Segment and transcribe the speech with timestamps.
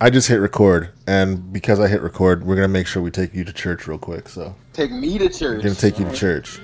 [0.00, 3.34] I just hit record, and because I hit record, we're gonna make sure we take
[3.34, 4.28] you to church real quick.
[4.28, 5.56] So Take me to church.
[5.56, 6.60] we're gonna take you to church.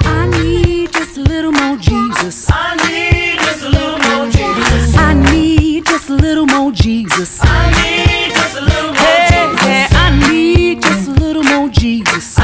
[0.00, 2.48] I need just a little more Jesus.
[2.50, 4.96] I need just a little more Jesus.
[4.96, 7.38] I need just a little more Jesus.
[7.42, 9.92] I need just a little more Hey, Jesus.
[9.94, 12.35] I need just a little more Jesus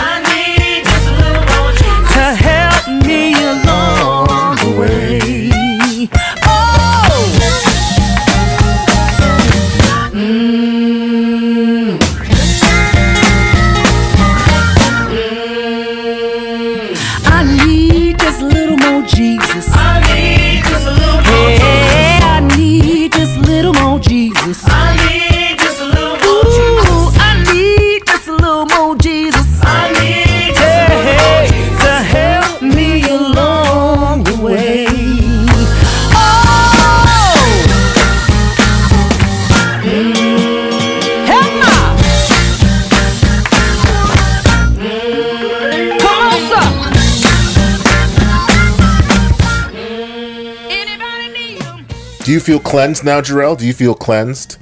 [52.43, 53.57] feel cleansed now, Jurell?
[53.57, 54.59] Do you feel cleansed?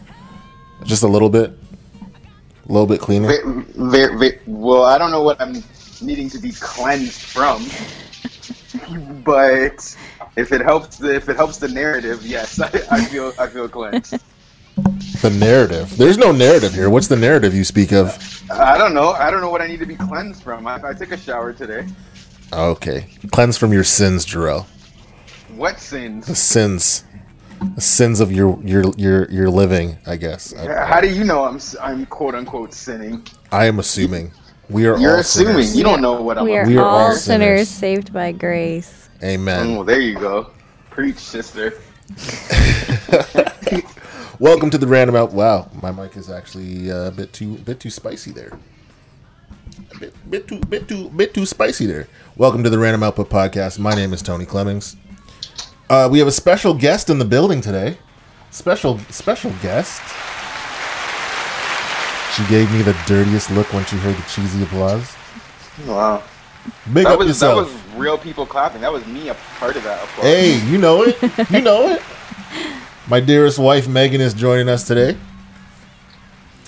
[0.85, 1.51] Just a little bit,
[2.01, 3.29] a little bit cleaner.
[4.47, 5.63] Well, I don't know what I'm
[6.01, 7.67] needing to be cleansed from,
[9.25, 9.97] but
[10.37, 13.69] if it helps, the, if it helps the narrative, yes, I, I feel I feel
[13.69, 14.19] cleansed.
[15.21, 15.97] The narrative.
[15.99, 16.89] There's no narrative here.
[16.89, 18.17] What's the narrative you speak of?
[18.51, 19.11] I don't know.
[19.11, 20.67] I don't know what I need to be cleansed from.
[20.67, 21.87] I, I took a shower today.
[22.53, 24.67] Okay, cleanse from your sins, Jurell.
[25.55, 26.27] What sins?
[26.27, 27.05] The sins?
[27.79, 29.99] Sins, of your your your your living.
[30.07, 30.53] I guess.
[30.53, 33.27] How do you know I'm I'm quote unquote sinning?
[33.53, 34.33] I am assuming
[34.69, 34.99] we are.
[34.99, 35.55] You're all assuming.
[35.55, 35.77] sinners.
[35.77, 36.45] You don't know what I'm.
[36.45, 37.69] We are, We are all, all sinners.
[37.69, 37.69] sinners.
[37.69, 39.09] saved by grace.
[39.23, 39.75] Amen.
[39.75, 40.51] well, there you go.
[40.91, 41.79] Preach, sister.
[44.39, 45.33] Welcome to the random out.
[45.33, 48.59] Wow, my mic is actually uh, a bit too bit too spicy there.
[49.95, 52.09] A bit, bit too bit too bit too spicy there.
[52.37, 53.79] Welcome to the Random Output Podcast.
[53.79, 54.97] My name is Tony Clemmings.
[55.91, 57.99] Uh, we have a special guest in the building today.
[58.53, 60.01] Special special guest.
[62.37, 65.17] She gave me the dirtiest look when she heard the cheesy applause.
[65.85, 66.23] Wow.
[66.93, 67.67] Big That up was yourself.
[67.69, 68.81] that was real people clapping.
[68.83, 70.27] That was me a part of that applause.
[70.27, 71.51] Hey, you know it.
[71.51, 72.03] You know it.
[73.09, 75.17] My dearest wife Megan is joining us today.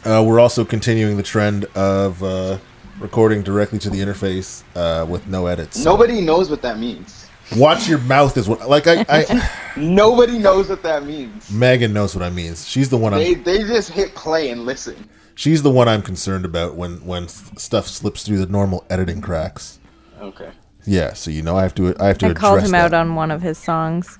[0.04, 2.58] Uh, we're also continuing the trend of uh,
[2.98, 5.84] recording directly to the interface uh, with no edits.
[5.84, 7.21] Nobody knows what that means.
[7.56, 11.50] Watch your mouth is what like I, I Nobody knows what that means.
[11.50, 12.54] Megan knows what I mean.
[12.54, 15.08] She's the one They I'm they just hit play and listen.
[15.34, 19.78] she's the one I'm concerned about when when stuff slips through the normal editing cracks.
[20.20, 20.50] Okay.
[20.84, 22.90] Yeah, so you know I have to I have to I called address him out
[22.90, 23.00] that.
[23.00, 24.18] on one of his songs,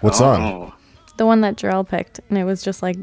[0.00, 0.42] what song?
[0.42, 0.74] Oh.
[1.18, 2.96] the one that Jurell picked, and it was just like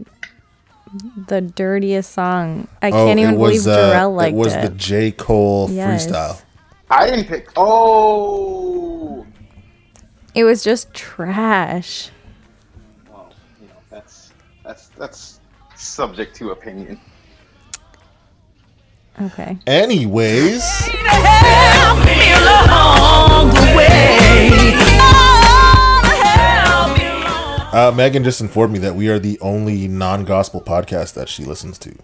[1.28, 2.68] the dirtiest song.
[2.82, 5.12] I Oh, can't even it believe was, uh, Jurell liked it was the J.
[5.12, 6.08] Cole Yes.
[6.08, 6.42] freestyle.
[6.90, 7.50] I didn't pick.
[7.58, 9.26] Oh.
[10.38, 12.12] It was just trash.
[13.12, 14.32] Well, you know that's
[14.64, 15.40] that's that's
[15.76, 17.00] subject to opinion.
[19.20, 19.58] Okay.
[19.66, 24.50] Anyways, help me along the way.
[26.62, 27.76] Help me.
[27.76, 31.80] Uh, Megan just informed me that we are the only non-gospel podcast that she listens
[31.80, 31.96] to.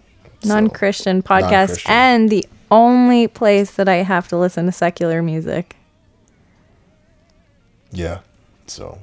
[0.44, 1.92] Non-Christian podcast, non-Christian.
[1.92, 5.76] and the only place that I have to listen to secular music.
[7.94, 8.20] Yeah,
[8.66, 8.98] so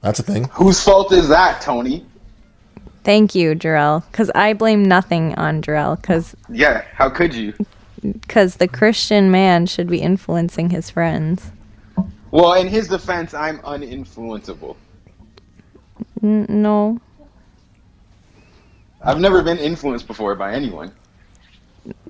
[0.00, 0.44] that's a thing.
[0.52, 2.06] Whose fault is that, Tony?
[3.02, 6.84] Thank you, Jurell, because I blame nothing on Jurell, because Yeah.
[6.94, 7.54] How could you?
[8.02, 11.50] because the Christian man should be influencing his friends.
[12.30, 14.76] Well, in his defense, I'm uninfluenceable.
[16.22, 17.00] N- no,
[19.02, 20.92] I've never been influenced before by anyone.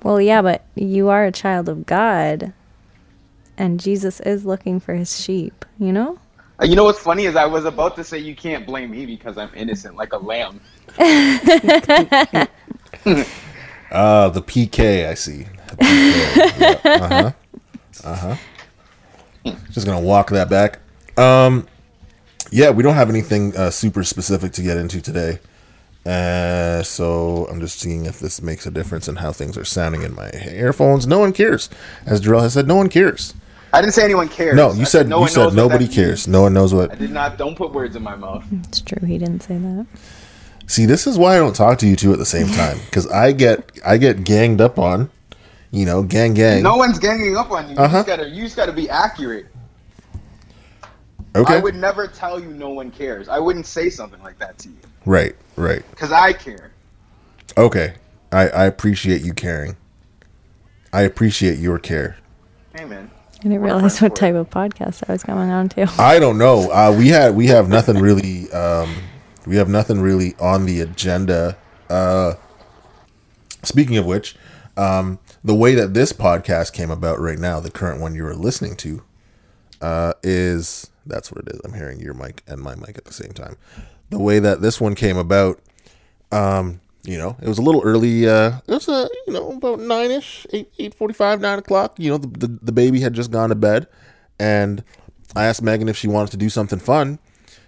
[0.03, 2.53] well, yeah, but you are a child of God,
[3.61, 5.65] and Jesus is looking for his sheep.
[5.77, 6.17] You know.
[6.59, 9.05] Uh, You know what's funny is I was about to say you can't blame me
[9.05, 10.59] because I'm innocent, like a lamb.
[10.97, 10.97] Uh,
[14.29, 15.45] the PK, I see.
[15.67, 16.59] PK.
[16.59, 17.31] yeah, uh-huh.
[18.03, 18.35] Uh-huh.
[19.71, 20.79] Just gonna walk that back.
[21.17, 21.67] Um,
[22.51, 25.39] yeah, we don't have anything uh, super specific to get into today.
[26.03, 30.01] Uh, so I'm just seeing if this makes a difference in how things are sounding
[30.01, 31.05] in my earphones.
[31.05, 31.69] No one cares,
[32.07, 32.67] as Jurell has said.
[32.67, 33.35] No one cares.
[33.73, 34.55] I didn't say anyone cares.
[34.55, 36.27] No, I you said no you said nobody cares.
[36.27, 36.27] means.
[36.27, 36.91] No one knows what.
[36.91, 37.37] I did not.
[37.37, 38.43] Don't put words in my mouth.
[38.67, 39.05] It's true.
[39.07, 39.87] He didn't say that.
[40.67, 43.07] See, this is why I don't talk to you two at the same time because
[43.07, 45.09] I get I get ganged up on.
[45.73, 46.63] You know, gang gang.
[46.63, 47.75] No one's ganging up on you.
[47.75, 47.97] You Uh-huh.
[47.99, 48.27] just gotta.
[48.29, 49.45] You just gotta be accurate.
[51.33, 51.53] Okay.
[51.55, 53.29] I would never tell you no one cares.
[53.29, 54.75] I wouldn't say something like that to you
[55.05, 55.81] Right, right.
[55.91, 56.71] because I care.
[57.57, 57.93] Okay.
[58.33, 59.77] I, I appreciate you caring.
[60.91, 62.17] I appreciate your care.
[62.75, 63.09] Hey man.
[63.41, 65.91] I didn't realize what type of podcast I was coming on to.
[65.97, 66.71] I don't know.
[66.71, 68.51] Uh, we had we have nothing really.
[68.51, 68.95] Um,
[69.47, 71.57] we have nothing really on the agenda.
[71.89, 72.35] Uh,
[73.63, 74.35] speaking of which,
[74.77, 78.35] um, the way that this podcast came about right now, the current one you are
[78.35, 79.01] listening to,
[79.81, 81.61] uh, is that's what it is.
[81.65, 83.57] I'm hearing your mic and my mic at the same time.
[84.11, 85.59] The way that this one came about,
[86.31, 88.27] um, you know, it was a little early.
[88.27, 91.95] Uh, it was uh, you know about nine ish, eight eight forty five, nine o'clock.
[91.97, 93.87] You know, the, the the baby had just gone to bed,
[94.39, 94.83] and
[95.35, 97.19] I asked Megan if she wanted to do something fun,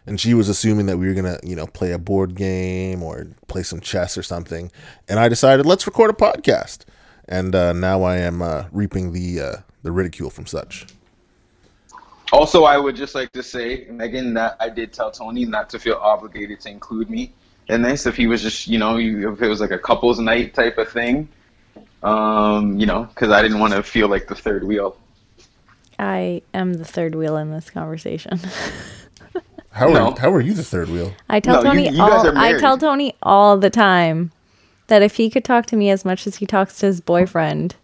[0.06, 3.27] and she was assuming that we were gonna you know play a board game or
[3.47, 4.71] play some chess or something,
[5.07, 6.86] and I decided let's record a podcast,
[7.27, 10.86] and uh, now I am uh, reaping the uh, the ridicule from such.
[12.31, 15.79] Also, I would just like to say, Megan, that I did tell Tony not to
[15.79, 17.31] feel obligated to include me
[17.68, 18.06] in this.
[18.06, 20.89] If he was just, you know, if it was like a couples night type of
[20.89, 21.27] thing,
[22.04, 24.98] um, you know, because I didn't want to feel like the third wheel.
[26.00, 28.39] I am the third wheel in this conversation.
[29.71, 30.10] How No.
[30.12, 31.12] are how are you the third wheel?
[31.30, 32.77] I tell No, you- Tony you guys all are I tell.
[32.77, 34.31] Tony all the time
[34.88, 37.75] that if he could talk to me as much as he talks to his boyfriend,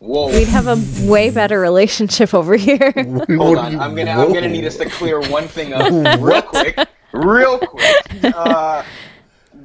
[0.00, 0.26] Whoa.
[0.28, 0.76] we'd have a
[1.08, 2.92] way better relationship over here.
[3.36, 5.88] Hold on, I'm gonna I'm gonna need us to clear one thing up
[6.20, 6.78] real quick,
[7.12, 8.24] real quick.
[8.24, 8.82] Uh,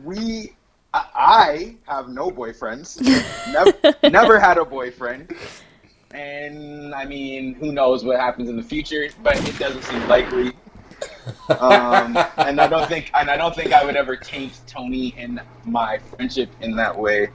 [0.04, 0.54] we,
[0.94, 3.02] I, have no boyfriends.
[3.52, 5.36] Never, never had a boyfriend,
[6.14, 9.10] and I mean, who knows what happens in the future?
[9.24, 10.54] But it doesn't seem likely.
[11.50, 15.42] Um, and I don't think, and I don't think I would ever taint Tony in
[15.66, 17.30] my friendship in that way.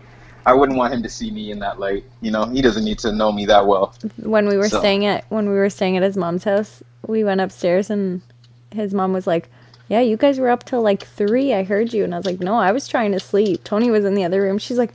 [0.45, 2.05] I wouldn't want him to see me in that light.
[2.21, 3.95] You know, he doesn't need to know me that well.
[4.23, 7.25] when we were So- staying at when we were staying at his mom's house, we
[7.25, 8.23] went upstairs and
[8.71, 9.49] his mom was like,
[9.89, 11.53] "Yeah, you guys were up till like three.
[11.55, 14.05] I heard you." And I was like, "No, I was trying to sleep." Tony was
[14.05, 14.59] in the other room.
[14.59, 14.93] She's like,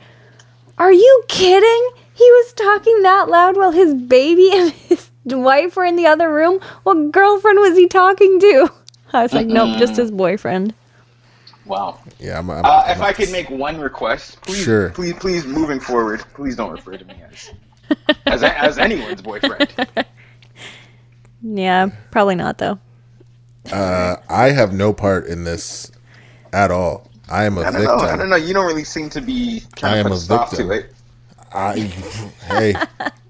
[0.77, 1.89] "Are you kidding?
[2.13, 6.31] He was talking that loud while his baby and his wife were in the other
[6.31, 6.59] room.
[6.83, 8.69] What girlfriend was he talking to?"
[9.13, 10.73] I was like, "Nope, just his boyfriend."
[11.65, 11.99] Wow.
[12.19, 12.49] Yeah, I'm.
[12.49, 14.89] I'm, Uh, I'm if I could make one request, please, Sure.
[14.89, 17.51] please, please, moving forward, please don't refer to me as
[18.25, 19.71] as, as anyone's boyfriend.
[21.43, 22.77] Yeah, probably not though.
[23.71, 25.91] Uh, I have no part in this
[26.53, 27.09] at all.
[27.29, 27.87] I am a I don't victim.
[27.87, 28.03] know.
[28.03, 28.35] I don't know.
[28.35, 30.69] You don't really seem to be I trying am to put a a stop victim.
[30.69, 30.93] to it.
[31.53, 31.79] I,
[32.45, 32.75] hey,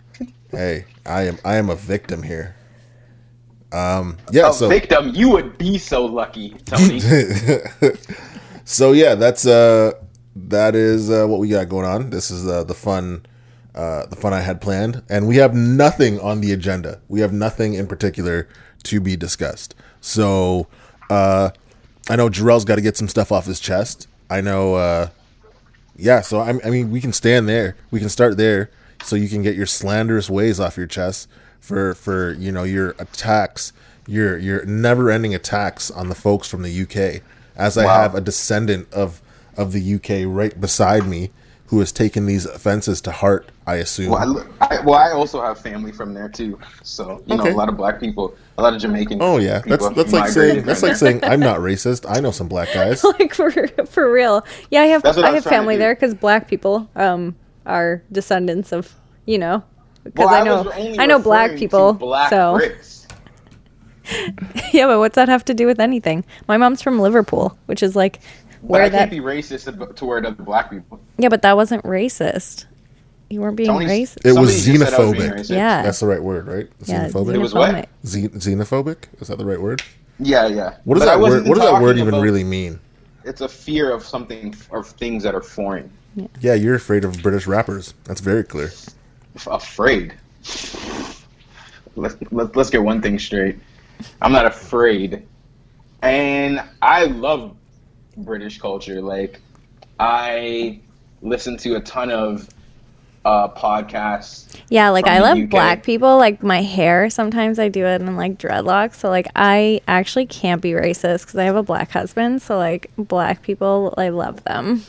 [0.52, 2.56] hey, I am I am a victim here.
[3.72, 4.50] Um, yeah.
[4.50, 7.00] A so victim, you would be so lucky, Tony.
[8.66, 9.94] so yeah, that's uh
[10.36, 12.10] that is uh, what we got going on.
[12.10, 13.26] This is uh, the fun
[13.76, 17.02] uh, the fun I had planned, and we have nothing on the agenda.
[17.08, 18.48] We have nothing in particular
[18.84, 19.76] to be discussed.
[20.02, 20.68] So
[21.10, 21.52] uh,
[22.10, 24.08] I know Jurell's got to get some stuff off his chest.
[24.30, 24.76] I know.
[24.76, 25.10] Uh,
[25.96, 27.76] yeah, so I, I mean, we can stand there.
[27.92, 28.72] We can start there,
[29.04, 32.96] so you can get your slanderous ways off your chest for for you know your
[32.98, 33.72] attacks,
[34.08, 37.22] your your never-ending attacks on the folks from the UK.
[37.56, 38.02] As I Wow.
[38.02, 39.22] have a descendant of
[39.58, 41.30] of the UK right beside me,
[41.72, 43.50] who has taken these offenses to heart.
[43.66, 44.12] I assume.
[44.12, 46.60] well, I, I, well, I also have family from there too.
[46.84, 47.50] So you Okay.
[47.50, 49.20] know, a lot of black people, a lot of Jamaican.
[49.22, 52.06] oh yeah, that's people that's like saying that's like saying I'm not racist.
[52.08, 53.04] I know some black guys.
[53.04, 53.50] like for
[53.88, 54.46] for real.
[54.70, 57.36] Yeah, I have I, I have family there because black people um
[57.66, 58.94] are descendants of
[59.26, 59.64] you know
[60.04, 61.94] because Well, I know was I know black people.
[61.94, 62.98] Black so Brits.
[64.74, 66.26] yeah, but what's that have to do with anything?
[66.50, 68.20] My mom's from Liverpool, which is like
[68.62, 68.98] But where I that.
[68.98, 71.00] can't be racist ab- toward other black people.
[71.18, 72.66] Yeah, but that wasn't racist.
[73.30, 74.26] You weren't being Tony's- racist.
[74.26, 75.34] It was somebody just said I was xenophobic.
[75.40, 75.50] racist.
[75.50, 75.82] Yeah.
[75.84, 76.70] That's the right word, right?
[76.86, 77.34] yeah, Xenophobic.
[77.36, 77.90] It was what?
[78.06, 78.30] xenophobic.
[78.36, 79.82] Xenophobic is that the right word?
[80.20, 80.76] Yeah, yeah.
[80.84, 81.48] What does But that word?
[81.48, 82.80] What does that word even really mean?
[83.24, 85.90] It's a fear of something of things that are foreign.
[86.42, 87.94] Yeah, you're afraid of British rappers.
[88.04, 88.72] That's very clear.
[89.48, 90.14] Afraid.
[91.96, 93.60] Let's let, let's get one thing straight.
[94.22, 95.26] I'm not afraid,
[96.02, 97.56] and I love
[98.18, 99.02] British culture.
[99.02, 99.40] Like
[100.00, 100.80] I
[101.22, 102.48] listen to a ton of
[103.24, 104.56] uh, podcasts.
[104.70, 105.50] Yeah, like I love UK.
[105.50, 106.18] black people.
[106.18, 108.96] Like my hair, sometimes I do it in like dreadlocks.
[108.96, 112.42] So like I actually can't be racist because I have a black husband.
[112.42, 114.84] So like black people, I love them.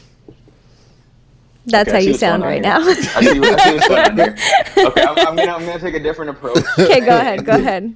[1.67, 2.79] That's Okay, how you sound right now.
[2.81, 4.37] I see, what- I see what's going on here.
[4.87, 6.65] Okay, I'm, I'm gonna I'm gonna take a different approach.
[6.79, 7.45] okay, go ahead.
[7.45, 7.95] Go ahead.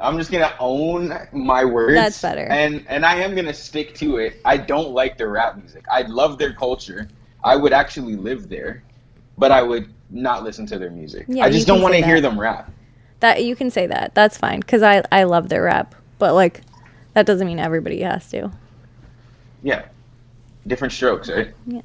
[0.00, 1.94] I'm just gonna own my words.
[1.94, 2.46] That's better.
[2.46, 4.40] And and I am gonna stick to it.
[4.44, 5.84] I don't like their rap music.
[5.90, 7.08] I love their culture.
[7.44, 8.82] I would actually live there,
[9.38, 11.26] but I would not listen to their music.
[11.28, 12.70] Yeah, I just don't want to hear them rap.
[13.20, 14.14] That you can say that.
[14.14, 15.94] That's fine because I I love their rap.
[16.18, 16.62] but like
[17.14, 18.50] that doesn't mean everybody has to.
[19.62, 19.86] Yeah.
[20.66, 21.52] Different strokes, right?
[21.66, 21.80] Yeah.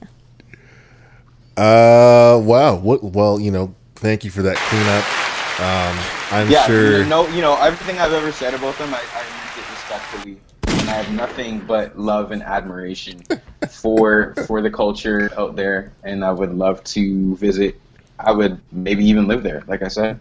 [1.57, 2.75] Uh, wow.
[2.75, 3.03] What?
[3.03, 5.24] Well, you know, thank you for that cleanup.
[5.59, 5.97] Um,
[6.31, 6.65] I'm Yeah.
[6.65, 6.99] sure.
[6.99, 10.37] You know, you know, everything I've ever said about them, I, I meant it respectfully.
[10.67, 13.21] And I have nothing but love and admiration
[13.69, 17.79] for for the culture out there, and I would love to visit.
[18.19, 20.19] I would maybe even live there, like I said.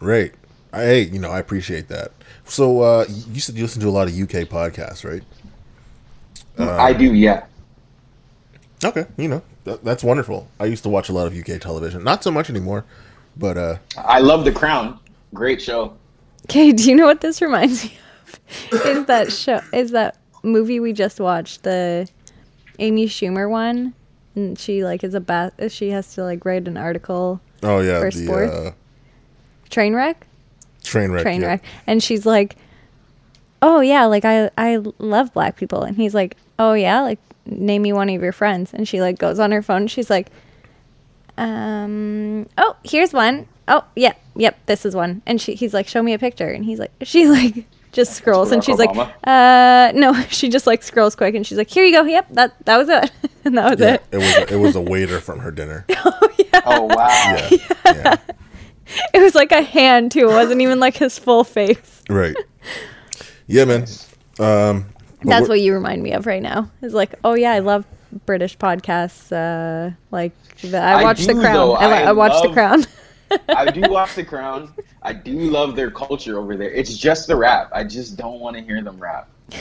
[0.00, 0.32] Right.
[0.72, 2.12] I, hey, you know, I appreciate that.
[2.44, 5.22] So, uh, you said you listen to a lot of UK podcasts, right?
[6.58, 7.44] I do, yeah.
[8.84, 9.06] Okay.
[9.16, 10.48] You know, that, that's wonderful.
[10.58, 12.02] I used to watch a lot of UK television.
[12.04, 12.84] Not so much anymore,
[13.38, 14.98] but uh, I love The Crown.
[15.34, 15.96] Great show.
[16.46, 17.96] Okay, do you know what this reminds me
[18.72, 18.72] of?
[18.86, 19.60] Is that show?
[19.72, 22.08] Is that movie we just watched the
[22.78, 23.94] Amy Schumer one?
[24.34, 25.54] And she like is a bat.
[25.70, 27.40] She has to like write an article.
[27.62, 28.52] oh yeah, For the sports?
[28.52, 28.72] uh,
[29.70, 30.26] Train wreck.
[30.84, 31.22] train wreck.
[31.22, 31.46] train yeah.
[31.48, 32.56] wreck and she's like
[33.60, 37.82] oh yeah like i i love black people and he's like oh yeah like name
[37.82, 40.28] me one of your friends and she like goes on her phone she's like
[41.38, 43.46] um oh here's one.
[43.68, 46.64] Oh yeah yep this is one and she he's like show me a picture and
[46.64, 48.96] he's like she like just scrolls and she's Obama?
[48.96, 52.26] like uh no she just like scrolls quick and she's like here you go yep
[52.30, 53.10] that that was it
[53.44, 55.84] and that was Yeah, it it was a, it was a waiter from her dinner.
[55.90, 56.60] Oh yeah.
[56.64, 57.48] Oh wow.
[57.50, 58.16] Yeah, yeah,
[59.12, 62.36] it was like a hand too it wasn't even like his full face right.
[63.46, 63.86] Yeah, man.
[64.38, 64.86] Um,
[65.22, 66.70] That's what you remind me of right now.
[66.82, 67.86] It's like, oh yeah, I love
[68.26, 69.32] British podcasts.
[69.32, 71.54] Uh, like the, I I watched The Crown.
[71.54, 71.72] though.
[71.74, 72.84] I, li- I I watched The Crown.
[73.48, 74.72] I do watch The Crown.
[75.02, 76.70] I do love their culture over there.
[76.70, 77.70] It's just the rap.
[77.72, 79.28] I just don't want to hear them rap.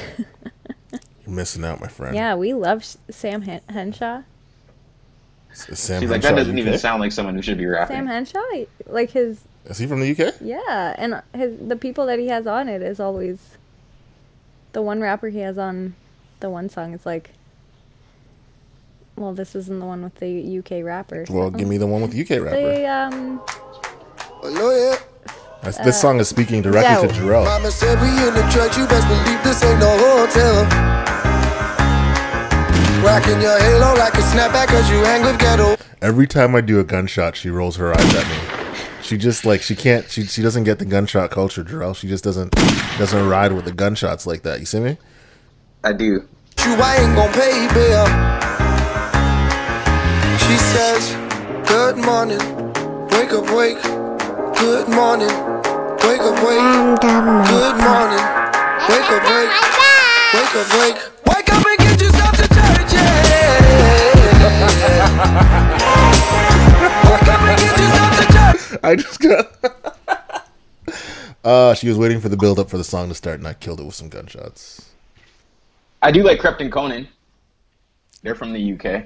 [0.92, 2.16] You're missing out, my friend.
[2.16, 4.22] yeah, we love Sam Hen- Henshaw.
[5.54, 7.96] Sam She's like, that doesn't even sound like someone who should be rapping.
[7.96, 8.44] Sam Henshaw,
[8.86, 10.36] like his Is he from the UK?
[10.40, 13.58] yeah, and his the people that he has on it is always
[14.74, 15.96] the one rapper he has on
[16.40, 17.32] the one song is like.
[19.18, 21.26] Well, this isn't the one with the UK rapper.
[21.28, 22.62] Well, give me the one with the UK rapper.
[22.62, 23.42] The um,
[25.64, 27.20] That's- this song is speaking directly to Joe.
[27.22, 27.46] Jurell.
[27.46, 30.64] Mama said we in the church, you best believe this ain't no hotel.
[33.04, 35.78] Rocking your halo like a snapback cause you hang with ghetto.
[36.02, 38.38] Every time I do a gunshot, she rolls her eyes at me.
[39.02, 40.08] She just like she can't.
[40.12, 41.96] She she doesn't get the gunshot culture, Jurell.
[41.96, 42.52] She just doesn't
[43.00, 44.60] doesn't ride with the gunshots like that.
[44.60, 44.98] You see me?
[45.84, 46.06] I do.
[46.06, 46.28] You,
[46.66, 48.67] I ain't gon' pay bail.
[50.78, 51.10] She says,
[51.68, 52.38] Good morning,
[53.10, 53.82] wake up, wake.
[54.62, 55.34] Good morning,
[56.06, 57.02] wake up, wake.
[57.02, 58.22] Good morning,
[58.86, 59.54] wake up, wake.
[60.36, 61.00] Wake up, wake.
[61.26, 63.58] Wake up and get yourself to church, yeah.
[67.10, 68.80] Wake up and get yourself to church.
[68.84, 69.46] I just got.
[71.44, 73.56] uh, she was waiting for the build up for the song to start, and I
[73.56, 74.92] killed it with some gunshots.
[76.04, 77.08] I do like Krept and Konan.
[78.22, 79.06] They're from the UK.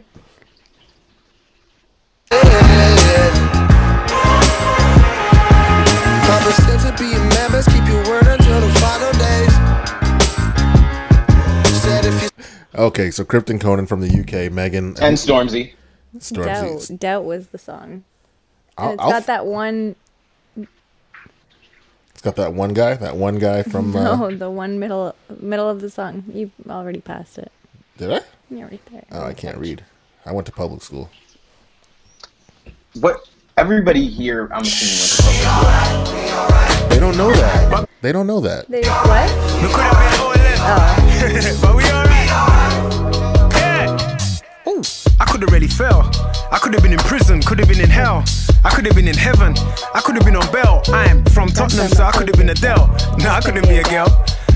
[6.28, 9.54] Papa said to be a man, best keep your word until the final days.
[11.82, 12.30] Said if you
[12.76, 15.74] Okay, so Krept and Konan from the UK, Megan And Stormzy.
[16.18, 16.88] Stormzy.
[16.90, 18.04] Doubt Doubt was the song.
[18.78, 19.96] I'll- it's I'll- got that one
[20.58, 23.96] It's got that one guy, that one guy from.
[23.96, 26.24] Uh, No, the one middle middle of the song.
[26.34, 27.52] You already passed it.
[27.98, 28.22] Did I?
[28.50, 29.04] You're right there.
[29.12, 29.84] Oh, I can't read.
[30.26, 31.10] I went to public school.
[33.00, 33.26] What?
[33.58, 36.90] Everybody here, I'm assuming, went to public school.
[36.90, 37.90] They don't know that.
[38.02, 38.68] They don't know that.
[38.68, 39.32] They what?
[39.62, 42.28] We could have been all left, but we alright.
[43.56, 44.68] Yeah.
[44.68, 44.82] Ooh,
[45.22, 46.10] I could have really fell.
[46.52, 48.26] I could have been in prison, could have been in hell.
[48.66, 49.54] I could have been in heaven.
[49.96, 50.82] I could have been on bail.
[50.88, 52.88] I'm from Tottenham, so I could have been Adele.
[53.20, 54.08] Nah, I couldn't be a girl.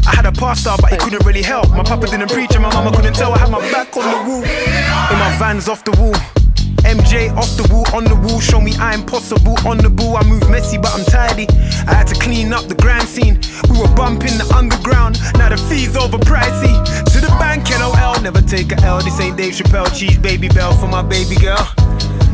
[0.08, 1.70] I had a pastor, but he couldn't really help.
[1.70, 3.32] My papa didn't preach, and my mama couldn't tell.
[3.32, 6.45] I had my back on the wall, in my vans off the wall.
[6.84, 9.56] MJ off the wall, on the wall, show me I'm possible.
[9.66, 11.48] On the ball, I move messy, but I'm tidy.
[11.88, 13.40] I had to clean up the grand scene.
[13.70, 16.74] We were bumping the underground, now the fees over pricey.
[17.14, 19.02] To the bank, LOL, never take a L.
[19.02, 21.68] This ain't Dave Chappelle, cheese baby bell for my baby girl.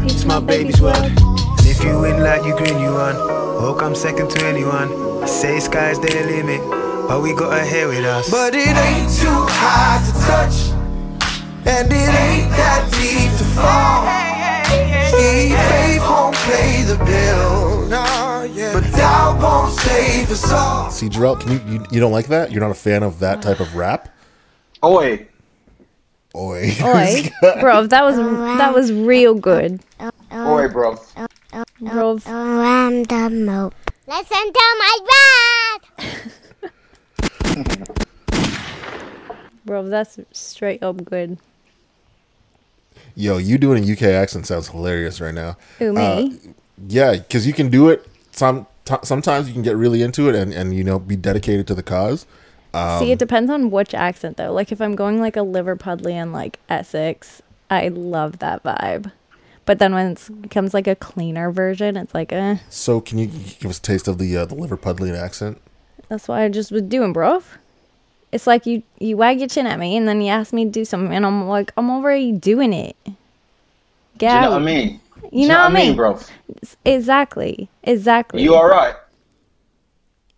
[0.03, 0.97] It's my baby's world.
[0.97, 3.15] And if you win like you green, you won.
[3.77, 4.89] Come second to anyone.
[5.27, 6.61] Say sky's the limit,
[7.07, 8.29] but we got a hair with us.
[8.29, 10.71] But it ain't too high to touch,
[11.65, 14.05] and it ain't that deep to fall.
[15.11, 18.73] See, faith won't pay the bill, nah, yeah.
[18.73, 20.89] but doubt won't save us all.
[20.89, 22.51] See, Jurell, can you, you you don't like that?
[22.51, 24.09] You're not a fan of that type of rap?
[24.83, 25.27] Oi.
[26.35, 26.75] Oi.
[26.83, 29.81] Oi, bro, that was that was real good,
[30.33, 30.97] Oi, bro.
[31.79, 32.19] bro.
[32.25, 33.75] Random mope.
[34.07, 35.81] Listen to my rap.
[39.65, 39.87] bro.
[39.87, 41.37] That's straight up good.
[43.15, 45.57] Yo, you doing a UK accent sounds hilarious right now.
[45.79, 46.01] Who me?
[46.01, 46.51] Uh,
[46.87, 48.07] yeah, because you can do it.
[48.31, 51.67] Some t- sometimes you can get really into it and and you know be dedicated
[51.67, 52.25] to the cause.
[52.73, 54.53] Um, See, it depends on which accent though.
[54.53, 59.11] Like if I'm going like a Liverpudlian, like Essex, I love that vibe.
[59.65, 62.57] But then when it becomes like a cleaner version, it's like, eh.
[62.69, 65.61] So can you give us a taste of the uh, the Liverpudlian accent?
[66.09, 67.43] That's what I just was doing, bro.
[68.31, 70.71] It's like you you wag your chin at me and then you ask me to
[70.71, 72.95] do something, and I'm like, I'm already doing it.
[74.17, 75.01] Get You know what I mean?
[75.31, 75.95] You know what I mean?
[75.95, 76.19] bro?
[76.85, 77.69] Exactly.
[77.83, 78.41] Exactly.
[78.43, 78.95] You all right?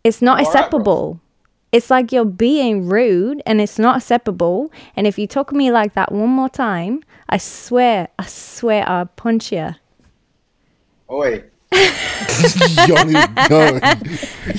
[0.04, 0.60] It's not You alright, bro?
[0.62, 1.20] acceptable.
[1.72, 4.72] It's like you're being rude and it's not acceptable.
[4.96, 8.88] And if you talk to me like that one more time, I swear, I swear
[8.88, 9.74] I'll punch you.
[11.10, 11.46] Oh wait.
[12.88, 13.80] Y'all need to go.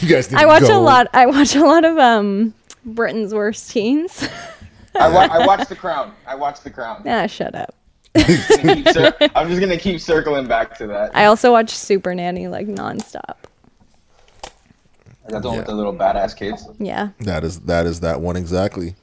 [0.08, 0.78] Guys I watch go.
[0.78, 2.52] a lot I watch a lot of um
[2.84, 4.28] Britain's worst teens.
[4.94, 6.12] I, wa- I watched The Crown.
[6.26, 7.02] I watched The Crown.
[7.06, 7.74] ah, shut up.
[8.16, 11.16] Keep cir- I'm just gonna keep circling back to that.
[11.16, 13.34] I also watch Super Nanny like nonstop.
[15.28, 15.72] That's the one with Yeah.
[15.72, 16.68] the little badass kids.
[16.78, 17.08] Yeah.
[17.20, 18.94] That is that is that one exactly.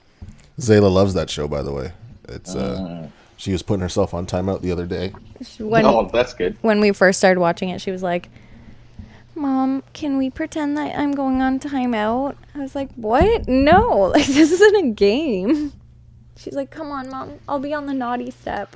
[0.60, 1.92] Zayla loves that show, by the way.
[2.30, 3.12] It's uh, Mm.
[3.36, 5.12] she was putting herself on timeout the other day.
[5.60, 6.56] When oh, that's good.
[6.62, 8.30] when we first started watching it, she was like,
[9.42, 12.36] Mom, can we pretend that I'm going on timeout?
[12.54, 13.48] I was like, What?
[13.48, 15.74] No, like this isn't a game.
[16.38, 18.76] She's like, Come on, Mom, I'll be on the naughty step.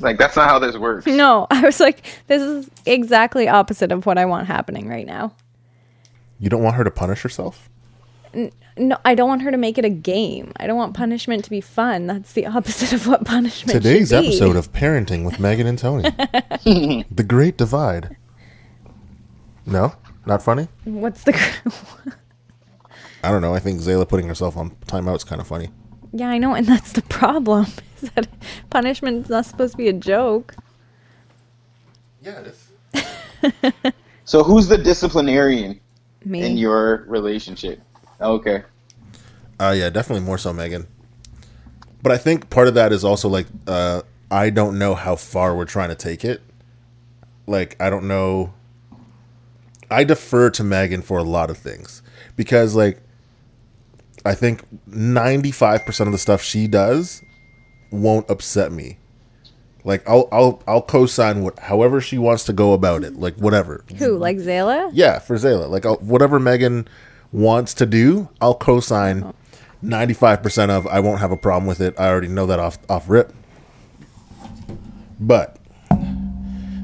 [0.00, 1.06] Like that's not how this works.
[1.18, 5.32] No, I was like, This is exactly opposite of what I want happening right now.
[6.40, 7.68] You don't want her to punish herself?
[8.76, 10.52] No, I don't want her to make it a game.
[10.56, 12.06] I don't want punishment to be fun.
[12.06, 13.82] That's the opposite of what punishment is.
[13.82, 14.28] Today's should be.
[14.28, 16.02] episode of Parenting with Megan and Tony.
[17.10, 18.16] the Great Divide.
[19.68, 19.94] No?
[20.26, 20.68] Not funny?
[20.84, 21.32] What's the.
[23.22, 23.54] I don't know.
[23.54, 25.70] I think Zayla putting herself on timeout is kind of funny.
[26.12, 27.66] yeah, I know, and that's the problem.
[28.02, 28.28] Is that
[28.70, 30.54] punishment's not supposed to be a joke.
[32.22, 33.92] Yeah, it is.
[34.24, 35.80] So who's the disciplinarian
[36.24, 36.42] Me.
[36.42, 37.80] in your relationship?
[38.20, 38.62] Okay.
[39.58, 40.86] Uh, yeah, definitely more so Megan.
[42.02, 45.56] But I think part of that is also like uh, I don't know how far
[45.56, 46.42] we're trying to take it.
[47.46, 48.52] Like I don't know.
[49.90, 52.02] I defer to Megan for a lot of things
[52.36, 53.00] because like
[54.24, 57.22] I think ninety five percent of the stuff she does
[57.90, 58.98] won't upset me.
[59.84, 63.16] Like I'll I'll I'll co-sign what however she wants to go about it.
[63.16, 63.84] Like whatever.
[63.96, 64.90] Who, like Zayla?
[64.92, 65.70] Yeah, for Zayla.
[65.70, 66.86] Like I'll, whatever Megan
[67.32, 69.32] wants to do, I'll co-sign
[69.80, 70.86] ninety five percent of.
[70.86, 71.98] I won't have a problem with it.
[71.98, 73.32] I already know that off off rip.
[75.20, 75.56] But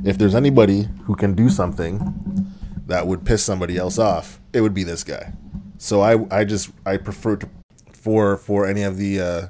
[0.05, 2.54] if there's anybody who can do something
[2.87, 5.33] that would piss somebody else off, it would be this guy.
[5.79, 7.49] So I I just I prefer to
[7.92, 9.47] for for any of the uh,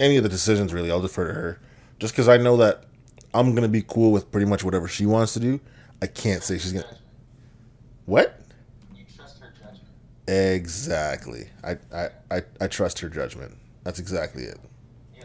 [0.00, 0.90] any of the decisions really.
[0.90, 1.60] I'll defer to her,
[1.98, 2.84] just because I know that
[3.32, 5.60] I'm gonna be cool with pretty much whatever she wants to do.
[6.02, 6.86] I can't say she's gonna.
[8.06, 8.40] What?
[8.94, 9.88] You trust her judgment.
[10.28, 11.48] Exactly.
[11.62, 13.56] I, I, I, I trust her judgment.
[13.84, 14.58] That's exactly it.
[15.16, 15.24] Yeah.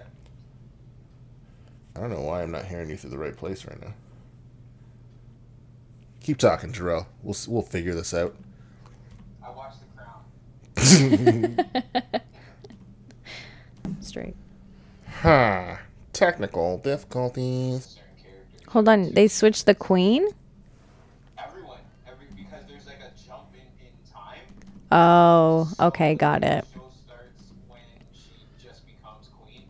[1.95, 3.93] I don't know why I'm not hearing you through the right place right now.
[6.29, 7.07] Keep talking, Jurell.
[7.23, 8.35] We'll we'll figure this out.
[9.43, 9.79] I watched
[10.77, 12.21] The Crown.
[13.99, 14.35] Straight.
[15.07, 15.77] Huh.
[16.13, 17.97] Technical difficulties.
[18.67, 20.27] Hold on, they switched the queen?
[21.43, 21.79] Everyone.
[22.07, 24.45] Every because there's like a jump in, in time.
[24.91, 26.63] Oh, okay, got it.
[26.63, 27.79] The show starts when
[28.13, 29.63] she just becomes queen.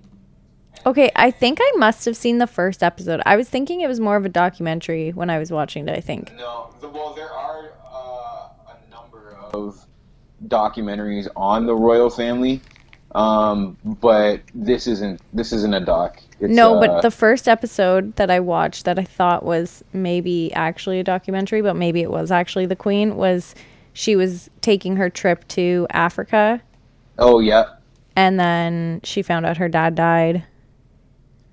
[0.85, 3.21] Okay, I think I must have seen the first episode.
[3.25, 6.01] I was thinking it was more of a documentary when I was watching it, I
[6.01, 6.33] think.
[6.35, 9.85] No, the, well, there are uh, a number of
[10.47, 12.61] documentaries on the royal family,
[13.13, 16.21] um, but this isn't this isn't a doc.
[16.39, 20.53] It's, No, uh, but the first episode that I watched that I thought was maybe
[20.53, 23.53] actually a documentary, but maybe it was actually the queen was
[23.91, 26.61] she was taking her trip to Africa
[27.19, 27.65] oh yeah,
[28.15, 30.45] and then she found out her dad died.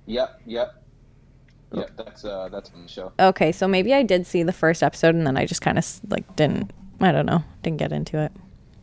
[0.07, 0.83] Yep, yep,
[1.73, 1.91] yep.
[1.97, 3.13] That's uh, that's on the show.
[3.19, 5.87] Okay, so maybe I did see the first episode and then I just kind of
[6.09, 8.33] like didn't I don't know, didn't get into it.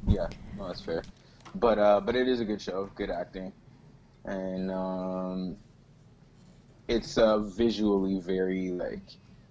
[0.07, 1.03] Yeah, no, that's fair.
[1.55, 3.51] But uh, but it is a good show, good acting,
[4.25, 5.57] and um,
[6.87, 9.01] it's uh, visually very like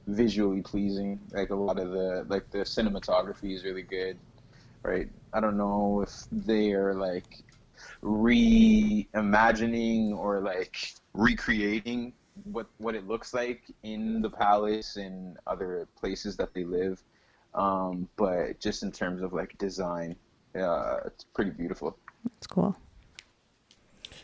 [0.06, 1.20] visually pleasing.
[1.32, 4.16] Like a lot of the like the cinematography is really good,
[4.82, 5.08] right?
[5.32, 7.42] I don't know if they are like
[8.02, 12.12] reimagining or like recreating
[12.44, 17.03] what what it looks like in the palace and other places that they live.
[17.55, 20.16] Um, but just in terms of like design,
[20.59, 21.96] uh, it's pretty beautiful.
[22.38, 22.75] It's cool.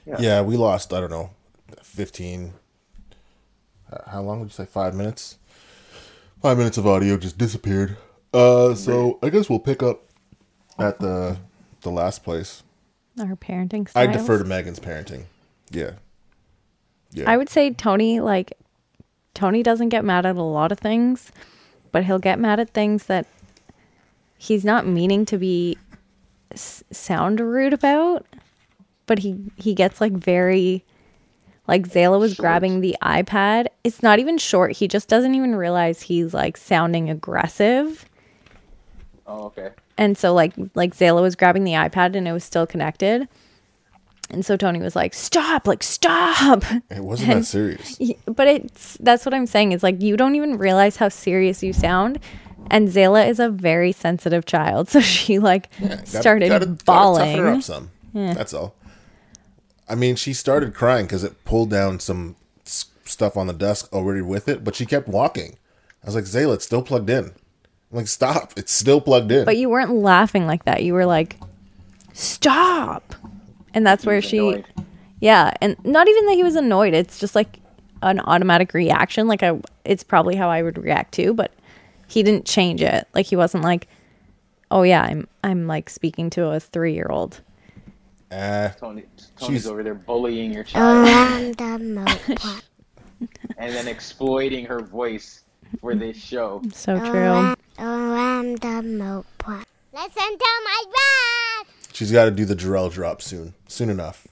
[0.07, 0.16] Yeah.
[0.18, 0.94] yeah, we lost.
[0.94, 1.31] I don't know,
[1.83, 2.55] fifteen.
[3.92, 4.64] uh, How long would you say?
[4.64, 5.37] Five minutes.
[6.40, 7.96] Five minutes of audio just disappeared.
[8.33, 10.05] Uh, so I guess we'll pick up
[10.79, 11.37] at the
[11.83, 12.62] the last place.
[13.18, 15.24] Our parenting I defer to Megan's parenting.
[15.70, 15.92] Yeah.
[17.12, 17.30] Yeah.
[17.30, 18.52] I would say Tony, like,
[19.34, 21.30] Tony doesn't get mad at a lot of things,
[21.92, 23.26] but he'll get mad at things that
[24.36, 25.76] he's not meaning to be
[26.52, 28.26] s- sound rude about.
[29.06, 30.84] But he he gets like very,
[31.66, 33.68] like Zayla was grabbing the iPad.
[33.82, 34.72] It's not even short.
[34.72, 38.04] He just doesn't even realize he's like sounding aggressive.
[39.26, 39.70] Oh, okay.
[39.96, 43.26] And so like like Zayla was grabbing the iPad and it was still connected.
[44.30, 45.66] And so Tony was like, "Stop!
[45.66, 47.98] Like stop!" it wasn't that serious.
[48.26, 49.72] But it's that's what I'm saying.
[49.72, 52.18] It's like you don't even realize how serious you sound.
[52.70, 57.38] And Zayla is a very sensitive child, so she like Gotta- started gotta- gotta toughen
[57.38, 57.90] her up some.
[58.12, 58.74] That's all.
[59.88, 62.36] I mean, she started crying because it pulled down some
[62.66, 65.56] s- stuff on the desk already with it, but she kept walking.
[66.02, 67.24] I was like, Zayla, it's still plugged in.
[67.24, 67.32] I'm
[67.96, 68.52] like, stop!
[68.58, 69.46] It's still plugged in.
[69.46, 70.82] but you weren't laughing like that.
[70.82, 71.38] You were like,
[72.12, 73.14] "Stop!"
[73.74, 74.66] And that's where she, Annoyed.
[75.20, 76.94] yeah, and not even that he was annoyed.
[76.94, 77.61] It's just like
[78.02, 79.26] an automatic reaction.
[79.28, 81.35] Like I, it's probably how I would react too.
[81.35, 81.52] But
[82.07, 83.07] he didn't change it.
[83.14, 83.88] Like he wasn't like,
[84.70, 87.40] "Oh yeah, I'm I'm like speaking to a three year old."
[88.33, 89.04] Ah, Tony,
[89.38, 92.62] Tony's She's- over there bullying your child Random moped.
[93.59, 95.42] and then exploiting her voice
[95.81, 96.62] for this show.
[96.72, 97.54] So true.
[97.78, 99.48] Random moped.
[99.92, 101.66] Listen to my rap.
[101.98, 103.54] She's got to do the Jurell drop soon.
[103.66, 104.28] Soon enough.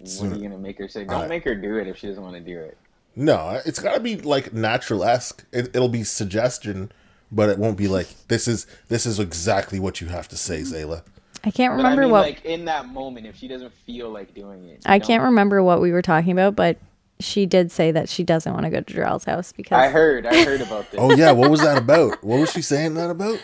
[0.00, 1.04] What are you gonna make her say?
[1.04, 1.28] Don't Alright.
[1.28, 2.76] make her do it if she doesn't want to do it.
[3.14, 5.44] No, it's got to be like natural esque.
[5.52, 6.90] It, it'll be suggestion,
[7.30, 10.62] but it won't be like this is this is exactly what you have to say,
[10.62, 10.74] mm-hmm.
[10.74, 11.02] Zayla.
[11.44, 14.10] I can't But remember I mean, what like in that moment, if she doesn't feel
[14.10, 15.06] like doing it, I don't.
[15.06, 16.78] can't remember what we were talking about, but
[17.20, 20.26] she did say that she doesn't want to go to Jurell's house because I heard,
[20.26, 20.98] I heard about this.
[21.00, 22.24] Oh yeah, what was that about?
[22.24, 23.38] What was she saying that about?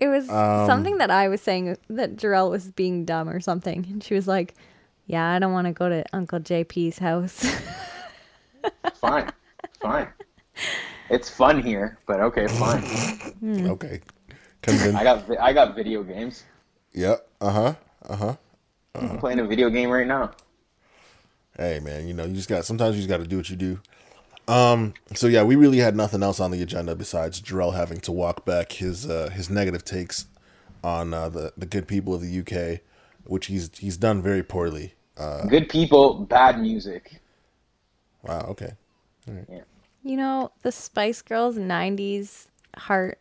[0.00, 3.86] It was Um, something that I was saying that Jurell was being dumb or something,
[3.90, 4.54] and she was like,
[5.06, 7.44] "Yeah, I don't want to go to Uncle JP's house."
[8.94, 9.30] fine,
[9.80, 10.08] fine.
[11.10, 12.84] It's fun here, but okay, fine.
[13.44, 14.00] Okay,
[14.62, 14.96] convinced.
[14.96, 16.44] I got, I got video games.
[16.92, 17.26] Yep.
[17.40, 17.74] Uh huh.
[18.08, 18.36] Uh huh.
[18.94, 20.32] I'm playing a video game right now.
[21.56, 23.56] Hey man, you know you just got sometimes you just got to do what you
[23.56, 23.80] do.
[24.48, 24.94] Um.
[25.14, 28.44] So yeah, we really had nothing else on the agenda besides Jurell having to walk
[28.44, 30.26] back his uh, his negative takes
[30.82, 32.80] on uh, the the good people of the UK,
[33.24, 34.94] which he's he's done very poorly.
[35.16, 37.20] Uh, Good people, bad music.
[38.22, 38.40] wow.
[38.48, 38.72] Okay.
[39.26, 39.60] Yeah.
[40.02, 43.20] you know, the Spice Girls '90s heart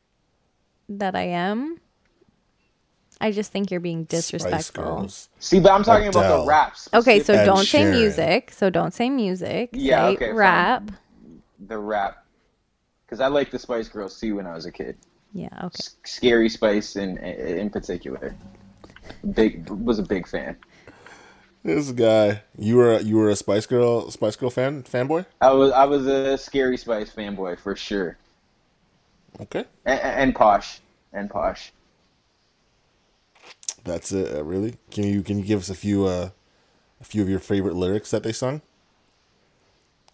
[0.88, 1.79] that I am.
[3.21, 5.10] I just think you're being disrespectful.
[5.39, 6.88] See, but I'm talking about the raps.
[6.93, 8.51] Okay, so Ed don't say music.
[8.51, 9.71] So don't say music.
[9.73, 10.97] Yeah, say okay, fine.
[11.60, 11.67] Rap.
[11.69, 12.26] the rap,
[13.06, 14.98] because I liked the Spice Girls too when I was a kid.
[15.34, 15.50] Yeah.
[15.63, 15.84] Okay.
[15.84, 18.36] S- Scary Spice in in particular.
[19.34, 20.58] Big was a big fan.
[21.63, 25.26] This guy, you were you were a Spice Girl Spice Girl fan fanboy.
[25.41, 28.17] I was I was a Scary Spice fanboy for sure,
[29.39, 30.80] Okay, and, and Posh,
[31.13, 31.74] and Posh.
[33.84, 34.36] that's it.
[34.36, 34.78] Uh, really?
[34.91, 36.30] Can you can you give us a few uh
[37.02, 38.62] a few of your favorite lyrics that they sung?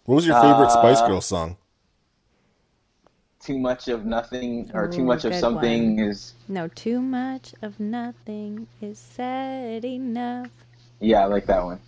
[0.06, 1.56] What was your favorite Spice Uh, Girl song?
[3.40, 7.54] Too much of nothing or too Ooh, much of good something is No, too much
[7.62, 10.48] of nothing is said enough.
[11.00, 11.80] yeah, I like that one.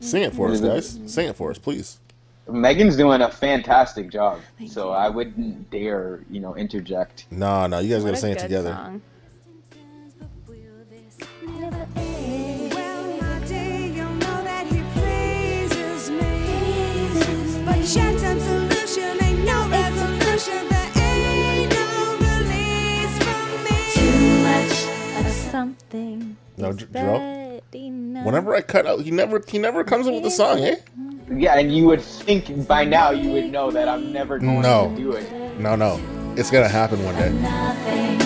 [0.00, 0.98] Sing it for us, guys.
[1.06, 2.00] Sing it for us, please.
[2.48, 7.26] Megan's doing a fantastic job, so I wouldn't dare you know interject.
[7.30, 8.70] No, no, you guys What gotta sing it together.
[8.72, 9.02] song.
[25.50, 26.36] Something.
[26.56, 27.18] No, is J- Jurell?
[27.18, 28.26] said enough.
[28.26, 30.76] Whenever I cut out, he never he never comes up with a song, eh?
[31.34, 34.90] Yeah, and you would think by now you would know that I'm never going No.
[34.90, 35.58] to do it.
[35.58, 36.00] No, no,
[36.36, 37.30] it's gonna happen one day.
[37.32, 38.20] Nothing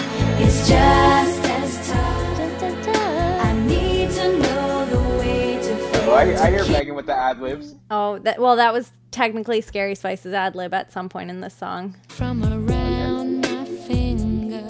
[0.45, 2.97] is just as tough.
[3.45, 7.75] I need to know the way to I, I hear Megan with the ad libs.
[7.91, 11.55] Oh, that well, that was technically Scary Spice's ad lib at some point in this
[11.55, 11.97] song.
[12.09, 14.65] from around my finger.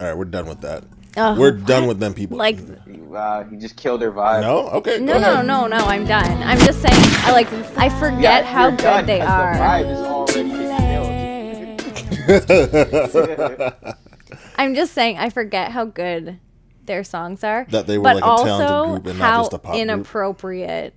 [0.00, 0.84] All right, we're done with that.
[1.18, 2.36] Oh, We're done with them people.
[2.36, 2.58] like
[3.14, 4.42] Uh, he just killed her vibe.
[4.42, 5.76] no, okay, no, go no, no, no.
[5.78, 6.42] I'm done.
[6.42, 6.94] I'm just saying.
[7.24, 7.50] I like.
[7.78, 9.54] I forget Yeah, how good done, they 'cause are.
[9.54, 10.50] The vibe is already
[13.80, 13.96] killed.
[14.58, 15.16] I'm just saying.
[15.16, 16.38] I forget how good
[16.84, 17.66] their songs are.
[17.70, 19.82] That they were, but like, a also talented group and not just a pop group.
[19.82, 20.92] inappropriate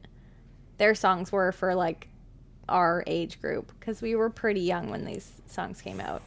[0.80, 2.09] their songs were for like
[2.70, 6.22] our age group because we were pretty young when these songs came out.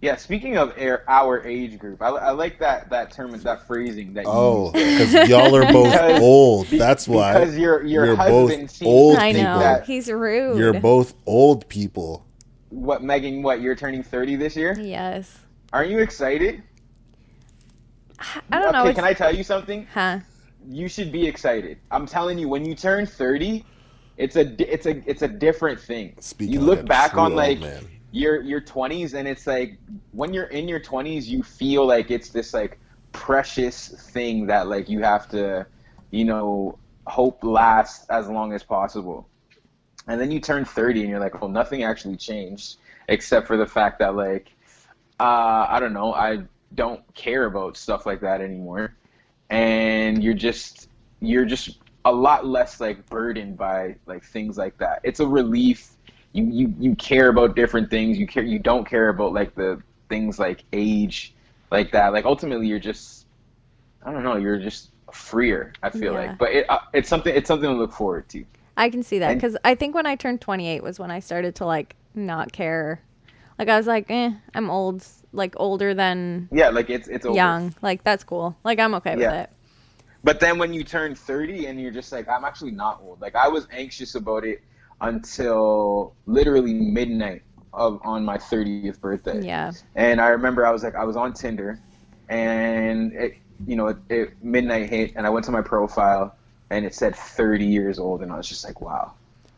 [0.00, 4.14] Yeah, speaking of our, our age group, I, I like that that term, that phrasing
[4.14, 6.66] that Oh, because y'all are both Because- old.
[6.68, 7.32] That's why.
[7.34, 9.42] because your- your You're husband both old I people.
[9.44, 10.56] know that- he's rude.
[10.58, 12.24] You're both old people.
[12.70, 13.42] What, Megan?
[13.42, 14.78] What you're turning 30 this year?
[14.78, 15.36] Yes.
[15.72, 16.62] Aren't you excited?
[18.52, 18.80] I don't know.
[18.82, 19.86] Okay, it's- can I tell you something?
[19.92, 20.20] Huh?
[20.68, 21.78] You should be excited.
[21.90, 23.64] I'm telling you, when you turn 30,
[24.18, 26.14] it's a it's a it's a different thing.
[26.18, 27.86] Speaking you look back on like man.
[28.10, 29.78] your your 20s, and it's like
[30.10, 32.78] when you're in your 20s, you feel like it's this like
[33.12, 35.66] precious thing that like you have to,
[36.10, 36.76] you know,
[37.06, 39.28] hope lasts as long as possible.
[40.08, 42.78] And then you turn 30, and you're like, well, nothing actually changed
[43.08, 44.52] except for the fact that like
[45.20, 46.40] uh, I don't know, I
[46.74, 48.94] don't care about stuff like that anymore.
[49.48, 50.88] And you're just
[51.20, 51.78] you're just
[52.08, 55.00] a lot less like burdened by like things like that.
[55.04, 55.96] It's a relief.
[56.32, 58.18] You you you care about different things.
[58.18, 61.34] You care you don't care about like the things like age
[61.70, 62.12] like that.
[62.12, 63.26] Like ultimately you're just
[64.02, 66.18] I don't know, you're just freer, I feel Yeah.
[66.18, 66.38] like.
[66.38, 68.44] But it uh, it's something it's something to look forward to.
[68.76, 71.54] I can see that because I think when I turned 28 was when I started
[71.56, 73.02] to like not care.
[73.58, 77.34] Like I was like, eh, I'm old, like older than Yeah, like it's it's over.
[77.34, 77.74] young.
[77.82, 78.56] Like that's cool.
[78.64, 79.30] Like I'm okay Yeah.
[79.30, 79.50] with it.
[80.24, 83.20] But then when you turn 30 and you're just like, I'm actually not old.
[83.20, 84.62] Like I was anxious about it
[85.00, 89.44] until literally midnight of on my 30th birthday.
[89.44, 89.72] Yeah.
[89.94, 91.78] And I remember I was like, I was on Tinder,
[92.28, 96.34] and it, you know, it, it midnight hit, and I went to my profile,
[96.70, 99.12] and it said 30 years old, and I was just like, wow,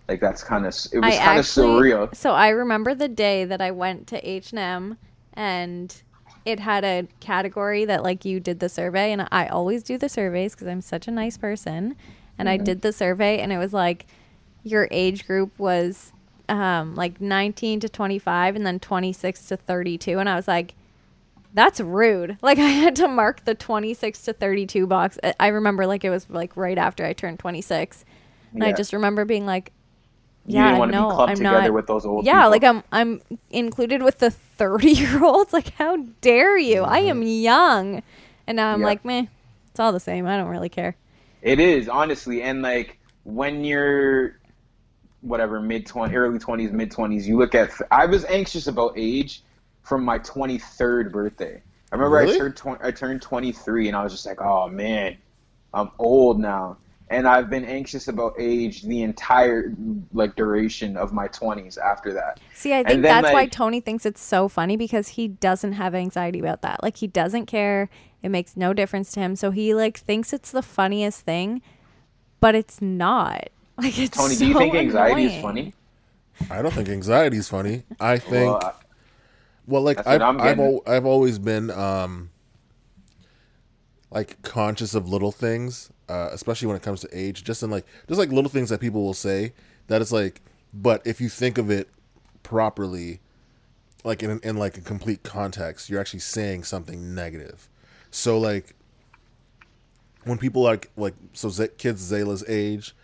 [0.09, 2.15] like that's kind of it was kind of surreal.
[2.15, 4.99] So I remember the day that I went to H and M,
[5.35, 6.03] and
[6.45, 10.09] it had a category that like you did the survey, and I always do the
[10.09, 11.97] surveys because I'm such a nice person,
[12.39, 14.07] and I did the survey, and it was like
[14.65, 16.13] your age group was
[16.49, 20.75] um, like 19 to 25, and then 26 to 32, and I was like.
[21.53, 22.39] That's rude.
[22.43, 25.19] Like I had to mark the 26 to 32 box.
[25.41, 28.05] I- remember like it was like right after I turned 26.
[28.55, 29.73] And I just remember being like,
[30.47, 31.73] You yeah, didn't want to no, be clumped I'm together not.
[31.75, 32.51] with those old yeah, people.
[32.51, 35.53] like I'm I'm included with the 30 year olds.
[35.61, 36.85] Like how dare you?
[36.85, 37.09] I mm-hmm.
[37.09, 38.03] am young,
[38.47, 38.87] and now I'm Yeah.
[38.87, 39.25] like, meh,
[39.71, 40.27] it's all the same.
[40.27, 40.97] I don't really care.
[41.41, 44.39] It is honestly, and like when you're
[45.23, 47.71] whatever mid twenty, early twenties, mid twenties, you look at.
[47.91, 49.43] I was anxious about age
[49.83, 51.63] from my twenty third birthday.
[51.91, 52.35] I remember Really?
[52.35, 55.17] I turned tw- I turned twenty three, and I was just like, oh man,
[55.73, 56.77] I'm old now,
[57.11, 59.75] and I've been anxious about age the entire
[60.13, 62.39] like duration of my twenties after that.
[62.55, 65.95] See, I think then, that's why Tony thinks it's so funny because he doesn't have
[65.95, 66.83] anxiety about that.
[66.83, 67.91] Like he doesn't care.
[68.23, 69.35] It makes no difference to him.
[69.35, 71.63] So he like thinks it's the funniest thing,
[72.39, 73.51] but it's not.
[73.81, 75.73] Like it's Tony, do you think anxiety is funny?
[76.51, 77.85] I don't think anxiety is funny.
[77.99, 78.75] I think Well,
[79.67, 82.29] Well, like That's I've I'm I've, al- I've always been um
[84.11, 87.45] like conscious of little things, uh, especially when it comes to age.
[87.45, 89.53] Just in like just like little things that people will say
[89.87, 90.43] that it's like,
[90.75, 91.89] but if you think of it
[92.43, 93.21] properly,
[94.05, 97.69] like in in like a complete context, you're actually saying something negative.
[98.11, 98.75] So like
[100.25, 102.95] when people like like so Z- kids Zayla's age,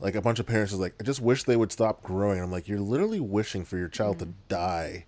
[0.00, 2.40] like a bunch of parents is like, I just wish they would stop growing.
[2.40, 5.04] I'm like, you're literally wishing for your child to die.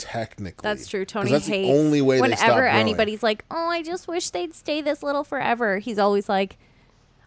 [0.00, 1.04] Technically, That's true.
[1.04, 4.30] Tony that's hates the only way they stop whenever anybody's like, "Oh, I just wish
[4.30, 6.56] they'd stay this little forever." He's always like,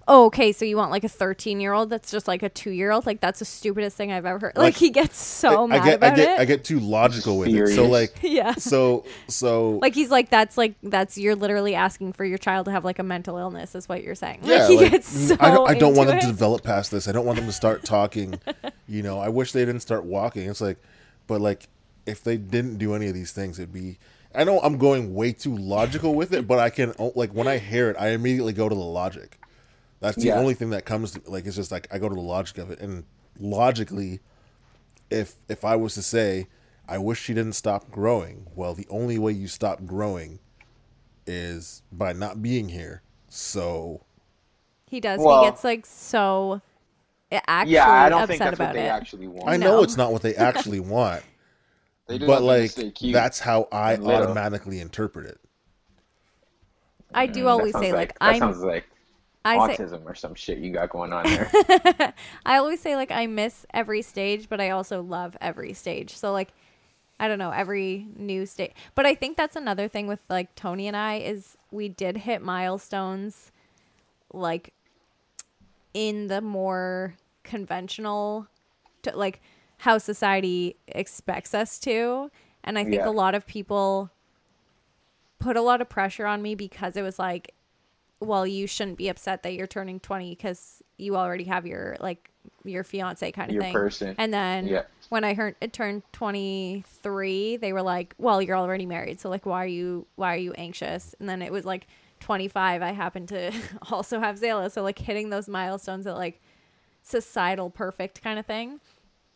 [0.07, 3.05] "Oh, okay, so you want like a 13-year-old that's just like a 2-year-old?
[3.05, 5.83] Like that's the stupidest thing I've ever heard." Like, Like, he gets so I mad
[5.85, 6.39] get, about I get, it.
[6.41, 7.67] I get too logical with it.
[7.75, 8.53] So like, Yeah.
[8.55, 12.71] So so like he's like that's like that's you're literally asking for your child to
[12.71, 14.39] have like a mental illness is what you're saying.
[14.43, 16.63] yeah, like he like, gets mm, so I don't, I don't want them to develop
[16.63, 17.07] past this.
[17.07, 18.39] I don't want them to start talking.
[18.87, 20.49] you know, I wish they didn't start walking.
[20.49, 20.77] It's like,
[21.27, 21.69] but like,
[22.05, 23.97] if they didn't do any of these things, it'd be.
[24.35, 27.57] I know I'm going way too logical with it, but I can like when I
[27.59, 29.39] hear it, I immediately go to the logic.
[29.99, 30.37] That's the Yeah.
[30.39, 31.45] only thing that comes to like.
[31.45, 33.05] It's just like I go to the logic of it, and
[33.39, 34.19] logically,
[35.09, 36.47] if if I was to say,
[36.87, 38.47] I wish she didn't stop growing.
[38.55, 40.39] Well, the only way you stop growing
[41.25, 43.01] is by not being here.
[43.29, 44.01] So
[44.87, 45.19] He does.
[45.19, 46.61] Well- he gets like so
[47.47, 48.89] actually yeah, I don't upset think that's what they it.
[48.89, 49.47] actually want.
[49.49, 49.83] I know No.
[49.83, 51.32] it's not what they actually want, They just
[52.07, 55.39] but want them like that's how I automatically interpret it.
[57.13, 58.87] I do That always say like, that I'm sounds like
[59.45, 62.13] I say autism or some shit you got going on there.
[62.45, 66.15] I always say like I miss every stage, but I also love every stage.
[66.15, 66.53] So like
[67.19, 68.71] I don't know, every new stage.
[68.95, 72.41] But I think that's another thing with like Tony and I is we did hit
[72.41, 73.51] milestones
[74.33, 74.73] like
[75.93, 78.47] in the more conventional
[79.03, 79.41] to, like
[79.83, 82.29] how society expects us to
[82.63, 83.09] and i think Yeah.
[83.09, 84.09] a lot of people
[85.39, 87.53] put a lot of pressure on me because it was like
[88.21, 92.29] well you shouldn't be upset that you're turning 20 because you already have your like
[92.63, 94.15] your fiance kind of Your thing person.
[94.17, 94.83] and then Yeah.
[95.09, 99.45] when i heard it turned 23 they were like well you're already married so like
[99.45, 101.87] why are you why are you anxious and then it was like
[102.21, 103.51] 25 i happened to
[103.91, 106.41] also have zayla so like hitting those milestones at like
[107.01, 108.79] societal perfect kind of thing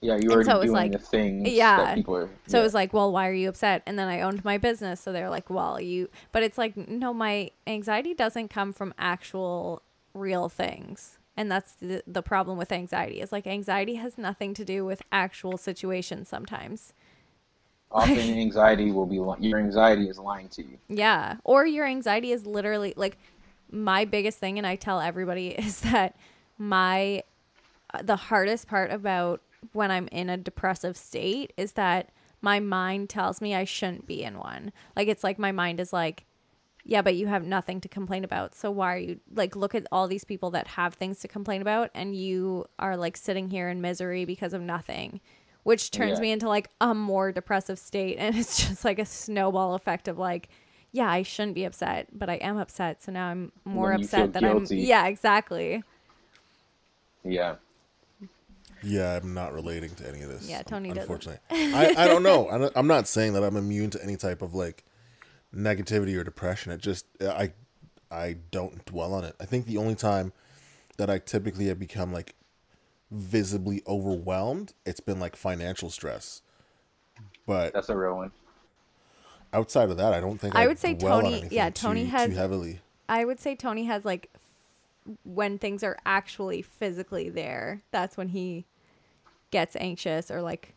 [0.02, 1.78] Yeah, you were so doing like- the things yeah.
[1.78, 2.30] that people are.
[2.48, 2.62] So yeah.
[2.62, 3.82] it was like, well, why are you upset?
[3.88, 5.02] And then I owned my business.
[5.02, 9.82] So they're like, well, you, but it's like, no, my anxiety doesn't come from actual
[10.14, 11.18] real things.
[11.36, 15.02] And that's the, the problem with anxiety is like anxiety has nothing to do with
[15.12, 16.94] actual situations sometimes.
[17.92, 20.78] often anxiety will be li- your anxiety is lying to you.
[20.90, 21.38] Yeah.
[21.44, 23.18] Or your anxiety is literally like
[23.72, 26.16] my biggest thing, and I tell everybody is that
[26.58, 27.24] my
[27.94, 29.42] uh, the hardest part about
[29.74, 32.10] when I'm in a depressive state is that
[32.42, 34.72] my mind tells me I shouldn't be in one.
[34.96, 36.26] Like it's like my mind is like,
[36.84, 38.56] yeah, but you have nothing to complain about.
[38.56, 41.62] So why are you like look at all these people that have things to complain
[41.62, 45.20] about and you are like sitting here in misery because of nothing.
[45.64, 46.22] Which turns Yeah.
[46.24, 50.18] me into like a more depressive state and it's just like a snowball effect of
[50.18, 50.50] like
[50.94, 54.08] yeah, I shouldn't be upset, but I am upset, so now I'm more Then you
[54.08, 54.66] feel upset that I'm.
[54.72, 55.84] Yeah, exactly.
[57.26, 57.56] Yeah.
[58.88, 60.48] Yeah, I'm not relating to any of this.
[60.48, 61.02] Yeah, Tony doesn't.
[61.02, 62.48] Unfortunately, I, I don't know.
[62.50, 64.84] I don't- I'm not saying that I'm immune to any type of like
[65.54, 66.72] negativity or depression.
[66.72, 67.52] It just I
[68.10, 69.36] I don't dwell on it.
[69.40, 70.32] I think the only time
[70.98, 72.36] that I typically have become like
[73.12, 76.42] visibly overwhelmed, it's been like financial stress.
[77.46, 78.32] But That's a real one.
[79.54, 82.04] outside of that, I don't think I I would say dwell Tony- anything yeah, Tony
[82.06, 82.80] too, has- too heavily.
[83.10, 84.30] I would say Tony has like
[85.24, 87.82] when things are actually physically there.
[87.92, 88.66] That's when he
[89.52, 90.74] gets anxious or like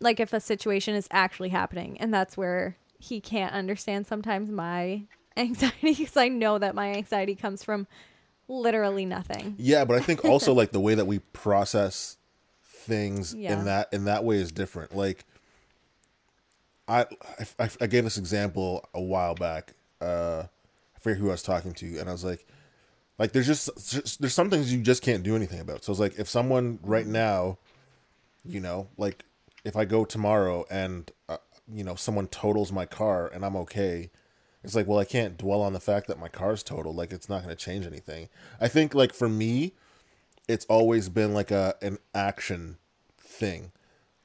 [0.00, 5.02] like if a situation is actually happening and that's where he can't understand sometimes my
[5.36, 7.86] anxiety because I know that my anxiety comes from
[8.48, 9.54] literally nothing.
[9.58, 12.16] Yeah, but I think also like the way that we process
[12.64, 13.52] things Yeah.
[13.58, 14.96] in that in that way is different.
[14.96, 15.24] Like
[16.86, 17.06] I,
[17.58, 19.74] I I gave this example a while back.
[20.00, 20.44] Uh
[20.96, 22.46] I forget who I was talking to and I was like
[23.18, 25.84] like there's just, there's some things you just can't do anything about.
[25.84, 27.58] So it's like if someone right now,
[28.44, 29.24] you know, like
[29.64, 31.38] if I go tomorrow and uh,
[31.72, 34.10] you know someone totals my car and I'm okay,
[34.64, 36.96] it's like well I can't dwell on the fact that my car's totaled.
[36.96, 38.28] Like it's not going to change anything.
[38.60, 39.74] I think like for me,
[40.48, 42.78] it's always been like a an action
[43.18, 43.72] thing.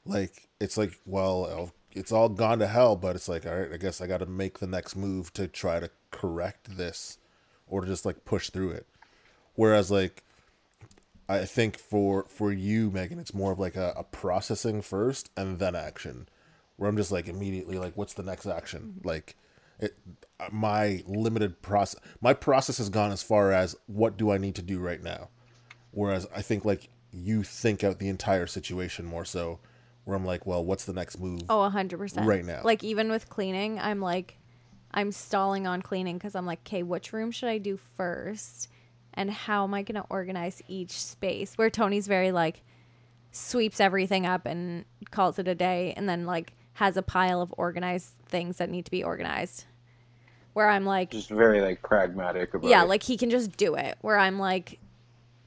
[0.06, 3.72] Like it's like well I'll- it's all gone to hell, but it's like all right,
[3.74, 7.20] I guess I got to make the next move to try to correct this,
[7.68, 8.88] or to just like push through it.
[9.56, 10.24] Whereas like
[11.30, 15.60] I think for for you, Megan, it's more of like a, a processing first and
[15.60, 16.28] then action.
[16.76, 18.96] Where I'm just like immediately like, what's the next action?
[18.98, 19.08] Mm-hmm.
[19.08, 19.36] Like,
[19.80, 19.98] it
[20.40, 24.56] uh, my limited process, my process has gone as far as what do I need
[24.56, 25.30] to do right now.
[25.92, 29.60] Whereas I think like you think out the entire situation more so.
[30.06, 31.44] Where I'm like, well, what's the next move?
[31.50, 32.26] Oh, 100%.
[32.26, 32.60] Right now.
[32.62, 34.38] Like, even with cleaning, I'm like,
[34.94, 38.70] I'm stalling on cleaning because I'm like, okay, which room should I do first?
[39.14, 41.58] And how am I going to organize each space?
[41.58, 42.62] Where Tony's very like,
[43.32, 47.54] sweeps everything up and calls it a day and then like has a pile of
[47.58, 49.66] organized things that need to be organized.
[50.54, 52.70] Where I'm like, Just very like pragmatic about it.
[52.70, 52.88] yeah, it.
[52.88, 53.98] like he can just do it.
[54.02, 54.80] Where I'm like,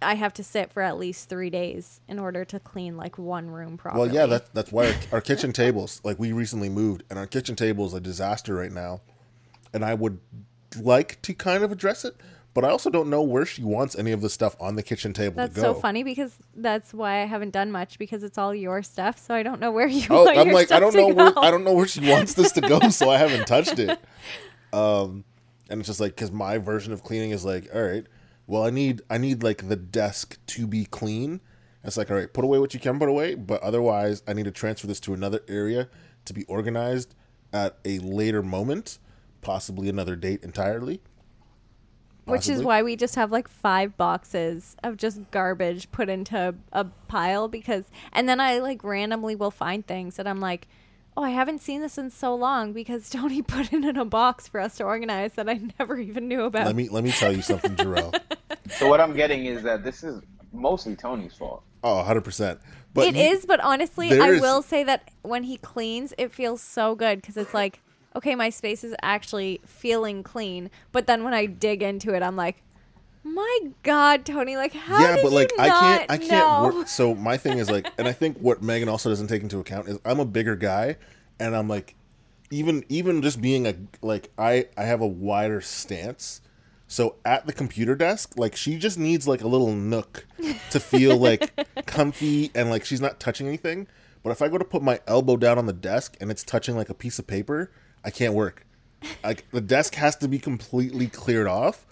[0.02, 3.48] I have to sit for at least three days in order to clean like one
[3.50, 4.06] room properly.
[4.06, 7.26] Well, yeah, that's that's why our, our kitchen tables, like we recently moved, and our
[7.26, 9.00] kitchen table is a disaster right now.
[9.72, 10.18] And I would
[10.80, 12.16] like to kind of address it,
[12.54, 15.12] but I also don't know where she wants any of the stuff on the kitchen
[15.12, 15.74] table That's to go.
[15.74, 19.18] so funny because that's why I haven't done much because it's all your stuff.
[19.18, 20.06] So I don't know where you.
[20.10, 21.40] Oh, want I'm like, I don't to know where go.
[21.40, 23.98] I don't know where she wants this to go, so I haven't touched it.
[24.72, 25.24] Um,
[25.70, 28.04] and it's just like because my version of cleaning is like, all right,
[28.46, 31.40] well, I need I need like the desk to be clean.
[31.82, 34.44] It's like, all right, put away what you can put away, but otherwise, I need
[34.44, 35.88] to transfer this to another area
[36.24, 37.14] to be organized
[37.52, 38.98] at a later moment,
[39.40, 41.00] possibly another date entirely.
[42.24, 46.84] Which is why we just have like five boxes of just garbage put into a
[47.06, 50.66] pile because, and then I like randomly will find things that I'm like,
[51.16, 54.48] oh, I haven't seen this in so long because Tony put it in a box
[54.48, 56.66] for us to organize that I never even knew about.
[56.66, 58.12] Let me let me tell you something, Jurell.
[58.70, 60.20] So what I'm getting is that this is
[60.52, 61.62] mostly Tony's fault.
[61.84, 62.58] Oh, 100 percent.
[62.92, 66.34] But It you- is, but honestly, I is- will say that when he cleans, it
[66.34, 67.80] feels so good because it's like,
[68.16, 70.70] okay, my space is actually feeling clean.
[70.92, 72.62] But then when I dig into it, I'm like,
[73.22, 76.78] my God, Tony, like how yeah, but like I can't I can't know?
[76.78, 79.58] work so my thing is like and I think what Megan also doesn't take into
[79.58, 80.96] account is I'm a bigger guy
[81.40, 81.96] and I'm like
[82.50, 86.40] even even just being a like I I have a wider stance.
[86.88, 90.24] So at the computer desk, like she just needs like a little nook
[90.70, 91.52] to feel like
[91.86, 93.88] comfy and like she's not touching anything.
[94.22, 96.76] But if I go to put my elbow down on the desk and it's touching
[96.76, 97.72] like a piece of paper,
[98.06, 98.64] I can't work.
[99.22, 101.84] Like the desk has to be completely cleared off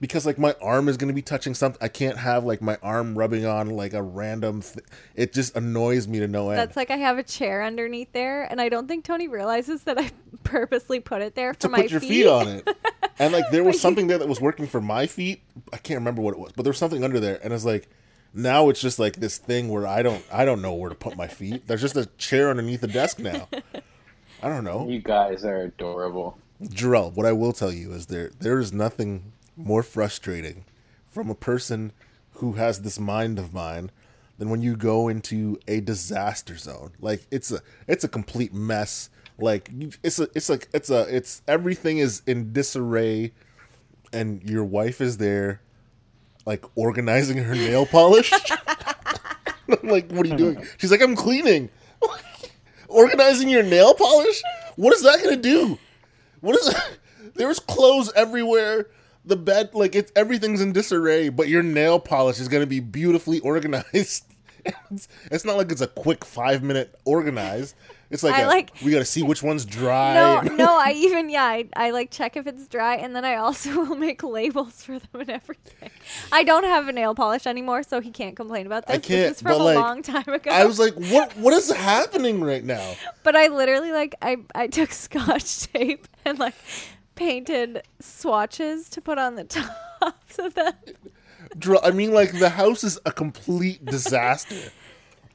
[0.00, 1.78] because like my arm is going to be touching something.
[1.82, 4.62] I can't have like my arm rubbing on like a random.
[4.62, 4.84] Th-
[5.14, 6.58] it just annoys me to no end.
[6.58, 9.98] That's like I have a chair underneath there, and I don't think Tony realizes that
[9.98, 10.10] I
[10.42, 12.68] purposely put it there for to my put your feet on it.
[13.18, 15.42] And like there was something there that was working for my feet.
[15.74, 17.86] I can't remember what it was, but there was something under there, and it's like
[18.32, 21.18] now it's just like this thing where I don't I don't know where to put
[21.18, 21.66] my feet.
[21.66, 23.46] There's just a chair underneath the desk now.
[24.42, 24.88] I don't know.
[24.88, 26.38] You guys are adorable.
[26.62, 30.64] Jurell, what I will tell you is there there is nothing more frustrating
[31.08, 31.92] from a person
[32.34, 33.90] who has this mind of mine
[34.38, 36.92] than when you go into a disaster zone.
[37.00, 39.10] Like it's a it's a complete mess.
[39.38, 39.70] Like
[40.02, 43.32] it's a it's like it's a it's everything is in disarray
[44.12, 45.60] and your wife is there
[46.46, 48.32] like organizing her nail polish.
[49.82, 50.66] I'm like, what are you doing?
[50.78, 51.70] She's like, I'm cleaning.
[52.90, 54.42] organizing your nail polish?
[54.76, 55.78] What is that gonna do?
[56.40, 56.90] What is that?
[57.34, 58.88] There's clothes everywhere.
[59.24, 63.40] The bed, like it's everything's in disarray, but your nail polish is gonna be beautifully
[63.44, 64.24] organized.
[64.90, 67.74] It's, it's not like it's a quick five minute organize.
[68.10, 70.14] It's like, I a- like- we gotta see which one's dry.
[70.14, 73.36] No, no, I even yeah, I, I like check if it's dry, and then I
[73.36, 75.90] also will make labels for them and everything.
[76.32, 78.96] I don't have a nail polish anymore, so he can't complain about this.
[78.96, 79.28] I can't.
[79.28, 80.50] this is from a like, long time ago.
[80.50, 81.36] I was like, what?
[81.36, 82.94] What is happening right now?
[83.22, 86.54] but I literally like I I took scotch tape and like
[87.14, 90.72] painted swatches to put on the tops of them.
[91.82, 94.72] I mean, like the house is a complete disaster,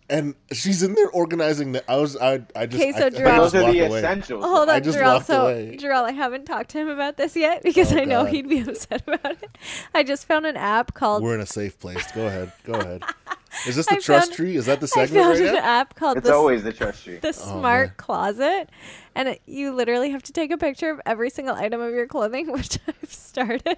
[0.10, 1.92] and she's in there organizing the.
[1.92, 3.98] I was, I, I just, Okay, so I, I Jurell- just Those are the away.
[4.00, 4.44] essentials.
[4.46, 5.24] Oh, hold I on, just Jurell.
[5.24, 5.78] So, away.
[5.80, 8.34] Jurell, I haven't talked to him about this yet because Oh, I know God.
[8.34, 9.58] he'd be upset about it.
[9.94, 11.24] I just found an app called.
[11.24, 12.12] We're in a safe place.
[12.12, 12.52] Go ahead.
[12.64, 13.04] Go ahead.
[13.68, 14.56] Is this the I trust found- tree?
[14.58, 15.26] Is that the segment?
[15.26, 15.80] I segment found right an now?
[15.80, 17.18] app called It's the, always the trust tree.
[17.18, 17.94] the oh, Smart man.
[17.98, 18.70] Closet,
[19.16, 22.06] and it, you literally have to take a picture of every single item of your
[22.06, 23.78] clothing, which I've started.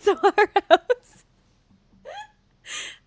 [0.00, 0.99] so our house,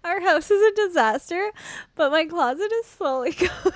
[0.03, 1.51] our house is a disaster,
[1.95, 3.75] but my closet is slowly going.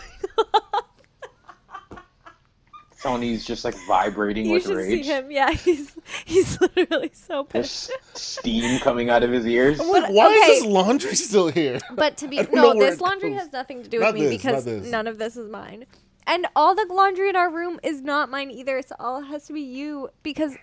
[3.02, 5.04] Tony's just like vibrating you with should rage.
[5.06, 5.30] see him.
[5.30, 7.90] Yeah, he's he's literally so pissed.
[7.90, 9.78] There's steam coming out of his ears.
[9.78, 10.36] What- Why okay.
[10.36, 11.80] is this laundry still here?
[11.94, 13.42] But to be I don't know no, this laundry goes.
[13.42, 15.86] has nothing to do with Not me this, because none of this is mine.
[16.26, 18.82] And all the laundry in our room is not mine either.
[18.82, 20.56] So all has to be you because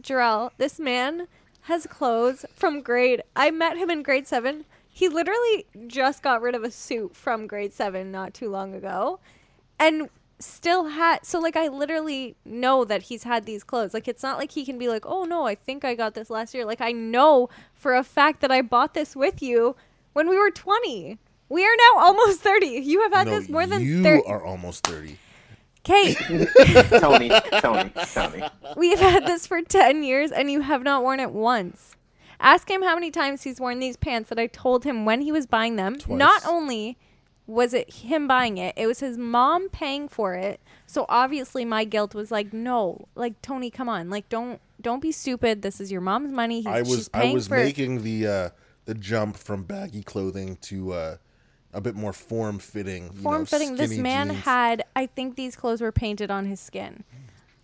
[0.00, 1.28] Jurell, this man
[1.62, 3.22] has clothes from grade.
[3.36, 4.64] I met him in grade seven.
[4.98, 9.20] He literally just got rid of a suit from grade seven not too long ago,
[9.78, 10.08] and
[10.40, 11.24] still had.
[11.24, 13.94] So like, I literally know that he's had these clothes.
[13.94, 16.30] Like, it's not like he can be like, "Oh no, I think I got this
[16.30, 19.76] last year." Like, I know for a fact that I bought this with you
[20.14, 21.18] when we were twenty.
[21.48, 22.66] We are now almost thirty.
[22.66, 24.26] You have had No, this more than you thirty.
[24.26, 25.16] are almost thirty.
[25.84, 26.16] Kate,
[26.98, 27.30] Tony,
[27.60, 28.42] Tony, Tony.
[28.76, 31.96] we have had this for 10 years and you have not worn it once.
[32.40, 35.32] Ask him how many times he's worn these pants that I told him when he
[35.32, 35.96] was buying them.
[35.96, 36.18] Twice.
[36.18, 36.96] Not only
[37.46, 40.60] was it him buying it, it was his mom paying for it.
[40.86, 45.10] So obviously my guilt was like, no, like Tony, come on, like don't don't be
[45.12, 45.62] stupid.
[45.62, 46.58] This is your mom's money.
[46.58, 48.50] He's, I was I was making the uh
[48.84, 51.16] the jump from baggy clothing to uh
[51.72, 53.10] a bit more form fitting.
[53.10, 53.76] form fitting.
[53.76, 57.04] This man had, I think these clothes were painted on his skin.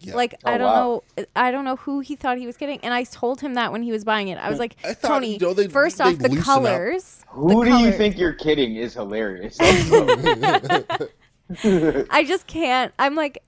[0.07, 0.15] Yeah.
[0.17, 1.03] Like oh, I Oh, don't wow.
[1.19, 3.73] know, I don't know who he thought he was getting, and I told him that
[3.73, 4.39] when he was buying it.
[4.39, 7.25] I was like, I thought, Tony, you know, they'd- first off, the colors.
[7.29, 9.57] Who the do you think you're kidding is hilarious?
[12.11, 12.93] I just can't.
[12.99, 13.43] I'm like,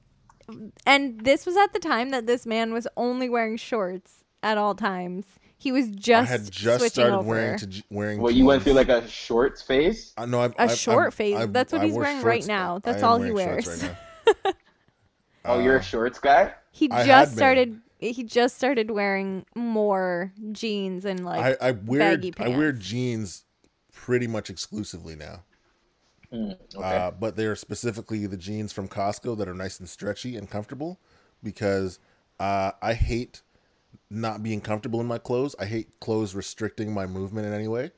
[0.86, 4.74] and this was at the time that this man was only wearing shorts at all
[4.74, 5.24] times.
[5.58, 7.28] He was I just had just started over.
[7.28, 8.20] wearing to, wearing.
[8.20, 10.12] well, you went through like a shorts phase.
[10.18, 10.40] I know.
[10.42, 11.46] I, A short phase.
[11.48, 12.78] That's what he's wearing right now.
[12.80, 13.84] That's all he wears.
[15.46, 16.54] Oh, you're a shorts guy.
[16.70, 17.36] he I had just been.
[17.38, 17.80] started.
[17.98, 23.44] He just started wearing more jeans and like I, I wear baggy I wear jeans
[23.92, 25.42] pretty much exclusively now.
[26.76, 31.00] Uh, but they're specifically the jeans from Costco that are nice and stretchy and comfortable
[31.42, 31.98] because
[32.38, 33.40] uh, I hate
[34.10, 35.54] not being comfortable in my clothes.
[35.58, 37.92] I hate clothes restricting my movement in any way.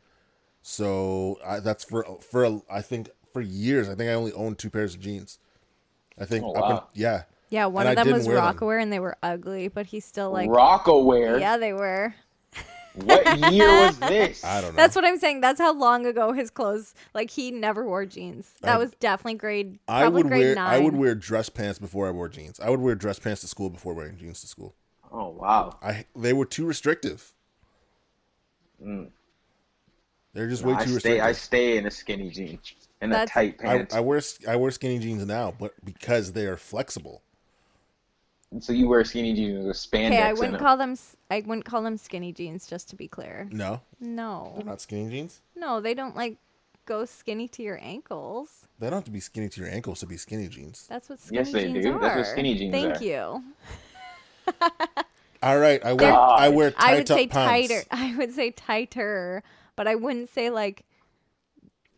[0.63, 4.59] So I, that's for for a, I think for years I think I only owned
[4.59, 5.39] two pairs of jeans.
[6.19, 7.23] I think Oh, up in- yeah.
[7.51, 8.45] Yeah, one And of them was wear them.
[8.57, 11.41] Rocawear, and they were ugly, but he's still like, Rocawear.
[11.41, 12.15] yeah, they were.
[12.95, 14.43] What year was this?
[14.45, 14.77] I don't know.
[14.77, 15.41] That's what I'm saying.
[15.41, 16.95] That's how long ago his clothes.
[17.15, 18.51] Like he never wore jeans.
[18.63, 19.79] That I- was definitely grade.
[19.87, 20.75] I would grade wear nine.
[20.75, 22.59] I would wear dress pants before I wore jeans.
[22.59, 24.75] I would wear dress pants to school before wearing jeans to school.
[25.13, 25.79] Oh wow.
[25.81, 27.33] I they were too restrictive.
[28.85, 29.11] Mm.
[30.35, 31.21] They're just way I too stay.
[31.21, 32.59] I stay in a skinny jean
[33.01, 33.95] and a That's- tight I, pants.
[33.95, 37.23] I wear I wear skinny jeans now, but because they are flexible.
[38.61, 40.93] So you wear skinny jeans with spandex Okay, I wouldn't call them.
[40.93, 42.67] s- I wouldn't call them skinny jeans.
[42.67, 43.49] Just to be clear.
[43.53, 45.41] No, No, not skinny jeans.
[45.55, 46.37] no, they don't like
[46.87, 48.67] go skinny to your ankles.
[48.79, 50.87] They don't have to be skinny to your ankles to be skinny jeans.
[50.89, 51.49] That's what skinny jeans.
[51.49, 51.93] Yes, they jeans do.
[51.93, 52.01] are.
[52.01, 53.05] That's what skinny jeans Thank are.
[53.05, 53.45] you.
[55.43, 56.41] All right, I wear God.
[56.41, 57.69] I wear I would top say pants.
[57.69, 57.85] tighter.
[57.93, 59.43] I would say tighter,
[59.77, 60.85] but I wouldn't say like.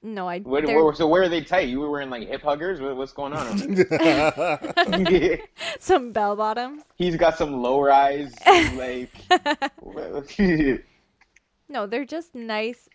[0.03, 0.38] No, I.
[0.40, 1.68] What, what- so where are they tight?
[1.68, 2.80] You were wearing like hip huggers?
[2.80, 3.59] What, what's going on?
[5.78, 6.82] some bell bottoms.
[6.96, 8.34] He's got some low rise
[8.74, 9.11] like.
[11.68, 12.88] No, they're just nice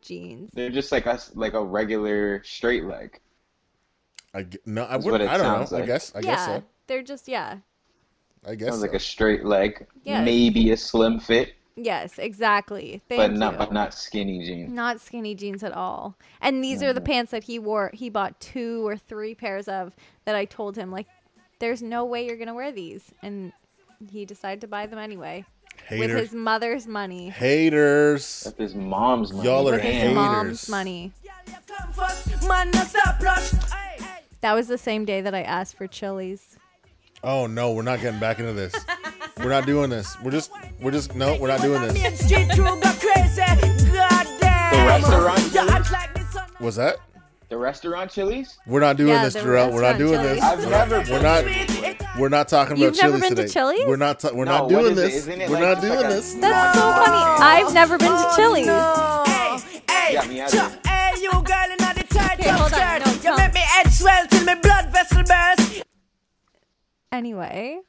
[0.00, 0.50] jeans.
[0.54, 3.18] They're just like us, like a regular straight leg.
[4.34, 5.10] I no, I would.
[5.12, 5.64] what it I don't know.
[5.66, 6.12] sounds I guess.
[6.14, 6.62] I yeah, guess so.
[6.86, 7.58] they're just yeah.
[8.46, 8.68] I guess.
[8.68, 8.86] Sounds so.
[8.86, 10.24] like a straight leg, Yes.
[10.24, 13.00] maybe a slim fit, Yes, exactly.
[13.08, 13.38] Thank but you.
[13.38, 14.70] not but not skinny jeans.
[14.70, 16.16] Not skinny jeans at all.
[16.40, 17.12] And these are the mm-hmm.
[17.12, 17.90] pants that he wore.
[17.94, 19.94] He bought two or three pairs of
[20.24, 21.06] that I told him like,
[21.60, 23.52] there's no way you're gonna wear these, and
[24.10, 25.44] he decided to buy them anyway
[25.90, 28.42] with his mother's money, Haters.
[28.44, 29.48] That's his mom's money.
[29.48, 31.12] Y'all are with his mom's money.
[34.40, 36.58] That was the same day that I asked for Chili's.
[37.22, 38.74] Oh no, we're not getting back into this.
[39.42, 40.16] we're not doing this.
[40.22, 40.50] We're just.
[40.80, 41.14] We're just.
[41.14, 41.92] No, we're not doing this.
[44.72, 46.96] The restaurant Was that?
[47.48, 48.58] The restaurant Chili's?
[48.66, 49.70] We're not doing Yeah, this, the Jurell.
[49.72, 50.34] We're not restaurant doing Chili's.
[50.36, 50.42] this.
[50.44, 52.18] I've We're never not- We're not.
[52.18, 53.52] We're not talking about You've never Chili's been to today.
[53.52, 53.86] Chili's?
[53.86, 54.20] We're not.
[54.20, 54.94] ta- we're No, not what doing is it?
[55.02, 55.14] this.
[55.16, 56.34] Isn't it we're like not just doing like a- this.
[56.34, 57.42] That's so funny.
[57.44, 58.66] I've never been to oh, Chili's.
[58.66, 60.78] Yeah, me either.
[60.86, 62.78] Hey, you girl in the tight Okay, hold on.
[62.78, 63.06] skirt.
[63.06, 65.82] No, you tell- make me head swell till my blood vessel burst.
[67.12, 67.80] Anyway,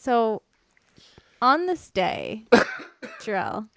[0.00, 0.42] so
[1.42, 2.44] on this day,
[3.20, 3.68] Jurell,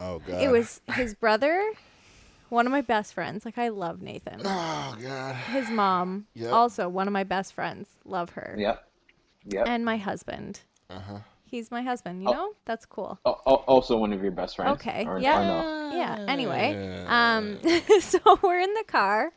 [0.00, 0.42] Oh god.
[0.42, 1.62] it was his brother,
[2.48, 3.44] one of my best friends.
[3.44, 4.40] Like I love Nathan.
[4.44, 5.34] Oh god.
[5.52, 6.52] His mom, Yep.
[6.52, 7.88] also one of my best friends.
[8.04, 8.54] Love her.
[8.58, 8.86] Yep.
[9.46, 9.66] Yep.
[9.68, 10.60] And my husband.
[10.88, 11.18] Uh-huh.
[11.44, 12.22] He's my husband.
[12.22, 12.32] You Oh.
[12.32, 13.18] know, that's cool.
[13.26, 14.72] Al- al- also one of your best friends.
[14.80, 15.04] Okay.
[15.06, 15.40] Or, yeah.
[15.40, 15.44] or
[15.90, 15.96] no?
[15.96, 16.24] Yeah.
[16.28, 17.58] Anyway, um,
[18.00, 19.32] so we're in the car,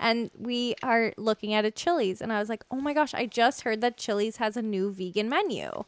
[0.00, 3.14] and we are looking at a Chili's, and I was like, "Oh my gosh!
[3.14, 5.84] I just heard that Chili's has a new vegan menu,"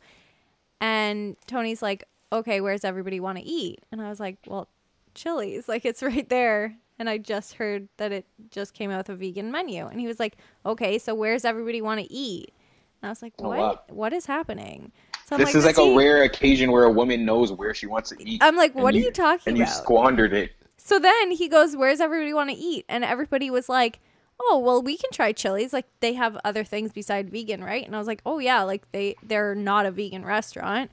[0.81, 4.69] and Tony's like, "Okay, where's everybody want to eat?" And I was like, "Well,
[5.15, 9.09] Chili's, like it's right there." And I just heard that it just came out with
[9.09, 10.37] a vegan menu, and he was like,
[10.67, 12.53] "Okay, so where's everybody want to eat?"
[13.01, 13.59] And I was like, Oh, "What?
[13.59, 13.81] wow.
[13.89, 14.93] What is happening?"
[15.27, 17.87] So This is "Does like a he-" rare occasion where a woman knows where she
[17.87, 18.43] wants to eat.
[18.43, 19.47] I'm like, "What are you talking about?
[19.47, 20.53] And you squandered it.
[20.91, 24.01] So then he goes, "Where's everybody want to eat?" And everybody was like,
[24.41, 25.73] "Oh, well, we can try Chili's.
[25.73, 28.91] Like they have other things beside vegan, right?" And I was like, "Oh yeah, like
[28.91, 30.91] they they're not a vegan restaurant."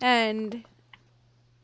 [0.00, 0.64] And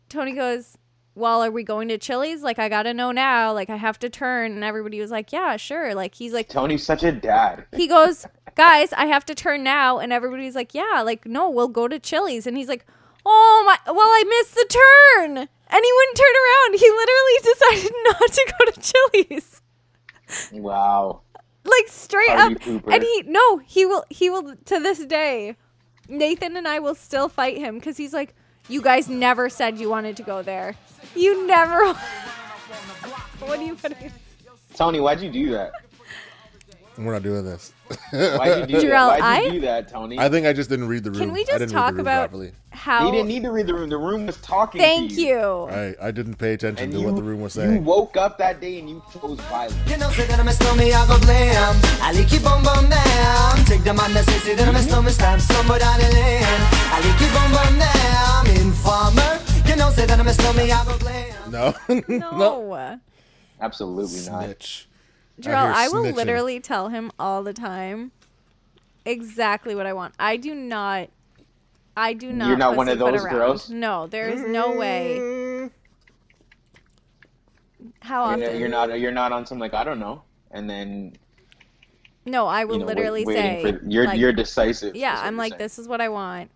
[0.09, 0.79] Tony goes,
[1.17, 2.45] "Well, are we going to Chili's?
[2.45, 3.53] Like I got to know now.
[3.53, 6.87] Like I have to turn." And everybody was like, "Yeah, sure." Like he's like Tony's
[6.87, 7.65] such a dad.
[7.75, 11.67] he goes, "Guys, I have to turn now." And everybody's like, "Yeah, like no, we'll
[11.67, 12.87] go to Chili's." And he's like,
[13.31, 16.79] "Oh my, well, I missed the turn." And he wouldn't turn around.
[16.79, 19.63] He literally decided not to go to Chili's.
[20.53, 21.21] Wow.
[21.65, 22.61] Like straight Party up.
[22.63, 22.95] pooper.
[22.95, 25.57] And he no, he will he will to this day.
[26.09, 28.35] Nathan and I will still fight him cuz he's like,
[28.69, 30.75] "You guys never said you wanted to go there.
[31.15, 31.93] You never
[33.41, 34.11] What are you putting?
[34.75, 35.73] Tony, why'd you do that?
[36.97, 37.73] We're not doing this.
[38.13, 39.21] Why'd you do Jurell, that?
[39.21, 40.19] Why'd you I- do that, Tony?
[40.19, 41.21] I think I just didn't read the room.
[41.21, 42.53] Can we just talk about properly.
[42.71, 43.89] how he didn't need to read the room.
[43.91, 45.29] The room was talking Thank to you.
[45.29, 45.69] you.
[45.71, 47.73] I I didn't pay attention And to you, what the room was saying.
[47.75, 49.75] you woke up that day and you chose violence.
[49.91, 51.77] You know, say that I'm a stormy, I go blam.
[52.03, 53.65] I like you boom boom down.
[53.65, 56.43] Take the man that say that I'm a stormy, stamp somewhere down the lane.
[56.93, 58.67] I like you boom boom down.
[58.67, 59.41] Informer.
[59.69, 61.51] You know, say that I'm a stormy, I go blam.
[61.51, 61.75] No.
[62.09, 62.39] no.
[62.39, 63.01] No.
[63.61, 64.85] Absolutely not.
[65.41, 65.55] Snitch.
[65.55, 66.15] Jurell, I will snitching.
[66.15, 68.13] literally tell him all the time
[69.05, 70.15] exactly what I want.
[70.19, 71.11] I do not.
[71.97, 72.49] I do not.
[72.49, 73.35] You're not one of those around.
[73.35, 73.71] girls?
[73.71, 75.71] No, there is no way.
[78.01, 78.61] How You're, often?
[78.61, 79.01] you're not.
[79.01, 80.23] You're not on some like I don't know.
[80.51, 81.17] And then
[82.25, 83.73] No, I will you know, literally waiting say.
[83.73, 84.97] for you're like, you're decisive.
[84.97, 85.59] Yeah, I'm like, saying.
[85.59, 86.51] this is what I want,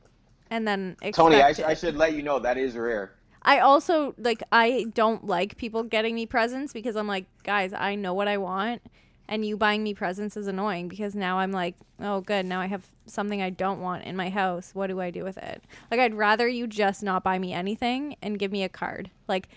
[0.50, 1.60] and then expect Tony, I, it.
[1.60, 3.12] I should let you know that is rare.
[3.42, 7.94] I also like I don't like people getting me presents because I'm like, guys, I
[7.94, 8.82] know what I want
[9.28, 12.44] and you buying me presents is annoying because now I'm like, oh, good.
[12.44, 14.74] Now I have something I don't want in my house.
[14.74, 15.62] What do I do with it?
[15.90, 19.10] Like, I'd rather you just not buy me anything and give me a card.
[19.28, 19.48] Like,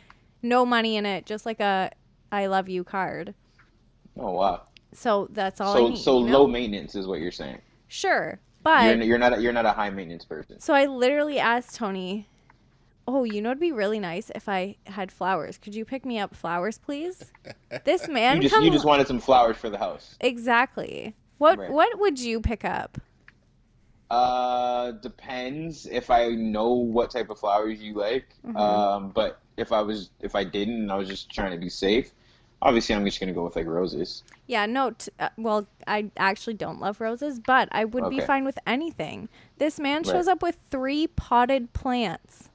[0.41, 1.91] no money in it, just like a
[2.31, 3.33] I love you card.
[4.17, 4.61] Oh wow.
[4.93, 5.97] So that's all So need.
[5.97, 6.39] so you know?
[6.39, 7.59] low maintenance is what you're saying.
[7.87, 8.39] Sure.
[8.63, 10.59] But You're, you're not a, you're not a high maintenance person.
[10.59, 12.27] So I literally asked Tony,
[13.07, 15.57] "Oh, you know, it'd be really nice if I had flowers.
[15.57, 17.31] Could you pick me up flowers, please?"
[17.83, 20.15] This man You just you just wanted some flowers for the house.
[20.19, 21.15] exactly.
[21.37, 21.69] What Right.
[21.71, 22.97] what would you pick up?
[24.09, 28.27] Uh, depends if I know what type of flowers you like.
[28.45, 28.55] Mm-hmm.
[28.55, 31.69] Um, but if I was if I didn't and I was just trying to be
[31.69, 32.13] safe,
[32.61, 34.23] obviously I'm just gonna go with like roses.
[34.47, 34.91] Yeah, no.
[34.91, 39.27] T- uh, well, I actually don't love roses, but I would be fine with anything.
[39.57, 40.05] This man Right.
[40.13, 42.49] shows up with three potted plants.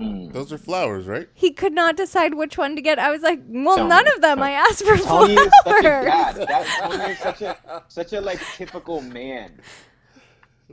[0.00, 0.32] Mm.
[0.32, 1.28] Those are flowers, right?
[1.34, 2.98] He could not decide which one to get.
[3.00, 4.38] I was like, "Well, Tony, none of them.
[4.38, 4.50] Tony.
[4.52, 6.36] I asked for Tony flowers." is such a dad.
[6.36, 9.60] That, Tony is such a such a like typical man.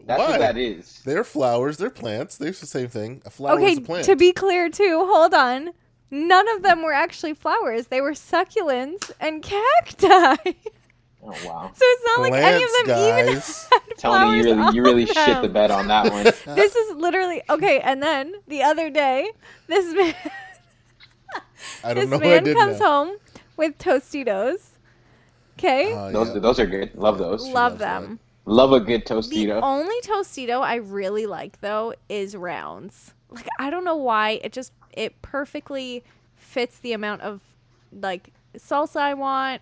[0.05, 0.29] That's Why?
[0.31, 1.01] what that is.
[1.05, 1.77] They're flowers.
[1.77, 2.37] They're plants.
[2.37, 3.21] They're the same thing.
[3.25, 4.05] A flower Okay, is a plant.
[4.05, 5.71] to be clear too, hold on.
[6.11, 7.87] None of them were actually flowers.
[7.87, 10.35] They were succulents and cacti.
[11.27, 11.71] Oh wow.
[11.73, 13.67] so it's not like any of Plants, them even guys.
[13.71, 16.23] had Tony, flowers you really you really on shit the bed on that one.
[16.55, 17.79] This is literally okay.
[17.79, 19.31] And then the other day,
[19.67, 20.13] this man,
[21.83, 22.85] I don't this know what I man comes now.
[23.05, 23.17] home
[23.57, 24.69] with Tostitos.
[25.57, 26.39] Okay, Oh, Those yeah.
[26.39, 26.93] those are good.
[26.95, 27.43] Love those.
[27.43, 28.01] love loves that.
[28.01, 28.19] them.
[28.45, 29.59] Love a good The tostito.
[29.63, 33.13] only Tostito I really like though is rounds.
[33.29, 36.03] Like I don't know why it just it perfectly
[36.35, 37.41] fits the amount of
[37.91, 39.61] like salsa I want.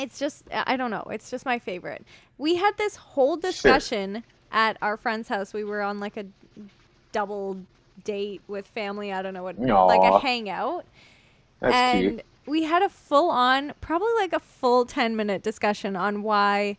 [0.00, 1.06] It's just I don't know.
[1.10, 2.04] It's just my favorite.
[2.38, 5.52] We had this whole discussion at our friend's house.
[5.52, 6.24] We were on like a
[7.12, 7.58] double
[8.04, 9.12] date with family.
[9.12, 10.86] I don't know what like a hangout
[11.60, 12.24] That's and cute.
[12.46, 16.78] we had a full on probably like a full 10 minute discussion on why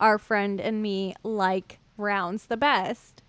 [0.00, 3.22] our friend and me like rounds the best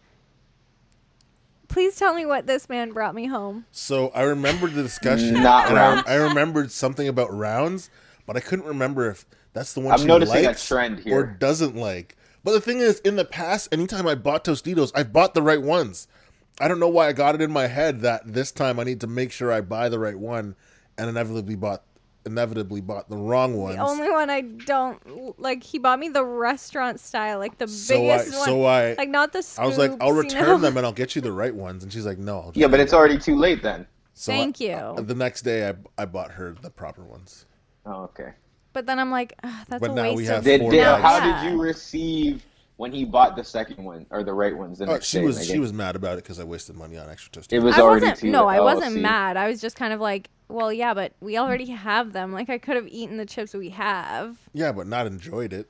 [1.67, 5.33] please tell me what this man brought me home So I remembered the discussion.
[5.33, 6.03] Not and rounds.
[6.07, 7.89] I remembered something about rounds,
[8.25, 11.23] but I couldn't remember if that's the one I'm she noticing a likes trend or
[11.23, 12.17] doesn't like.
[12.43, 15.61] But the thing is, in the past, anytime I bought Tostitos, I bought the right
[15.61, 16.07] ones.
[16.61, 19.01] I don't know why I got it in my head that this time I need
[19.01, 20.55] to make sure I buy the right one,
[20.97, 21.83] and inevitably bought
[22.27, 23.75] inevitably bought the wrong one.
[23.75, 27.93] the only one i don't like he bought me the restaurant style like the So
[27.93, 30.47] I- biggest one so I- like not the I was like, I'll scoops, you return
[30.53, 30.57] know?
[30.57, 32.37] them and I'll get you the right ones, and she's like, No.
[32.37, 33.85] I'll just Yeah, but it's already too late then.
[34.15, 34.71] So I- Thank you.
[34.73, 37.45] uh, the next day, I I bought her the proper ones.
[37.85, 38.31] Oh, okay.
[38.73, 41.01] but then i'm like that's But a now waste we of Did, four did, bags.
[41.03, 42.43] how did you receive
[42.77, 45.23] when he bought the second one or the right ones the uh, next she day?
[45.25, 47.53] was she was mad about it because I wasted money on extra Tostitos.
[47.53, 48.19] It was I already wasn't.
[48.19, 48.47] too No.
[48.47, 48.99] I Oh, wasn't see.
[48.99, 49.37] mad.
[49.37, 52.33] I was just kind of like, well, yeah, but we already have them.
[52.33, 54.35] Like I could have eaten the chips we have.
[54.53, 55.69] yeah, but not enjoyed it.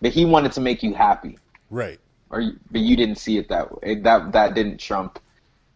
[0.00, 1.36] But he wanted to make you happy,
[1.68, 1.98] Right.
[2.30, 3.96] or but you didn't see it that way.
[3.96, 5.18] That that didn't trump,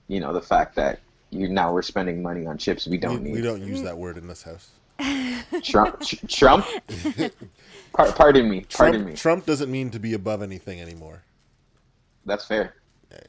[0.06, 1.00] you know, the fact that
[1.30, 3.34] you now we're spending money on chips we We, don't we need.
[3.34, 4.70] We don't use that word in this house.
[5.62, 6.66] Trump, Trump.
[7.92, 8.64] Par- pardon me.
[8.72, 9.14] Pardon me.
[9.14, 11.22] Trump doesn't mean to be above anything anymore.
[12.26, 12.74] That's fair.
[13.10, 13.26] Hey.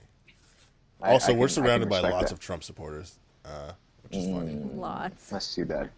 [1.01, 2.31] I- Also, I we're surrounded by lots that.
[2.33, 3.71] of Trump supporters, uh,
[4.03, 4.53] which is funny.
[4.75, 5.29] Lots.
[5.29, 5.89] That's too bad.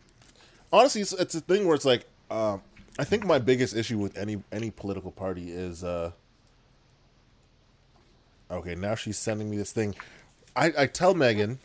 [0.74, 2.58] Honestly, it's, it's a thing where it's like, uh,
[3.00, 6.12] I think my biggest issue with any any political party is, uh,
[8.52, 9.96] okay, now she's sending me this thing.
[10.56, 11.60] I, I tell Megan,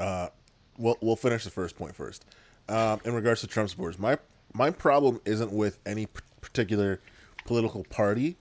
[0.00, 0.28] uh,
[0.76, 2.24] we'll we'll finish the first point first.
[2.68, 4.18] Um, in regards to Trump supporters, my
[4.54, 7.00] my problem isn't with any p- particular
[7.44, 8.36] political party.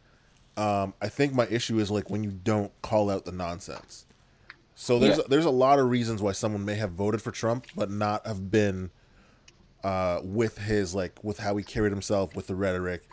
[0.58, 4.06] Um, I think my issue is like when you don't call out the nonsense.
[4.76, 5.24] So there's Yeah.
[5.28, 8.52] there's a lot of reasons why someone may have voted for Trump but not have
[8.52, 8.92] been
[9.84, 13.04] uh, with his like with how he carried himself with the rhetoric,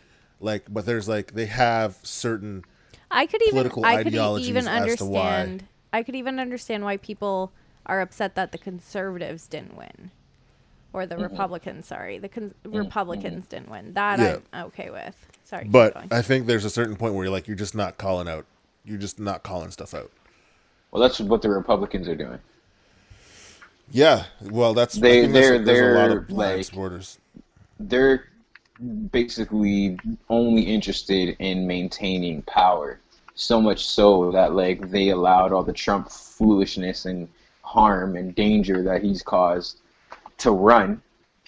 [0.40, 0.66] like.
[0.68, 2.64] But there's like they have certain
[3.10, 3.52] I could even.
[3.54, 5.40] Political I could even as to why.
[5.40, 5.64] understand.
[5.92, 7.52] I could even understand why people
[7.86, 10.10] are upset that the conservatives didn't win,
[10.98, 11.24] or the mm-hmm.
[11.24, 11.86] Republicans.
[11.86, 12.76] Sorry, the con- mm-hmm.
[12.76, 13.56] Republicans mm-hmm.
[13.56, 13.94] didn't win.
[13.94, 14.38] That Yeah.
[14.52, 15.14] I'm okay with.
[15.44, 15.64] Sorry.
[15.64, 16.12] But.
[16.12, 18.44] I think there's a certain point where you're like you're just not calling out.
[18.84, 20.10] You're just not calling stuff out.
[20.90, 22.38] Well, that's what the Republicans are doing.
[23.90, 27.18] Yeah, well, that's They- I think that's- they're- a lot they're, of like- supporters.
[27.80, 28.24] They're
[29.10, 33.00] basically only interested in maintaining power.
[33.34, 37.28] So much so that like they allowed all the Trump foolishness and
[37.62, 39.78] harm and danger that he's caused
[40.38, 41.02] to run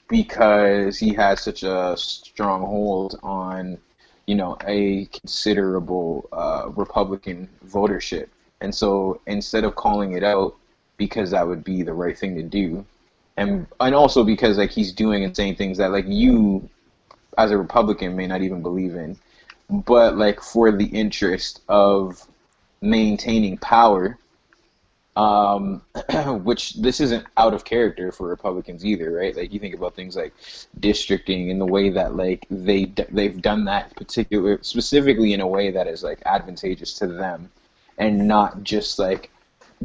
[0.09, 3.79] because he has such a strong hold on
[4.27, 8.29] you know a considerable uh, Republican votership.
[8.61, 10.55] And so instead of calling it out
[10.97, 12.85] because that would be the right thing to do,
[13.37, 16.69] and and also because like he's doing and saying things that like you
[17.39, 19.17] as a Republican may not even believe in,
[19.69, 22.25] but like for the interest of
[22.83, 24.17] maintaining power,
[25.17, 25.83] um,
[26.45, 29.37] which this isn't out of character for Republicans either, right?
[29.37, 30.33] Like you think about things like
[30.79, 35.71] districting and the way that like they they've done that particular specifically in a way
[35.71, 37.51] that is like advantageous to them,
[37.99, 39.31] and not just like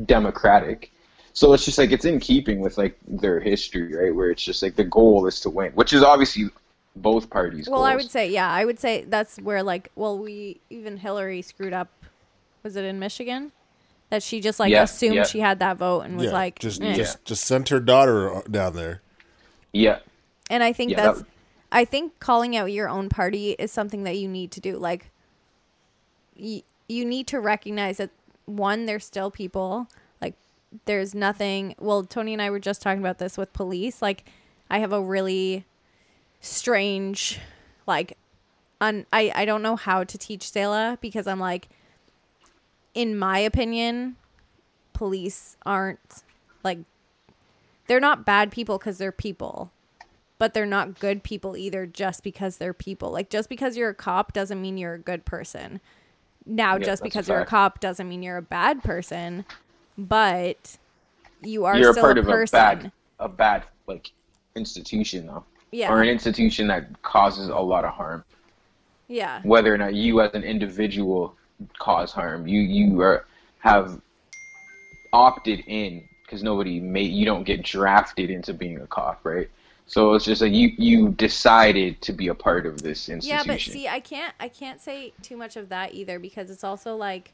[0.05, 0.91] democratic.
[1.33, 4.15] So it's just like it's in keeping with like their history, right?
[4.15, 6.49] Where it's just like the goal is to win, which is obviously
[6.95, 7.67] both parties.
[7.67, 11.41] Well, I would say, yeah, I would say that's where like, well, we even Hillary
[11.41, 11.89] screwed up.
[12.63, 13.51] Was it in Michigan?
[14.11, 15.23] That she just like Yeah, assumed yeah.
[15.23, 16.93] she had that vote and was yeah, like, just eh.
[16.93, 19.01] just just sent her daughter down there.
[19.73, 19.99] yeah,
[20.49, 21.27] And I think Yeah, that's, that-
[21.71, 24.77] I think calling out your own party is something that you need to do.
[24.77, 25.09] Like,
[26.39, 28.11] y- you need to recognize that
[28.45, 29.87] one, there's still people.
[30.21, 30.35] Like,
[30.85, 31.75] there's nothing.
[31.79, 34.01] Well, Tony and I were just talking about this with police.
[34.01, 34.23] Like,
[34.69, 35.65] I have a really
[36.39, 37.39] strange,
[37.87, 38.17] like,
[38.79, 41.67] un- I I don't know how to teach Selah because I'm like,
[42.95, 44.15] in my opinion,
[44.93, 46.23] police aren't
[46.63, 46.79] like
[47.87, 49.71] they're not bad people because they're people
[50.37, 53.11] but they're not good people either just because they're people.
[53.11, 55.79] Like just because you're a cop doesn't mean you're a good person.
[56.45, 59.45] Now Yeah, just that's a because you're a cop doesn't mean you're a bad person,
[59.97, 60.77] but
[61.41, 62.57] you are you're a still part a of person.
[62.57, 64.11] a bad, a bad like
[64.55, 65.91] institution though, Yeah.
[65.91, 68.23] or an institution that causes a lot of harm.
[69.07, 69.39] yeah.
[69.43, 71.33] Whether or not you as an individual
[71.79, 73.25] cause harm, you you are
[73.59, 73.99] have
[75.13, 79.49] opted in because nobody made you don't get drafted into being a cop, right?
[79.87, 83.47] So it's just like you you decided to be a part of this institution.
[83.47, 86.63] Yeah, but see, I can't I can't say too much of that either because it's
[86.63, 87.33] also like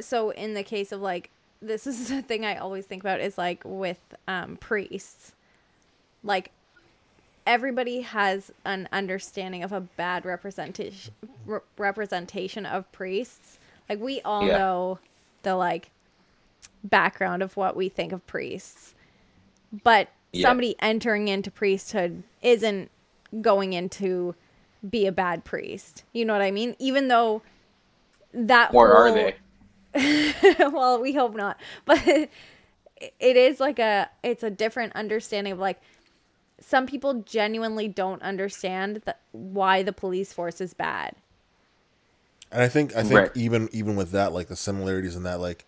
[0.00, 1.30] so in the case of like
[1.62, 5.32] this is the thing I always think about is like with um priests.
[6.22, 6.52] Like
[7.50, 11.12] everybody has an understanding of a bad representation
[11.44, 13.58] re- representation of priests.
[13.88, 14.56] Like we all Yeah.
[14.56, 14.98] know
[15.42, 15.90] the like
[16.84, 18.94] background of what we think of priests.
[19.82, 20.46] But Yeah.
[20.46, 22.88] somebody entering into priesthood isn't
[23.40, 24.36] going into
[24.88, 26.04] be a bad priest.
[26.12, 26.76] You know what I mean?
[26.78, 27.42] Even though
[28.32, 29.34] that or are they?
[30.72, 31.58] well, we hope not.
[31.84, 35.80] But it is like a it's a different understanding of like
[36.60, 41.14] some people genuinely don't understand that why the police force is bad.
[42.52, 43.30] And I think I think Right.
[43.34, 45.64] even even with that, like the similarities in that, like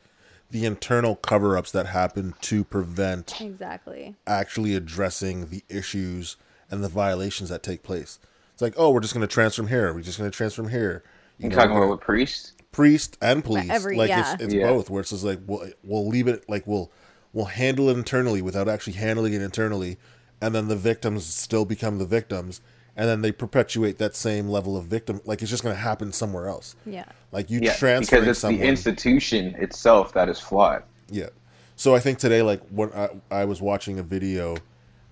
[0.50, 4.14] the internal cover ups that happen to prevent Exactly.
[4.26, 6.36] actually addressing the issues
[6.70, 8.18] and the violations that take place.
[8.52, 9.94] It's like, oh, we're just going to transfer him here.
[9.94, 11.02] We're just going to transfer him here.
[11.38, 12.52] You You know, talking about with priests?
[12.70, 13.70] priest and police.
[13.70, 14.32] every- like yeah.
[14.34, 14.66] it's, it's Yeah.
[14.68, 14.90] both.
[14.90, 16.90] Where it's just like we'll we'll leave it like we'll
[17.32, 19.98] we'll handle it internally without actually handling it internally,
[20.42, 22.60] and then the victims still become the victims,
[22.96, 25.20] and then they perpetuate that same level of victim.
[25.24, 26.74] Like it's just going to happen somewhere else.
[26.84, 27.04] Yeah.
[27.30, 28.60] Like you Yeah, transfer because it's someone.
[28.60, 30.82] the institution itself that is flawed.
[31.08, 31.28] Yeah.
[31.76, 34.56] So I think today, like when I, I was watching a video,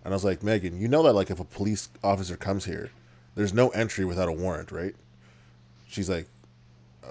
[0.04, 2.90] and I was like, Megan, you know that like if a police officer comes here,
[3.36, 4.96] there's no entry without a warrant, right?
[5.86, 6.26] She's like,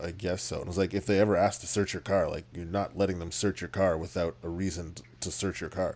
[0.03, 0.57] I guess so.
[0.57, 2.97] And I was like, if they ever ask to search your car, like you're not
[2.97, 5.95] letting them search your car without a reason to search your car.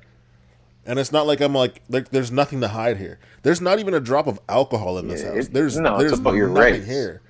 [0.86, 3.20] And it's not like I'm like like there's nothing to hide here.
[3.44, 5.48] There's not even a drop of alcohol in this Yeah, house.
[5.48, 6.86] There's no, it's there's about your nothing rights.
[6.86, 7.22] here.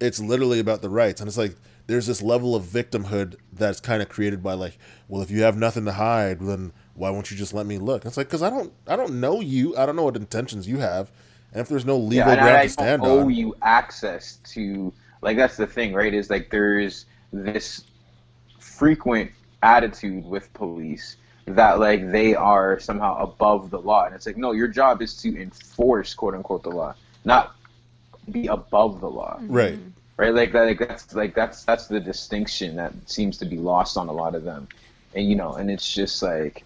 [0.00, 1.56] It's literally about the rights, and it's like
[1.88, 4.78] there's this level of victimhood that's kind of created by like,
[5.08, 8.04] well, if you have nothing to hide, then why won't you just let me look?
[8.04, 9.76] It's like because I don't I don't know you.
[9.76, 11.10] I don't know what intentions you have,
[11.52, 14.38] and if there's no legal yeah, ground I, I to stand owe on, you access
[14.54, 14.92] to
[15.22, 16.12] like that's the thing, right?
[16.12, 17.84] Is like there's this
[18.60, 19.32] frequent
[19.62, 24.52] attitude with police that like they are somehow above the law, and it's like no,
[24.52, 27.54] your job is to enforce quote unquote the law, not
[28.30, 29.52] be above the law, mm-hmm.
[29.52, 29.78] right?
[30.16, 30.34] right?
[30.34, 34.08] Like that, like that's like that's that's the distinction that seems to be lost on
[34.08, 34.68] a lot of them,
[35.14, 36.64] and you know, and it's just like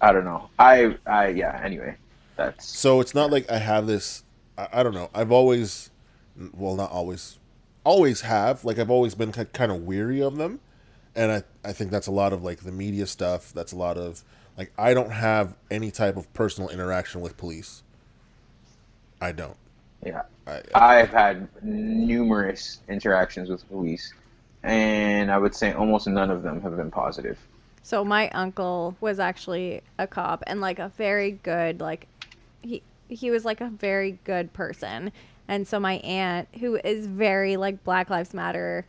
[0.00, 1.60] I don't know, I I yeah.
[1.62, 1.96] Anyway,
[2.36, 4.24] that's So it's not like I have this.
[4.58, 5.10] I, I don't know.
[5.14, 5.90] I've always,
[6.52, 7.38] well, not always,
[7.84, 8.64] always have.
[8.64, 10.60] Like I've always been kind of weary of them,
[11.16, 13.52] and I I think that's a lot of like the media stuff.
[13.52, 14.22] That's a lot of
[14.56, 17.82] like I don't have any type of personal interaction with police.
[19.20, 19.56] I don't.
[20.04, 20.22] yeah.
[20.46, 24.12] I, I've had numerous interactions with police,
[24.62, 27.38] and I would say almost none of them have been positive.
[27.82, 32.06] So my uncle was actually a cop and like a very good like
[32.62, 35.12] he he was like a very good person.
[35.48, 38.86] And so my aunt who is very like Black Lives Matter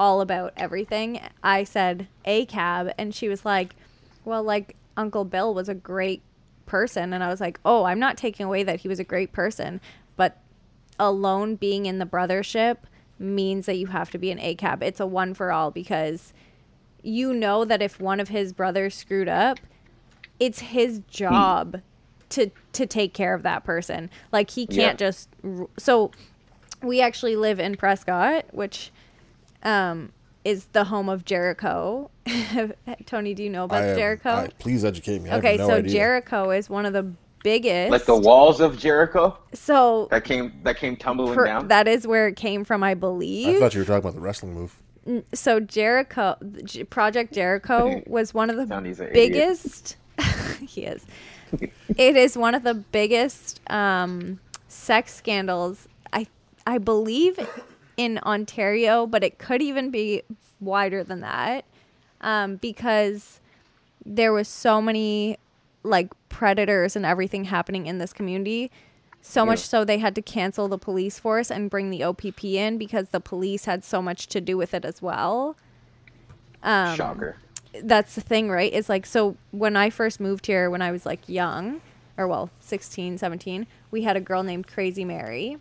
[0.00, 3.76] all about everything, I said ACAB and she was like,
[4.24, 6.22] "Well, like Uncle Bill was a great
[6.70, 7.12] person.
[7.12, 9.80] And I was like, oh, I'm not taking away that he was a great person.
[10.16, 10.38] But
[10.98, 12.76] alone being in the brothership
[13.18, 14.82] means that you have to be an ACAB.
[14.82, 16.32] It's a one for all because
[17.02, 19.58] you know that if one of his brothers screwed up,
[20.38, 21.82] it's his job
[22.30, 24.08] to to take care of that person.
[24.30, 25.06] Like he can't Yeah.
[25.08, 25.28] just
[25.76, 26.12] so
[26.82, 28.92] we actually live in Prescott, which
[29.62, 30.12] um
[30.44, 32.10] is the home of Jericho.
[33.06, 34.30] Tony, do you know about I have- Jericho?
[34.30, 35.30] I- please educate me.
[35.30, 35.92] I okay, have no so idea.
[35.92, 37.90] Jericho is one of the biggest.
[37.90, 41.68] Like the walls of Jericho so that came that came tumbling per- down.
[41.68, 43.56] that is where it came from, I believe.
[43.56, 44.76] I thought you were talking about the wrestling move.
[45.34, 46.36] so Jericho,
[46.90, 49.96] Project Jericho was one of the Johnny's biggest.
[50.66, 51.04] he is.
[51.96, 54.38] it is one of the biggest um,
[54.68, 55.88] sex scandals.
[56.12, 56.26] I
[56.66, 57.38] I believe
[58.00, 60.22] in Ontario, but it could even be
[60.58, 61.66] wider than that,
[62.22, 63.40] um, because
[64.06, 65.36] there was so many
[65.82, 68.70] like predators and everything happening in this community.
[69.20, 72.78] So much so they had to cancel the police force and bring the OPP in
[72.78, 75.56] because the police had so much to do with it as well.
[76.62, 77.36] Um, Shocker.
[77.82, 78.72] that's the thing, right?
[78.72, 81.82] It's like so when I first moved here when I was like young
[82.16, 85.58] or well, 16, 17, we had a girl named Crazy Mary.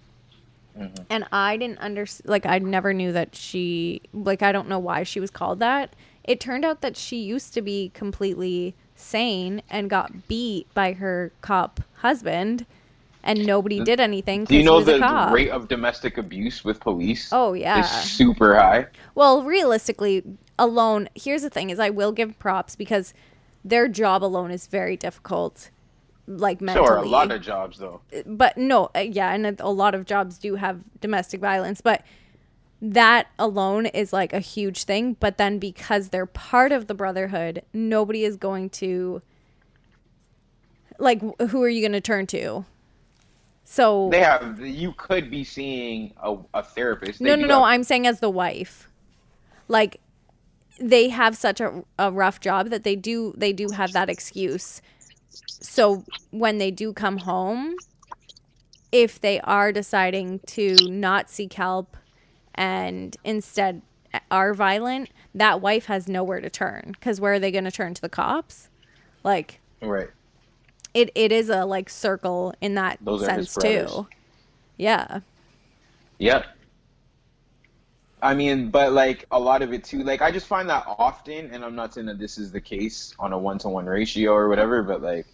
[0.79, 1.03] Mm-hmm.
[1.09, 5.03] And I didn't understand, like I never knew that she like I don't know why
[5.03, 5.95] she was called that.
[6.23, 11.31] It turned out that she used to be completely sane and got beat by her
[11.41, 12.65] cop husband
[13.23, 14.99] and nobody uh, did anything Do you know the
[15.31, 17.29] rate of domestic abuse with police?
[17.31, 17.79] Oh, yeah.
[17.79, 18.87] is super high.
[19.15, 20.23] Well, realistically,
[20.57, 23.13] alone, here's the thing: is I will give props because
[23.63, 25.69] their job alone is very difficult,
[26.29, 26.85] like mentally.
[26.85, 28.01] Sure, a lot of jobs though.
[28.25, 32.03] but no, uh, yeah, and a a lot of jobs do have domestic violence, but
[32.81, 35.17] that alone is like a huge thing.
[35.19, 39.21] But then because they're part of the brotherhood, nobody is going to
[40.99, 42.65] like who are you going to turn to?
[43.63, 44.59] So They have.
[44.59, 47.19] You could be seeing a, a therapist.
[47.19, 47.53] They no, no, no.
[47.55, 48.89] have- I'm saying as the wife,
[49.67, 49.99] like
[50.79, 54.81] they have such a, a rough job that they do they do have that excuse.
[55.61, 57.75] So when they do come home,
[58.91, 61.95] if they are deciding to not seek help
[62.55, 63.81] and instead
[64.31, 67.93] are violent, that wife has nowhere to turn because where are they going to turn
[67.93, 68.69] to the cops?
[69.23, 70.09] Like right.
[70.93, 74.07] it, it is a like circle in that Those sense too.
[74.77, 75.19] Yeah.
[76.17, 76.45] Yep.
[78.21, 80.03] I mean, but like a lot of it too.
[80.03, 83.13] Like I just find that often, and I'm not saying that this is the case
[83.19, 85.25] on a one-to-one ratio or whatever, but like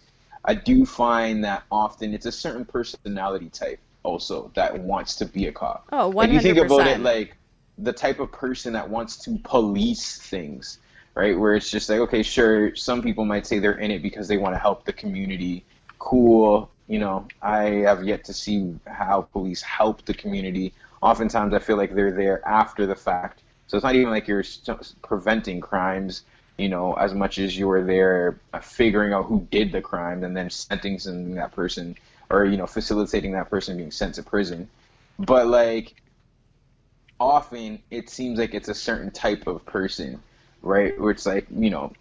[0.44, 5.46] I do find that often it's a certain personality type also that wants to be
[5.46, 5.88] a cop.
[5.92, 7.36] Oh, Like you think about it like
[7.78, 10.78] the type of person that wants to police things,
[11.14, 11.38] right?
[11.38, 14.38] Where it's just like, okay, sure, some people might say they're in it because they
[14.38, 15.64] want to help the community.
[15.98, 16.70] Cool.
[16.86, 20.72] You know, I have yet to see how police help the community.
[21.06, 23.44] Oftentimes, I feel like they're there after the fact.
[23.68, 26.24] So it's not even like you're st- preventing crimes,
[26.58, 30.36] you know, as much as you're there uh, figuring out who did the crime and
[30.36, 31.96] then sentencing that person
[32.28, 34.68] or, you know, facilitating that person being sent to prison.
[35.20, 35.94] But, like,
[37.20, 40.20] often it seems like it's a certain type of person,
[40.60, 41.00] right?
[41.00, 41.92] Where it's like, you know,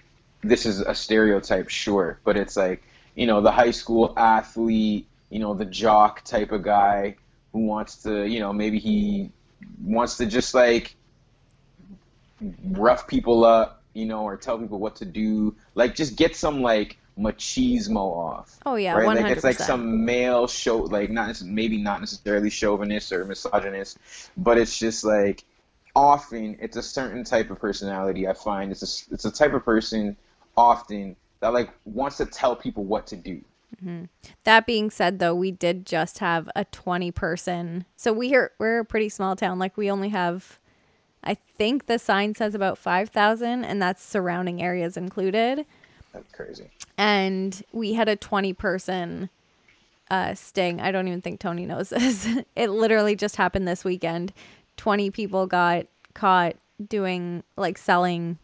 [0.41, 2.81] this is a stereotype, sure, but it's like,
[3.13, 7.17] you know, the high school athlete, you know, the jock type of guy
[7.55, 9.31] who wants to, you know, maybe he
[9.81, 10.93] wants to just like
[12.65, 15.55] rough people up, you know, or tell people what to do.
[15.73, 18.59] Like, just get some like machismo off.
[18.65, 19.07] Oh, yeah, right.
[19.07, 23.99] Like it's like some male show, like not maybe not necessarily chauvinist or misogynist,
[24.35, 25.45] but it's just like
[25.95, 28.27] often it's a certain type of personality.
[28.27, 30.17] I find it's a it's a type of person
[30.57, 33.39] often that like wants to tell people what to do.
[34.43, 37.85] That being said, though, we did just have a 20 person.
[37.95, 39.59] So we are we're a pretty small town.
[39.59, 40.59] Like we only have,
[41.23, 45.65] I think the sign says about 5,000, and that's surrounding areas included.
[46.13, 46.69] That's crazy.
[46.97, 49.29] And we had a 20 person
[50.09, 50.79] uh, sting.
[50.79, 52.27] I don't even think Tony knows this.
[52.55, 54.33] it literally just happened this weekend.
[54.77, 56.55] 20 people got caught
[56.87, 58.37] doing like selling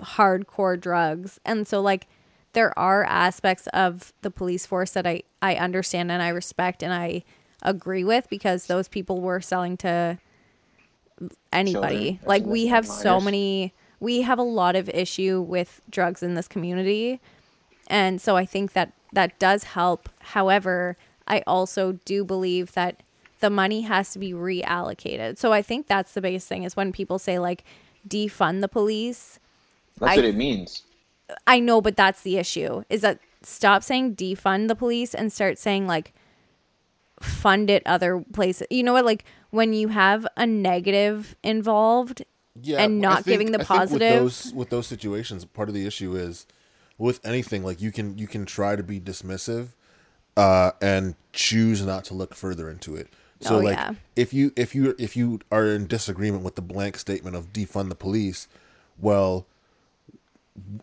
[0.00, 1.40] hardcore drugs.
[1.44, 2.06] And so like
[2.52, 6.92] there are aspects of the police force that I I understand and I respect and
[6.92, 7.24] I
[7.62, 10.18] agree with because those people were selling to
[11.52, 12.20] anybody.
[12.24, 13.02] Like we have minors.
[13.02, 17.20] so many we have a lot of issue with drugs in this community.
[17.88, 20.08] And so I think that that does help.
[20.20, 20.96] However,
[21.26, 23.02] I also do believe that
[23.40, 25.38] the money has to be reallocated.
[25.38, 27.64] So I think that's the biggest thing is when people say like
[28.06, 29.38] defund the police.
[29.98, 30.82] That's I- what it means.
[31.46, 32.82] I know, but that's the issue.
[32.88, 36.12] Is that stop saying defund the police and start saying like
[37.20, 38.66] fund it other places.
[38.70, 39.04] You know what?
[39.04, 42.24] Like when you have a negative involved
[42.60, 44.22] yeah, and not think- giving the positive.
[44.22, 46.46] with those with those situations, part of the issue is
[46.96, 49.68] with anything like you can you can try to be dismissive
[50.36, 53.08] uh, and choose not to look further into it.
[53.40, 53.94] So Oh, like yeah.
[54.16, 57.88] if you if you if you are in disagreement with the blank statement of defund
[57.88, 58.48] the police,
[58.98, 59.46] well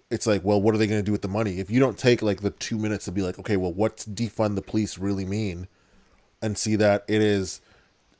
[0.09, 1.59] it's like, well, what are they going to do with the money?
[1.59, 4.55] If you don't take like the two minutes to be like, okay, well, what's defund
[4.55, 5.67] the police really mean,
[6.41, 7.61] and see that it is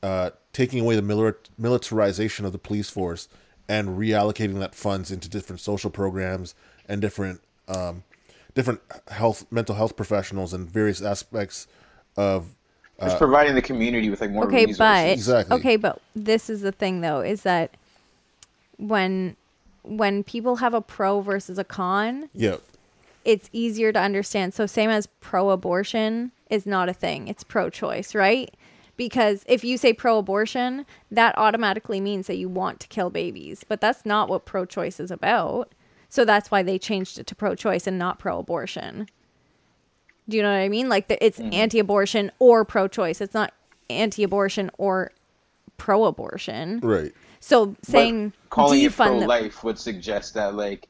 [0.02, 3.28] uh, taking away the milir- militarization of the police force
[3.68, 6.54] and reallocating that funds into different social programs
[6.88, 8.04] and different um,
[8.54, 11.66] different health mental health professionals and various aspects
[12.16, 12.54] of
[13.00, 14.78] Just providing the community with like more okay, resources.
[14.78, 15.56] but Exactly.
[15.58, 17.76] okay, but this is the thing though, is that
[18.78, 19.36] when
[19.86, 22.56] when people have a pro versus a con, yeah
[23.26, 24.54] it's easier to understand.
[24.54, 28.54] So same as pro-abortion is not a thing; it's pro-choice, right?
[28.96, 33.80] Because if you say pro-abortion, that automatically means that you want to kill babies, but
[33.80, 35.74] that's not what pro-choice is about.
[36.08, 39.08] So that's why they changed it to pro-choice and not pro-abortion.
[40.28, 40.88] Do you know what I mean?
[40.88, 41.52] Like the, it's mm-hmm.
[41.52, 43.20] anti-abortion or pro-choice.
[43.20, 43.52] It's not
[43.90, 45.10] anti-abortion or
[45.76, 46.80] pro-abortion.
[46.80, 47.12] right
[47.46, 50.88] So But saying calling it defund the, pro-life would suggest that like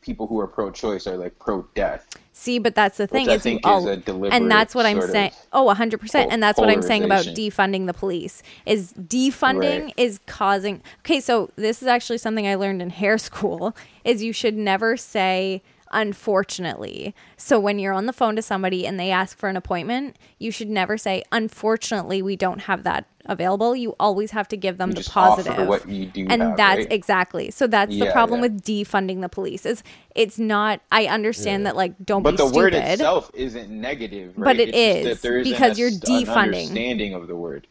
[0.00, 2.06] people who are pro-choice are like pro-death.
[2.32, 4.86] See, but that's the thing I is, think all- is a deliberate and that's what
[4.86, 5.32] I'm saying.
[5.52, 8.42] Oh, hundred percent, and that's what I'm saying about defunding the police.
[8.64, 9.94] Is defunding Right.
[9.98, 10.80] is causing?
[11.00, 13.76] Okay, so this is actually something I learned in hair school.
[14.04, 15.62] Is you should never say
[15.92, 17.14] unfortunately.
[17.36, 20.50] So when you're on the phone to somebody and they ask for an appointment, you
[20.50, 23.76] should never say unfortunately we don't have that available.
[23.76, 25.68] You always have to give them You the just offer positive.
[25.68, 26.92] what you do and have, that's right?
[26.92, 27.50] exactly.
[27.50, 28.48] So that's the problem yeah.
[28.48, 29.66] with defunding the police.
[29.66, 29.82] Is
[30.14, 32.56] it's not I understand that like don't be scared, But be the stupid.
[32.56, 34.44] word itself isn't negative, right?
[34.44, 36.36] But it It's is, that there isn't because a you're defunding.
[36.68, 37.66] understanding of the word.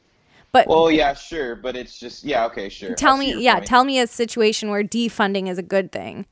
[0.52, 2.96] but Well, yeah, sure, but it's just yeah, okay, sure.
[2.96, 3.66] tell me yeah point.
[3.68, 6.26] tell me a situation where defunding is a good thing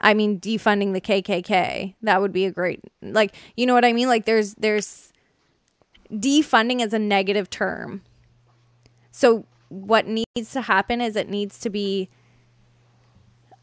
[0.00, 3.92] i mean defunding the kkk that would be a great like you know what i
[3.92, 4.08] mean?
[4.08, 5.12] Like there's there's
[6.10, 8.02] defunding is a negative term.
[9.10, 12.08] So what needs to happen is it needs to be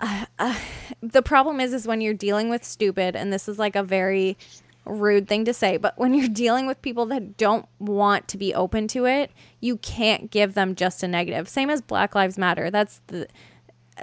[0.02, 0.60] uh, uh,
[1.02, 4.38] the problem is is when you're dealing with stupid and this is like a very
[4.86, 8.54] rude thing to say but when you're dealing with people that don't want to be
[8.54, 9.32] open to it
[9.62, 11.50] you can't give them just a negative.
[11.50, 12.70] Same as black lives matter.
[12.70, 13.28] That's the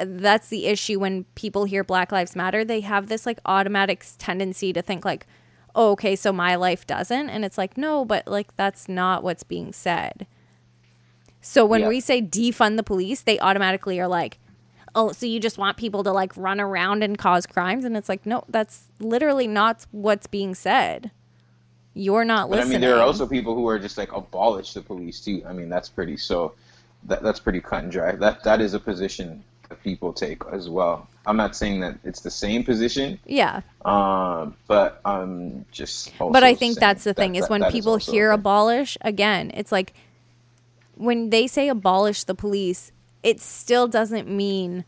[0.01, 4.72] that's the issue when people hear black lives matter they have this like automatic tendency
[4.72, 5.26] to think like
[5.74, 9.43] oh, okay so my life doesn't and it's like no but like that's not what's
[9.43, 10.26] being said
[11.40, 11.88] so when Yeah.
[11.88, 14.38] we say defund the police they automatically are like
[14.95, 18.09] oh so you just want people to like run around and cause crimes and it's
[18.09, 21.11] like no that's literally not what's being said
[21.95, 24.80] you're not But I mean, there are also people who are just like abolish the
[24.80, 25.43] police too.
[25.47, 26.55] I mean, that's pretty so.
[27.05, 28.12] That that's pretty cut and dry.
[28.12, 29.45] That that is a position
[29.82, 31.08] people take as well.
[31.26, 36.12] I'm not saying that it's the same position, yeah um, but I'm just.
[36.18, 38.98] But I think that's the that- thing is that- when that people a hear abolish
[39.02, 39.94] again, it's like
[40.96, 42.92] when they say abolish the police,
[43.22, 44.84] it still doesn't mean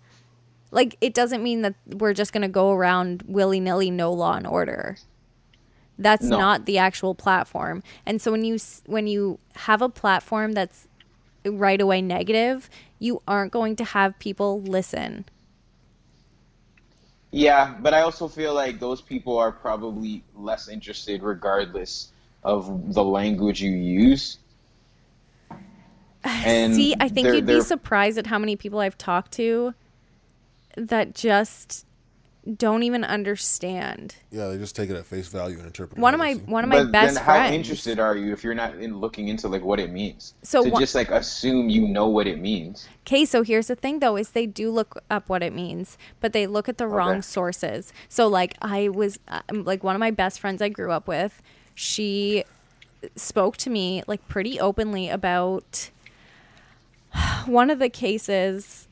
[0.70, 4.46] like it doesn't mean that we're just going to go around willy-nilly no law and
[4.46, 4.96] order.
[5.96, 6.36] That's No.
[6.38, 7.84] not the actual platform.
[8.04, 10.88] And so when you when you have a platform that's
[11.46, 12.68] right away negative,
[12.98, 15.24] you aren't going to have people listen.
[17.30, 22.12] Yeah, but I also feel like those people are probably less interested, regardless
[22.44, 24.38] of the language you use.
[26.24, 29.32] And See, I think they're- you'd be they're- surprised at how many people I've talked
[29.32, 29.74] to
[30.76, 31.84] that just
[32.56, 34.16] don't even understand.
[34.30, 36.40] yeah they just take it at face value and interpret it One of my they
[36.40, 37.54] one of my But best then, how friends.
[37.56, 40.34] interested are you if you're not in looking into like what it means?
[40.42, 42.86] So to wha- just like assume you know what it means.
[43.06, 46.32] Okay, so here's the thing though, is they do look up what it means, but
[46.34, 47.92] they look at the wrong sources.
[48.08, 51.40] So like I was um, like one of my best friends I grew up with,
[51.74, 52.44] she
[53.16, 55.90] spoke to me like pretty openly about
[57.46, 58.88] one of the cases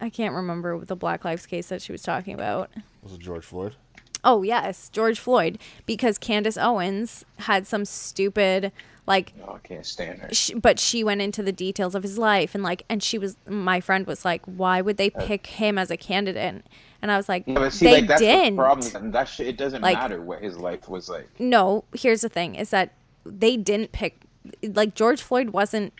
[0.00, 2.70] I can't remember the Black Lives case that she was talking about.
[3.02, 3.74] was it george floyd
[4.22, 8.70] Oh yes, George Floyd because Candace Owens had some stupid
[9.06, 10.28] like Oh, I can't stand her.
[10.34, 13.36] she, but she went into the details of his life and like and she was
[13.48, 16.62] my friend was like why would they pick him as a candidate
[17.00, 19.10] and i was like Yeah, but see, they like that's didn't the problem.
[19.12, 21.26] That shit, it doesn't Like- matter what his life was like.
[21.40, 22.92] no here's the thing is that
[23.24, 24.20] they didn't pick
[24.62, 25.94] like george floyd wasn't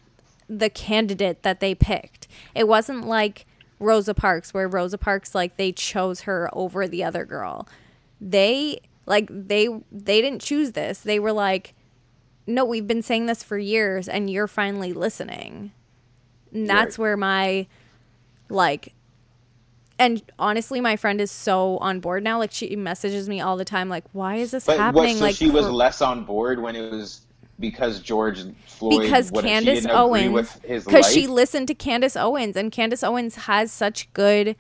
[0.47, 3.47] the candidate that they picked it wasn't like
[3.81, 7.66] Rosa Parks, where Rosa Parks like they chose her over the other girl.
[8.20, 11.01] They like they they didn't choose this.
[11.01, 11.74] They were like,
[12.47, 15.72] no, we've been saying this for years, and you're finally listening.
[16.53, 17.03] And that's Right.
[17.03, 17.66] where my
[18.49, 18.93] like
[19.99, 23.64] and honestly my friend is so on board now like she messages me all the
[23.64, 26.61] time like why is this But happening what, so like she was less on board
[26.61, 27.20] when it was
[27.61, 33.05] because George Floyd because what, Candace Owens because she listened to Candace Owens and Candace
[33.05, 34.57] Owens has such good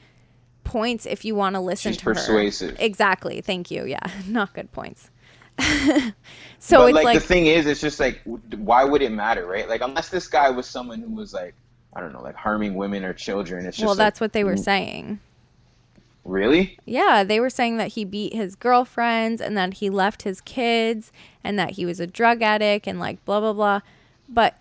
[0.64, 2.14] points if you want to listen She's to her.
[2.14, 2.76] persuasive.
[2.78, 3.40] Exactly.
[3.40, 3.84] Thank you.
[3.84, 3.98] Yeah,
[4.28, 5.10] not good points.
[5.58, 9.46] so but it's like, like, the thing is, it's just like, why would it matter,
[9.46, 9.68] right?
[9.68, 11.54] Like unless this guy was someone who was like,
[11.92, 13.66] I don't know, like harming women or children.
[13.66, 15.18] It's just well, like, that's what they were saying.
[16.24, 16.78] Really.
[16.84, 21.12] Yeah, they were saying that he beat his girlfriends and that he left his kids
[21.44, 23.80] and that he was a drug addict and like blah blah blah.
[24.28, 24.56] But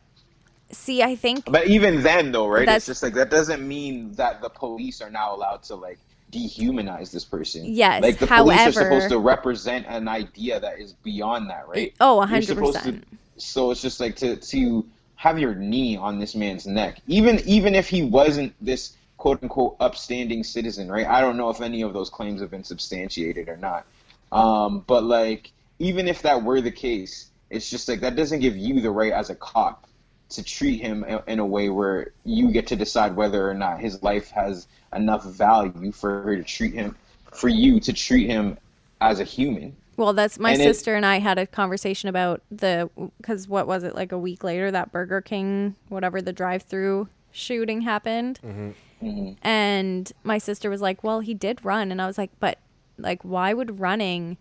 [0.72, 2.68] see, I think But even then, though, right?
[2.68, 6.00] It's just like that doesn't mean that the police are now allowed to like
[6.32, 7.66] dehumanize this person.
[7.66, 11.94] Yes, like the police are supposed to represent an idea that is beyond that, right?
[12.00, 13.08] Oh, a You're hundred supposed to- percent.
[13.38, 14.86] So it's just like to to
[15.16, 19.76] have your knee on this man's neck, even even if he wasn't this quote unquote
[19.82, 21.06] upstanding citizen, right?
[21.06, 23.86] I don't know if any of those claims have been substantiated or not.
[24.32, 28.56] Um, but like, even if that were the case, it's just like that doesn't give
[28.56, 29.86] you the right as a cop
[30.30, 34.02] to treat him in- a way where you get to decide whether or not his
[34.04, 36.96] life has enough value for her to treat him,
[37.34, 38.58] for you to treat him
[39.02, 39.76] as a human.
[39.98, 43.68] Well, that's my And it- sister and I had a conversation about the because what
[43.68, 48.72] was it like a week later that Burger King whatever the drive-through shooting happened, mm-hmm.
[49.06, 49.34] Mm-hmm.
[49.48, 52.60] and my sister was like, "Well, he did run," and I was like, "But
[52.98, 54.38] like, why would running?"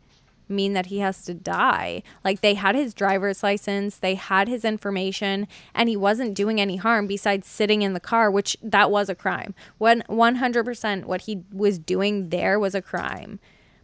[0.51, 2.03] mean that he has to die.
[2.25, 6.77] Like they had his driver's license, they had his information, and he wasn't doing any
[6.77, 9.55] harm besides sitting in the car, which that was a crime.
[9.77, 13.41] When 100% what he was doing there was a crime.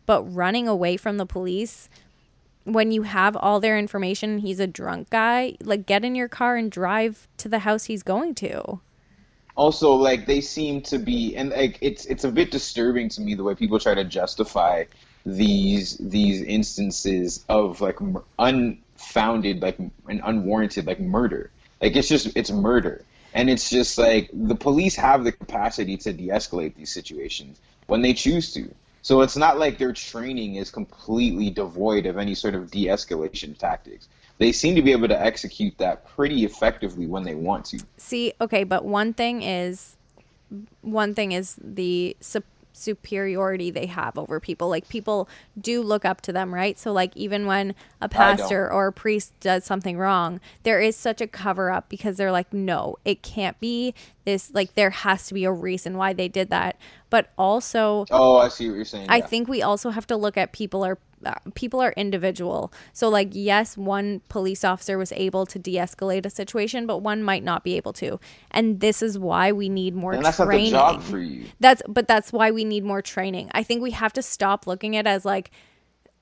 [0.06, 1.88] But running away from the police
[2.64, 6.56] when you have all their information, he's a drunk guy, like get in your car
[6.56, 8.80] and drive to the house he's going to.
[9.56, 13.34] Also like they seem to be and like it's it's a bit disturbing to me
[13.34, 14.84] the way people try to justify
[15.24, 17.98] these these instances of like
[18.38, 21.50] unfounded like and unwarranted like murder.
[21.80, 23.04] Like it's just it's murder.
[23.32, 28.12] And it's just like the police have the capacity to de-escalate these situations when they
[28.12, 28.72] choose to.
[29.02, 34.08] So it's not like their training is completely devoid of any sort of de-escalation tactics
[34.44, 38.34] they seem to be able to execute that pretty effectively when they want to See,
[38.42, 39.96] okay, but one thing is
[40.82, 44.68] one thing is the sup- superiority they have over people.
[44.68, 46.78] Like people do look up to them, right?
[46.78, 51.22] So like even when a pastor or a priest does something wrong, there is such
[51.22, 53.94] a cover up because they're like, no, it can't be
[54.26, 54.52] this.
[54.52, 56.76] Like there has to be a reason why they did that.
[57.08, 59.26] But also, oh i see what you're saying I yeah.
[59.26, 60.98] think we also have to look at people are
[61.54, 62.72] people are individual.
[62.92, 67.42] So like yes, one police officer was able to de-escalate a situation, but one might
[67.44, 68.18] not be able to.
[68.50, 70.72] And this is why we need more And that's training.
[70.72, 71.46] not the job for you.
[71.60, 73.50] That's but that's why we need more training.
[73.52, 75.50] I think we have to stop looking at it as like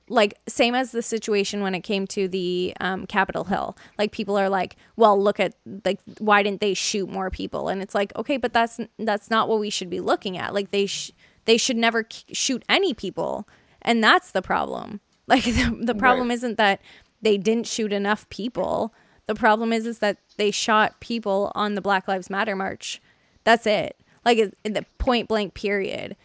[0.09, 3.77] like same as the situation when it came to the um, Capitol Hill.
[3.97, 7.69] Like people are like, well, look at like why didn't they shoot more people?
[7.69, 10.53] And it's like, okay, but that's that's not what we should be looking at.
[10.53, 11.11] Like they sh-
[11.45, 13.47] they should never k- shoot any people,
[13.83, 14.99] and that's the problem.
[15.25, 16.33] Like the, the problem Right.
[16.35, 16.81] isn't that
[17.21, 18.93] they didn't shoot enough people.
[19.27, 23.01] The problem is is that they shot people on the Black Lives Matter march.
[23.45, 23.95] That's it.
[24.25, 26.17] Like it- the point blank period.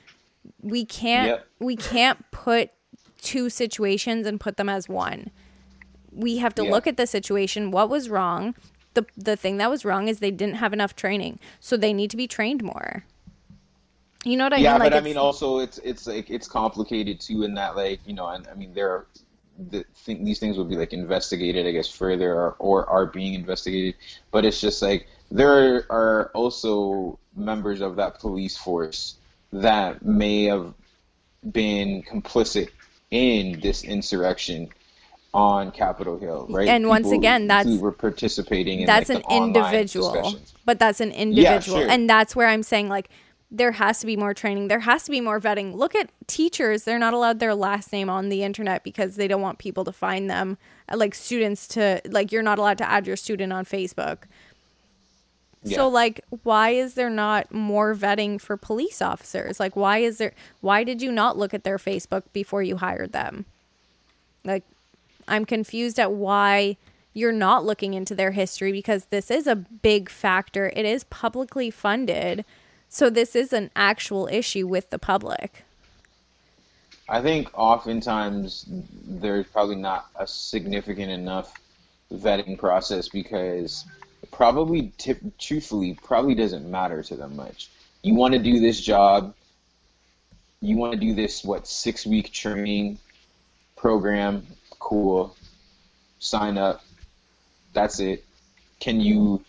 [0.63, 1.47] We can't Yep.
[1.61, 2.71] we can't put
[3.23, 5.31] two situations and put them as one.
[6.11, 6.71] We have to Yeah.
[6.73, 7.71] look at the situation.
[7.71, 8.57] What was wrong?
[8.95, 12.11] The the thing that was wrong is they didn't have enough training, so they need
[12.11, 13.05] to be trained more.
[14.29, 14.81] You know what I yeah, mean?
[14.81, 18.15] Like but I mean, also it's it's like it's complicated too in that like you
[18.15, 19.07] know, and I mean there are
[19.71, 23.35] the thing, these things will be like investigated, I guess, further or, or are being
[23.35, 23.95] investigated.
[24.31, 29.17] But it's just like there are also members of that police force
[29.53, 30.75] that may have
[31.51, 32.69] been complicit
[33.11, 34.69] in this insurrection
[35.33, 36.69] on Capitol Hill, right?
[36.69, 40.39] And once again, that's- who were participating in that's like, an individual
[40.69, 41.89] but that's an individual sure.
[41.89, 43.09] and that's where i'm saying like
[43.51, 44.69] there has to be more training.
[44.69, 45.75] There has to be more vetting.
[45.75, 46.85] Look at teachers.
[46.85, 49.93] They're not allowed their last name on the internet because they don't want people to
[49.93, 50.59] find them
[50.89, 54.19] Uh, like students to like you're not allowed to add your student on facebook.
[55.65, 55.77] Yeah.
[55.77, 59.59] so like why is there not more vetting for police officers?
[59.59, 63.13] Like why is there why did you not look at their facebook before you hired
[63.13, 63.45] them?
[64.45, 64.65] Like
[65.27, 66.77] i'm confused at why
[67.15, 70.71] you're not looking into their history because this is a big factor.
[70.77, 72.45] It is publicly funded
[72.89, 75.65] So this is an actual issue with the public.
[77.09, 81.55] I think oftentimes there's probably not a significant enough
[82.13, 83.85] vetting process because
[84.31, 84.93] probably,
[85.39, 87.71] truthfully, probably doesn't matter to them much.
[88.03, 89.35] You want to do this job,
[90.61, 92.99] you want to do this, what, six week training
[93.77, 94.47] program,
[94.79, 95.35] cool,
[96.19, 96.83] sign up,
[97.73, 98.25] that's it.
[98.81, 99.45] Can you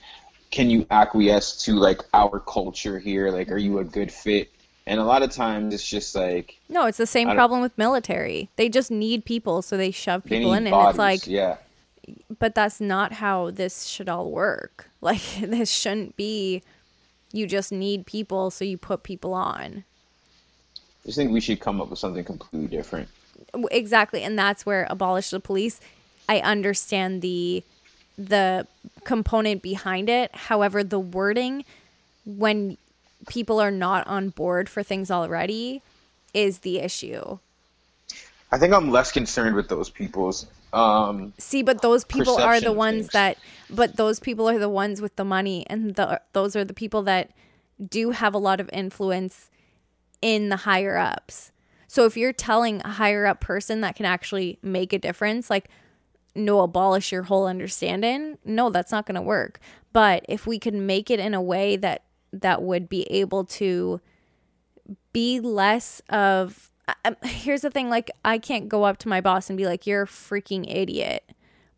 [0.52, 3.30] can you acquiesce to like our culture here?
[3.30, 4.52] Like, are you a good fit?
[4.88, 8.50] And a lot of times it's just like No, it's the same problem with military.
[8.56, 11.58] They just need people, so they shove they people need in, and it's like, yeah.
[12.40, 14.90] but that's not how this should all work.
[15.02, 16.62] Like, this shouldn't be.
[17.32, 19.86] You just need people, so you put people on.
[20.76, 23.08] I just think we should come up with something completely different.
[23.72, 25.80] Exactly, and that's where abolish the police.
[26.28, 27.64] I understand the
[28.20, 28.68] the
[29.06, 30.36] component behind it.
[30.36, 31.64] However, the wording
[32.26, 32.78] when
[33.28, 35.82] people are not on board for things already
[36.34, 37.40] is the issue.
[38.52, 40.48] I think I'm less concerned with those people's.
[40.74, 43.14] Um, See, but those people are the ones things.
[43.14, 43.38] that
[43.70, 47.04] but those people are the ones with the money and the those are the people
[47.04, 47.32] that
[47.90, 49.50] do have a lot of influence
[50.22, 51.52] in the higher ups.
[51.88, 55.70] So if you're telling a higher up person that can actually make a difference, like
[56.40, 59.60] no abolish your whole understanding, no, that's not going to work.
[59.94, 64.02] But if we could make it in a way that that would be able to
[65.14, 66.72] be less of
[67.24, 70.04] here's the thing like I can't go up to my boss and be like you're
[70.04, 71.24] a freaking idiot.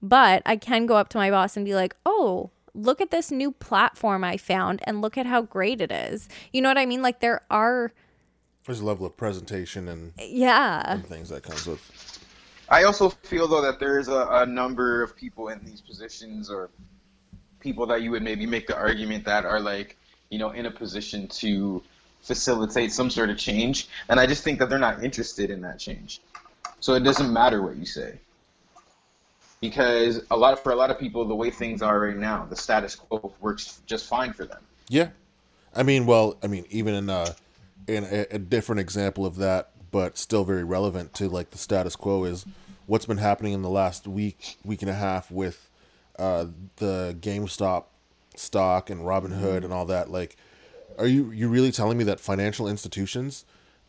[0.02, 3.30] But I can go up to my boss and be like, "Oh, look at this
[3.30, 6.86] new platform I found and look at how great it is." You know what I
[6.86, 7.02] mean?
[7.02, 7.94] Like there are
[8.66, 10.94] There's a level of presentation and, yeah.
[10.94, 12.11] and things that comes with.
[12.72, 16.50] I also feel though that there is a, a number of people in these positions
[16.50, 16.70] or
[17.60, 19.98] people that you would maybe make the argument that are like
[20.30, 21.84] you know in a position to
[22.22, 25.80] facilitate some sort of change, and I just think that they're not interested in that
[25.80, 26.22] change.
[26.80, 28.20] So it doesn't matter what you say.
[29.60, 32.56] Because a lot for a lot of people, the way things are right now, the
[32.56, 34.62] status quo works just fine for them.
[34.88, 35.10] Yeah,
[35.76, 37.34] I mean, well, I mean, even in uh,
[37.88, 41.96] in a, a different example of that, but still very relevant to like the status
[41.96, 42.46] quo is
[42.88, 45.70] what's been happening in the last week, week and a half with
[46.18, 46.48] uh,
[46.78, 47.86] the GameStop
[48.36, 50.10] stock and Robinhood and all that.
[50.10, 50.38] Like,
[50.98, 53.46] are you you really telling me that financial institutions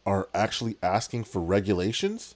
[0.07, 2.35] are actually asking for regulations?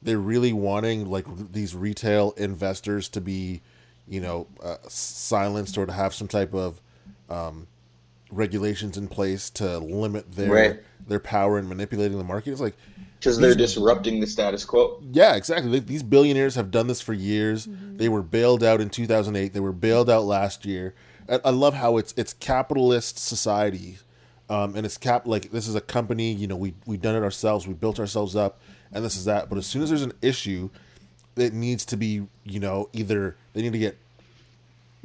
[0.00, 3.62] They're really wanting like r- these retail investors to be,
[4.08, 6.80] you know, uh, silenced or to have some type of
[8.32, 10.80] regulations in place to limit their Right.
[11.06, 12.50] their power in manipulating the market.
[12.52, 12.76] It's like,
[13.18, 15.00] Because they're disrupting the status quo.
[15.12, 15.78] yeah, exactly.
[15.78, 17.68] These billionaires have done this for years.
[17.70, 19.52] They were bailed out in 2008.
[19.52, 20.94] They were bailed out last year.
[21.28, 23.98] I, I love how it's it's capitalist society,
[24.50, 26.32] um, and it's cap like this is a company.
[26.32, 27.66] You know, we we done it ourselves.
[27.68, 28.60] We built ourselves up,
[28.92, 29.48] and this is that.
[29.48, 30.70] But as soon as there's an issue,
[31.36, 33.98] it needs to be you know either they need to get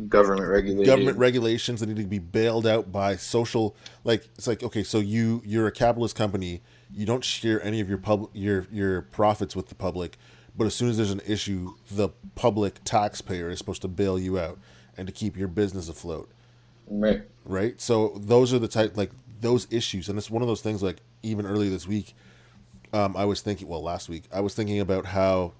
[0.09, 0.85] Government regulated.
[0.85, 4.99] government regulations that need to be bailed out by social like it's like okay so
[4.99, 6.61] you you're a capitalist company.
[6.93, 10.17] You don't share any of your public your your profits with the public.
[10.55, 14.37] But as soon as there's an issue the public taxpayer is supposed to bail you
[14.39, 14.59] out
[14.95, 16.29] and to keep your business afloat.
[16.89, 17.23] Right.
[17.43, 17.79] right?
[17.81, 19.11] So those are the type like
[19.41, 20.09] those issues.
[20.09, 22.15] And it's one of those things like even earlier this week
[22.93, 25.53] um, i was thinking well last week i was thinking about how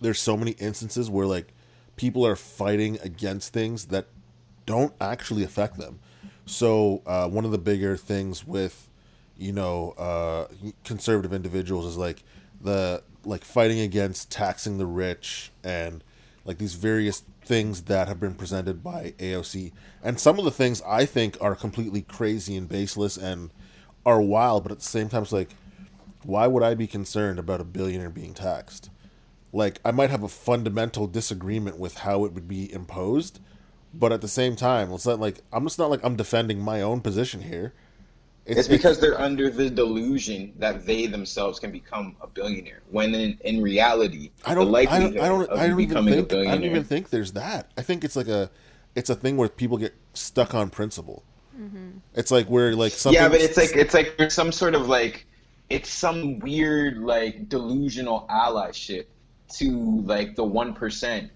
[0.00, 1.52] there's so many instances where like
[2.00, 4.06] people are fighting against things that
[4.64, 6.00] don't actually affect them.
[6.46, 8.88] So uh, one of the bigger things with
[9.36, 10.46] you know uh,
[10.82, 12.22] conservative individuals is like
[12.62, 16.02] the like fighting against taxing the rich and
[16.46, 19.72] like these various things that have been presented by AOC
[20.02, 23.50] and some of the things I think are completely crazy and baseless and
[24.06, 25.50] are wild but at the same time it's like
[26.22, 28.90] why would I be concerned about a billionaire being taxed
[29.52, 33.40] like I might have a fundamental disagreement with how it would be imposed,
[33.92, 36.82] but at the same time, it's not like I'm just not like I'm defending my
[36.82, 37.72] own position here.
[38.46, 42.80] It's because they're under the delusion that they themselves can become a billionaire.
[42.90, 46.32] When in, in reality, I don't the I don't I don't, I don't even think
[46.32, 47.70] I don't even think there's that.
[47.76, 48.50] I think it's like a
[48.94, 51.22] it's a thing where people get stuck on principle.
[51.58, 51.98] Mm-hmm.
[52.14, 54.88] It's like where like something yeah, but it's like it's like there's some sort of
[54.88, 55.26] like
[55.68, 59.06] it's some weird like delusional allyship
[59.54, 61.30] to like the one percent,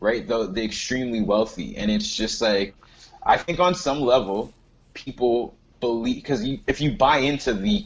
[0.00, 0.26] right?
[0.26, 2.74] The the extremely wealthy, and it's just like
[3.22, 4.52] I think on some level
[4.94, 7.84] people believe because if you buy into the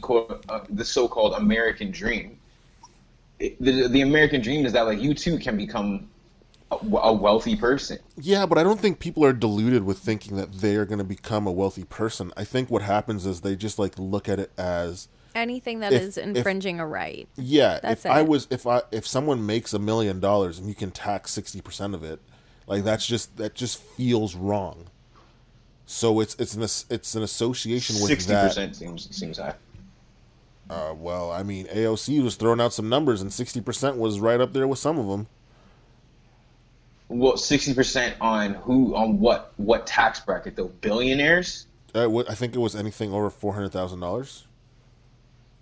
[0.49, 2.37] uh, the so-called American dream,
[3.39, 6.09] it, the the American dream is that like you too can become
[6.71, 7.99] a, a wealthy person.
[8.17, 11.05] Yeah, but I don't think people are deluded with thinking that they are going to
[11.05, 12.31] become a wealthy person.
[12.37, 16.01] I think what happens is they just like look at it as Anything that If-
[16.01, 17.27] is if- infringing a right.
[17.35, 17.79] yeah.
[17.83, 20.91] That's if I was if I if someone makes a million dollars and you can
[20.91, 22.19] tax sixty percent of it,
[22.67, 24.85] like that's just that just feels wrong.
[25.85, 28.47] So it's it's an it's an association with Sixty that.
[28.47, 29.53] percent seems seems high.
[30.67, 34.39] Uh, well, I mean, AOC was throwing out some numbers, and sixty percent was right
[34.41, 35.27] up there with some of them.
[37.07, 40.69] Well, sixty percent on who on what what tax bracket though?
[40.81, 41.67] Billionaires.
[41.93, 44.44] Uh, what- I think it was anything over four hundred thousand dollars.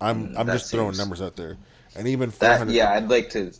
[0.03, 1.57] I'm I'm Mm, that just throwing seems- numbers out there,
[1.95, 3.51] and even four That yeah, I'd like to,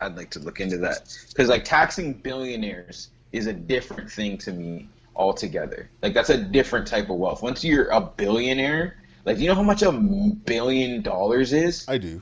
[0.00, 4.52] I'd like to look into that because like taxing billionaires is a different thing to
[4.52, 5.88] me altogether.
[6.02, 7.42] Like that's a different type of wealth.
[7.42, 11.88] Once you're a billionaire, like you know how much a billion dollars is.
[11.88, 12.20] I do.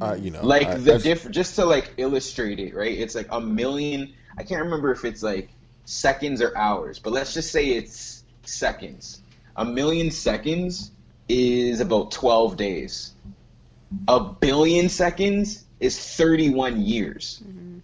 [0.00, 3.26] Uh, you know, like I- the diff just to like illustrate it right it's like
[3.30, 5.48] a million i can't remember if it's like
[5.86, 9.22] seconds or hours but let's just say it's seconds
[9.56, 10.92] a million seconds
[11.32, 13.14] is about 12 days.
[14.08, 17.42] A billion seconds is 31 years.
[17.46, 17.78] Mm-hmm.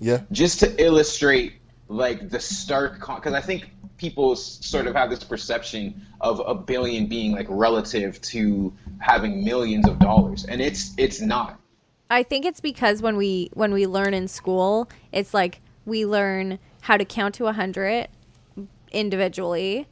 [0.00, 1.54] Yeah, just to illustrate
[1.88, 7.06] like the stark because i think people sort of have this perception of a billion
[7.06, 11.60] being like relative to having millions of dollars and it's it's not.
[12.10, 16.58] I think it's because when we when we learn in school, it's like we learn
[16.82, 18.08] how to count to a hundred
[18.92, 19.86] individually.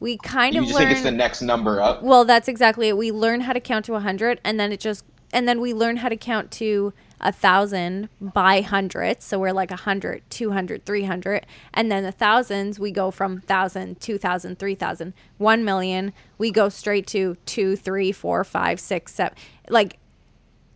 [0.00, 0.88] We kind you of just learn.
[0.88, 2.96] think it's the next number up well, that's exactly it.
[2.96, 5.72] We learn how to count to a hundred, and then it just and then we
[5.72, 9.24] learn how to count to a thousand by hundreds.
[9.26, 13.10] So we're like a hundred, two hundred, three hundred, and then the thousands we go
[13.10, 16.12] from thousand, two thousand, three thousand, one million.
[16.38, 19.36] We go straight to two, three, four, five, six, seven.
[19.68, 19.98] Like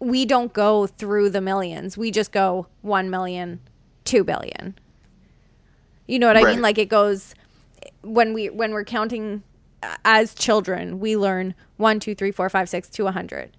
[0.04, 1.96] we don't go through the millions.
[1.96, 3.60] We just go 1 million,
[4.04, 4.74] 2 billion.
[6.06, 6.60] You know what I mean?
[6.60, 7.34] Like it goes
[8.04, 9.42] when we when we're counting
[9.82, 13.56] uh, as children, we learn 1 2 3 4 5 6 to 100.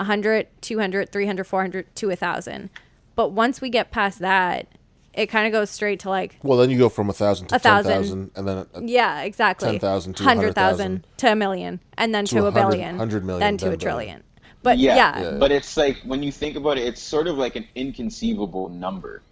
[0.00, 2.70] 100, 200, 300, 400 to 1000.
[3.14, 4.66] But once we get past that,
[5.12, 7.54] it kind of goes straight to like well, then you go from a thousand to
[7.56, 7.92] A thousand.
[7.92, 9.70] ten thousand, and then a, yeah, exactly.
[9.70, 12.60] 10,000 to 100,000 to a million and then To to, a billion.
[12.60, 13.96] hundred- billion, hundred million, then to then a billion.
[13.96, 14.22] trillion.
[14.64, 15.38] But yeah, yeah, Yeah.
[15.38, 19.22] but it's like when you think about it it's sort of like an inconceivable number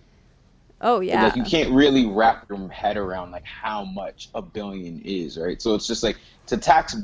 [0.83, 1.25] oh yeah.
[1.25, 5.63] like you can't really wrap your head around like how much a billion is right
[5.63, 6.97] so it's just like to tax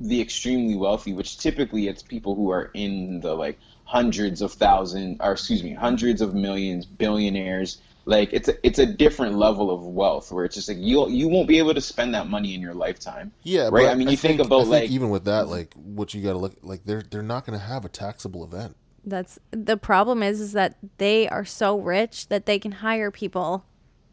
[0.00, 5.18] the extremely wealthy which typically it's people who are in the like hundreds of thousands
[5.20, 9.84] or excuse me hundreds of millions billionaires like it's a, it's a different level of
[9.84, 12.60] wealth where it's just like you you won't be able to spend that money in
[12.60, 15.24] your lifetime yeah, right but i mean you think, I about think like even with
[15.24, 17.88] that, like what you got to look like they're they're not going to have a
[17.88, 18.76] taxable event.
[19.04, 23.64] That's the problem is is that they are so rich that they can hire people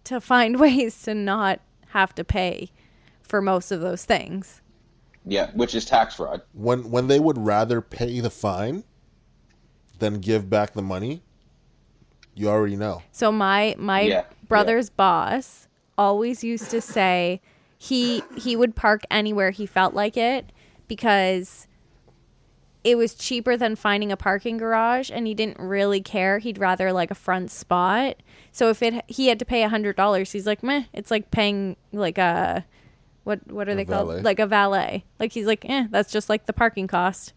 [0.06, 1.60] to find ways to not
[1.90, 2.72] have to pay
[3.22, 4.62] for most of those things.
[5.26, 8.84] yeah which is tax fraud When when they would rather pay the fine
[10.00, 11.24] than give back the money,
[12.36, 13.02] you already know.
[13.12, 17.42] So my my Yeah, brother's boss always used to say
[17.78, 20.52] he he would park anywhere he felt like it
[20.88, 21.68] because
[22.88, 26.40] it was cheaper than finding a parking garage and he didn't really care.
[26.40, 28.16] He'd rather like a front spot.
[28.54, 31.30] So if it he had to pay a hundred dollars, he's like, meh, it's like
[31.30, 32.66] paying like a
[33.26, 34.14] what what are they valet.
[34.14, 34.24] called?
[34.24, 35.04] Like a valet.
[35.20, 37.34] Like he's like, eh, that's just like the parking cost.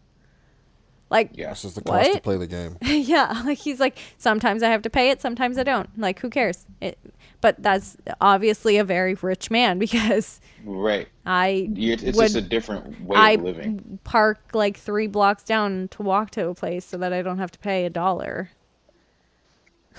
[1.10, 2.78] Like yeah This is the cost to play the game.
[2.82, 5.90] yeah, like he's like sometimes I have to pay it, sometimes I don't.
[5.98, 6.64] Like who cares?
[6.80, 6.96] It,
[7.40, 12.40] but that's obviously a very rich man because right I You're, it's would- just a
[12.42, 16.84] different way I of living park like three blocks down to walk to a place
[16.84, 18.50] so that I don't have to pay a dollar.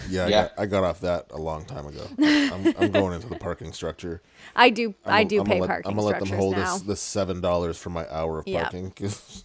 [0.09, 2.07] Yeah, I, got, I got off that a long time ago.
[2.17, 4.21] I'm, I'm going into the parking structure.
[4.55, 6.29] I do I'm I gonna- do I'm pay gonna let, parking I'm gonna let them
[6.37, 6.73] hold now.
[6.73, 8.53] this, this seven dollars for my hour of parking.
[8.53, 8.63] Yeah.
[8.63, 8.91] parking.
[8.91, 9.43] 'cause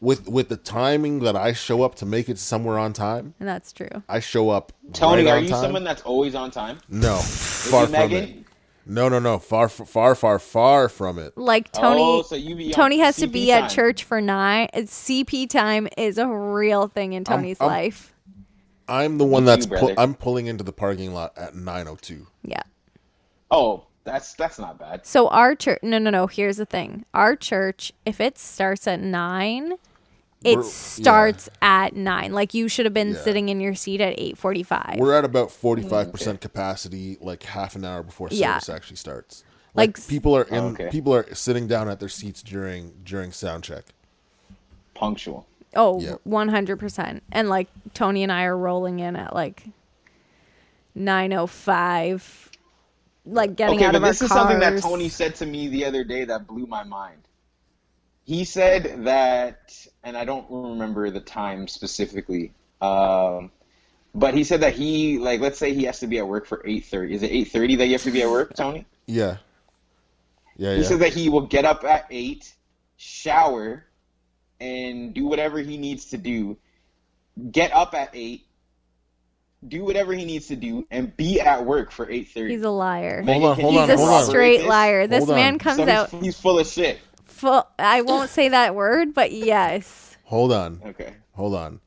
[0.00, 3.48] with with the timing that I show up to make it somewhere on time, and
[3.48, 4.02] that's true.
[4.08, 4.72] I show up.
[4.92, 5.60] tony right are on you time.
[5.60, 8.24] someone that's always on time No, far from Megan?
[8.24, 8.36] it.
[8.86, 9.38] No, no, no.
[9.38, 11.36] Far, far, far, far from it.
[11.36, 14.68] Like Tony Oh, so you Tony has to CP be at church for nine.
[14.72, 18.14] It's CP time is a real thing in Tony's I'm- life.
[18.88, 22.26] I'm the one that's too, pu- I'm pulling into the parking lot at 9:02.
[22.42, 22.62] Yeah.
[23.50, 26.26] oh that's that's not bad So our church, no, no, no.
[26.26, 29.74] Here's the thing: our church, if it starts at nine,
[30.42, 32.32] it We're- starts at nine.
[32.32, 33.22] Like you should have been Yeah.
[33.22, 34.96] sitting in your seat at eight forty-five.
[34.98, 35.66] We're at about mm-hmm.
[35.88, 38.58] 45% capacity like half an hour before Yeah.
[38.58, 39.44] service actually starts.
[39.74, 40.88] Like, Like- people are in Oh, okay.
[40.90, 43.84] people are sitting down at their seats during during sound check.
[44.94, 46.16] punctual Oh, Yeah.
[46.24, 47.22] one hundred percent.
[47.32, 49.62] And like Tony and I are rolling in at like
[50.94, 52.48] 9:05
[53.26, 54.40] like getting okay, out but of our this is cars.
[54.40, 57.18] something that Tony said to me the other day that blew my mind.
[58.30, 59.74] He said that,
[60.04, 63.50] and I don't remember the time specifically, um,
[64.14, 66.62] but he said that he, like, let's say he has to be at work for
[66.64, 67.12] eight thirty.
[67.12, 68.86] Is it eight thirty that you have to be at work, Tony?
[69.06, 69.38] Yeah.
[70.56, 70.86] Yeah, He yeah.
[70.86, 72.54] said that he will get up at eight,
[72.98, 73.84] shower,
[74.60, 76.56] and do whatever he needs to do.
[77.50, 78.46] Get up at eight,
[79.66, 82.54] do whatever he needs to do, and be at work for eight thirty.
[82.54, 83.22] He's a liar.
[83.24, 84.24] Hold on, hold He's on, a hold on.
[84.24, 85.08] straight liar.
[85.08, 85.36] This Hold on.
[85.36, 87.00] man comes So he's- out He's full of shit.
[87.30, 87.66] Full.
[87.78, 90.16] I won't say that word, but yes.
[90.24, 90.80] Hold on.
[90.84, 91.14] Okay.
[91.32, 91.80] Hold on.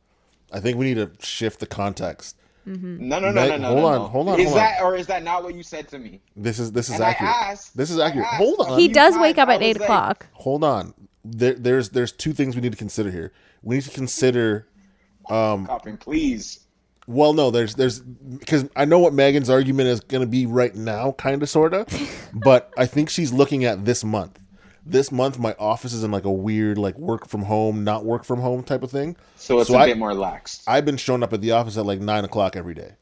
[0.51, 2.35] I think we need to shift the context.
[2.65, 2.75] No,
[3.19, 3.67] no, no, Meg- no, no.
[3.67, 4.07] hold no, on, no.
[4.07, 4.63] hold on, Is hold on.
[4.63, 6.21] that or is that not what you said to me?
[6.37, 7.33] This is this is And I accurate.
[7.35, 8.25] asked- this is accurate.
[8.25, 8.37] asked.
[8.37, 8.79] Hold on.
[8.79, 10.27] He does wake up at eight like- o'clock.
[10.31, 10.93] Hold on.
[11.25, 13.33] There, there's there's two things we need to consider here.
[13.63, 14.67] We need to consider
[15.29, 16.61] um, Copping, please.
[17.05, 20.73] Well, no, there's there's because I know what Megan's argument is going to be right
[20.73, 21.85] now, kind of, sorta,
[22.33, 24.39] but I think she's looking at this month.
[24.85, 28.25] This month, my office is in like a weird like work from home, not work
[28.25, 29.15] from home type of thing.
[29.37, 30.61] So it's So a I- bit more lax.
[30.67, 32.93] I've been showing up at the office at like nine o'clock every day.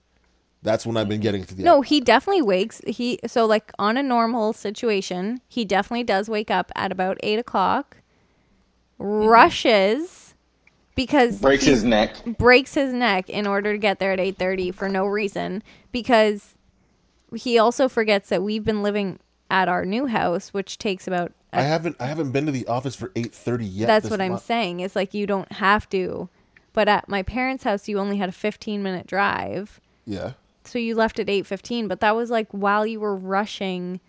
[0.64, 1.24] That's when I've been mm-hmm.
[1.24, 1.90] getting to the No, office.
[1.90, 2.82] he definitely wakes.
[2.86, 7.40] He so like on a normal situation, he definitely does wake up at about eight
[7.40, 7.98] o'clock.
[9.00, 9.28] Mm-hmm.
[9.28, 10.36] Rushes
[10.94, 12.16] because Breaks his neck.
[12.38, 16.54] breaks his neck in order to get there at eight thirty for no reason because
[17.34, 19.18] he also forgets that we've been living
[19.50, 21.32] at our new house, which takes about.
[21.54, 23.88] I haven't I haven't been to the office for eight thirty yet.
[23.88, 24.46] that's what I'm month.
[24.46, 24.80] saying.
[24.80, 26.30] It's like you don't have to,
[26.74, 29.80] but at my parents' house, you only had a fifteen minute drive.
[30.06, 30.34] Yeah,
[30.64, 34.00] so you left at 8.15 but that was like while you were rushing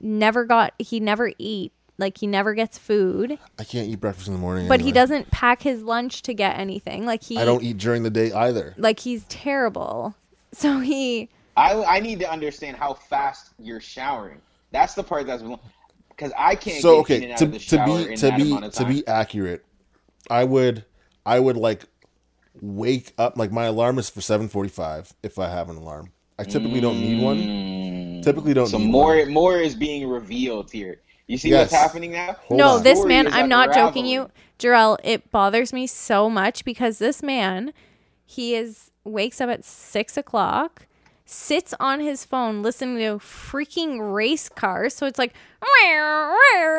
[0.00, 4.34] never got he never eat like he never gets food I can't eat breakfast in
[4.34, 4.68] the morning.
[4.68, 8.02] but he doesn't pack his lunch to get anything like he I don't eat during
[8.02, 8.74] the day either.
[8.76, 10.14] like he's terrible
[10.52, 14.40] so he I I need to understand how fast you're showering.
[14.70, 15.42] That's the part that's
[16.16, 18.32] because I can't so get in okay and out to, of the to be to
[18.62, 19.64] be to be accurate
[20.30, 20.84] i would
[21.26, 21.84] i would like
[22.60, 26.80] wake up like my alarm is for 7.45 if i have an alarm i typically
[26.80, 28.70] don't need one typically don't Mm.
[28.70, 29.32] so need more one.
[29.32, 31.00] more is being revealed here.
[31.26, 31.72] You see Yes.
[31.72, 32.36] what's happening now?
[32.46, 32.82] Hold no on.
[32.82, 34.32] this Story man i'm not joking you unraveling.
[34.58, 37.72] Jurell, it bothers me so much because this man
[38.24, 40.86] he is wakes up at six o'clock
[41.24, 45.32] sits on his phone listening to freaking race cars so it's like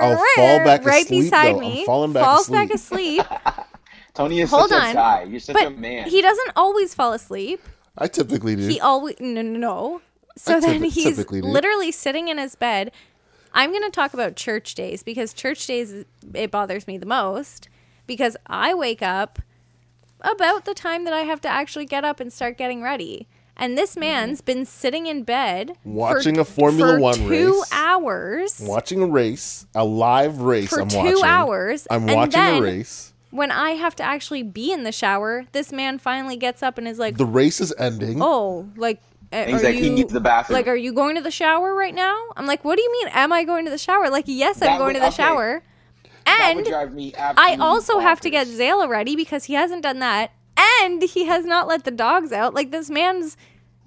[0.01, 1.59] I'll fall back right asleep, beside though.
[1.61, 2.57] I'm me falling back falls asleep.
[2.69, 3.25] back asleep
[4.13, 4.91] Tony is Hold such on.
[4.91, 5.23] a guy.
[5.23, 6.07] You're such a man.
[6.07, 7.61] he doesn't always fall asleep
[7.97, 10.01] i typically do he always no no no
[10.35, 11.47] so I then typi- he's typically do.
[11.47, 12.91] literally sitting in his bed
[13.53, 17.69] i'm going to talk about church days because church days it bothers me the most
[18.07, 19.39] because i wake up
[20.21, 23.77] about the time that i have to actually get up and start getting ready and
[23.77, 24.01] this mm-hmm.
[24.01, 27.69] man's been sitting in bed for- Watching a Formula One race for One two race.
[27.71, 32.31] hours watching a race a live race For i'm two watching hours, i'm and watching
[32.31, 36.35] then- a race when i have to actually be in the shower this man finally
[36.37, 39.01] gets up and is like the race is ending oh, like,
[39.31, 40.53] He's are like, you, he needs the bathroom.
[40.57, 42.15] Like, are you going to the shower right now?
[42.37, 43.07] I'm like, what do you mean?
[43.13, 44.11] Am I going to the shower?
[44.11, 45.15] Like, yes, I'm That going would- to the okay.
[45.15, 45.63] shower.
[46.27, 48.45] that And would drive me I absolutely also have to get.
[48.45, 52.53] Zayla ready because he hasn't done that, and he has not let the dogs out.
[52.53, 53.37] Like, this man's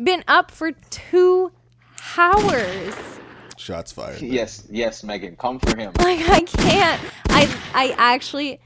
[0.03, 1.53] been up for two
[2.17, 2.95] hours.
[3.57, 5.93] shots fired Yes, yes, Megan, come for him.
[5.99, 7.01] Like, I can't.
[7.31, 8.61] I, I actually,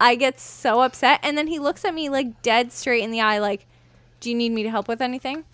[0.00, 3.20] I get so upset, and then he looks at me like dead straight in the
[3.20, 3.66] eye, like,
[4.20, 5.44] "Do you need me to help with anything?"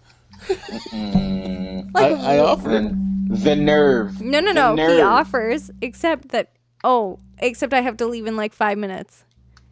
[0.49, 2.97] Like, I offer The,
[3.29, 4.21] the nerve.
[4.21, 4.95] No, no, The no.
[4.95, 6.51] He offers, except that
[6.85, 9.25] oh, except I have to leave in like five minutes,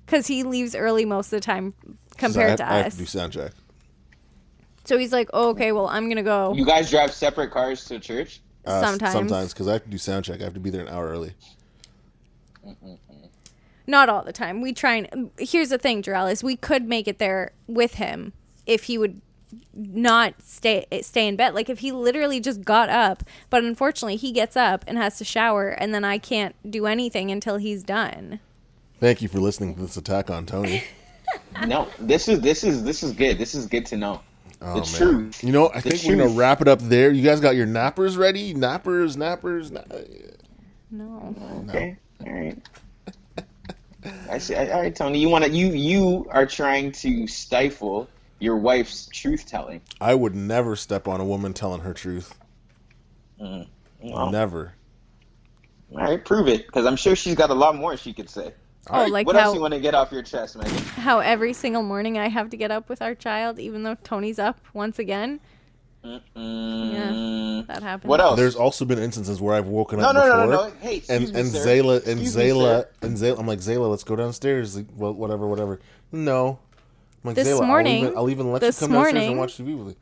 [0.04, 1.74] because he leaves early most of the time
[2.14, 2.92] compared I, to I have us.
[2.94, 3.52] to do sound check
[4.86, 6.52] so he's like, oh, okay, well, I'm gonna go.
[6.52, 8.42] You guys drive separate cars to church?
[8.66, 9.12] Uh, Sometimes.
[9.12, 11.08] sometimes because i have to do sound check i have to be there an hour
[11.08, 11.32] early
[13.86, 14.62] Not all the time.
[14.62, 18.32] We try and here's the thing, Jurell, is we could make it there with him
[18.66, 19.20] if he would
[19.74, 21.54] not stay stay in bed.
[21.54, 25.24] Like if he literally just got up, but unfortunately he gets up and has to
[25.24, 28.40] shower, and then I can't do anything until he's done.
[29.00, 30.84] thank you for listening to this attack on tony
[31.66, 33.38] No, this is this is this is good.
[33.38, 34.20] This is good to know.
[34.60, 34.86] Oh, the man.
[34.86, 35.44] truth.
[35.44, 37.10] You know, I The think we're gonna wrap it up there.
[37.10, 38.54] You guys got your nappers ready?
[38.54, 39.70] Nappers, nappers.
[39.70, 39.82] Na-
[40.90, 41.34] No.
[41.68, 41.96] Okay.
[42.26, 42.58] All right.
[44.30, 44.54] I see.
[44.54, 45.18] All right, Tony.
[45.18, 45.50] You want to?
[45.50, 48.08] You you are trying to stifle
[48.38, 49.80] your wife's truth telling.
[50.00, 52.34] I would never step on a woman telling her truth.
[53.40, 53.66] Mm,
[54.02, 54.74] well, Never.
[55.92, 58.52] All right, prove it, because I'm sure she's got a lot more she could say.
[58.90, 60.76] Oh, like what how else you want to get off your chest, Megan?
[60.76, 64.38] how every single morning I have to get up with our child, even though Tony's
[64.38, 65.40] up once again.
[66.04, 68.08] Mm, That happened.
[68.10, 68.36] What else?
[68.36, 70.74] There's also been instances where I've woken No, up no, no, before, no, no.
[70.80, 71.66] Hey, and me, and sir.
[71.66, 72.88] Zayla and Excuse Zayla sir.
[73.02, 73.38] and Zayla.
[73.38, 74.76] I'm like Zayla, let's go downstairs.
[74.76, 75.80] Like, well, whatever, whatever.
[76.12, 76.58] No,
[77.22, 79.30] I'm like This Zayla, morning- I'll even, I'll even let this you come downstairs morning-
[79.30, 79.96] and watch TV with me.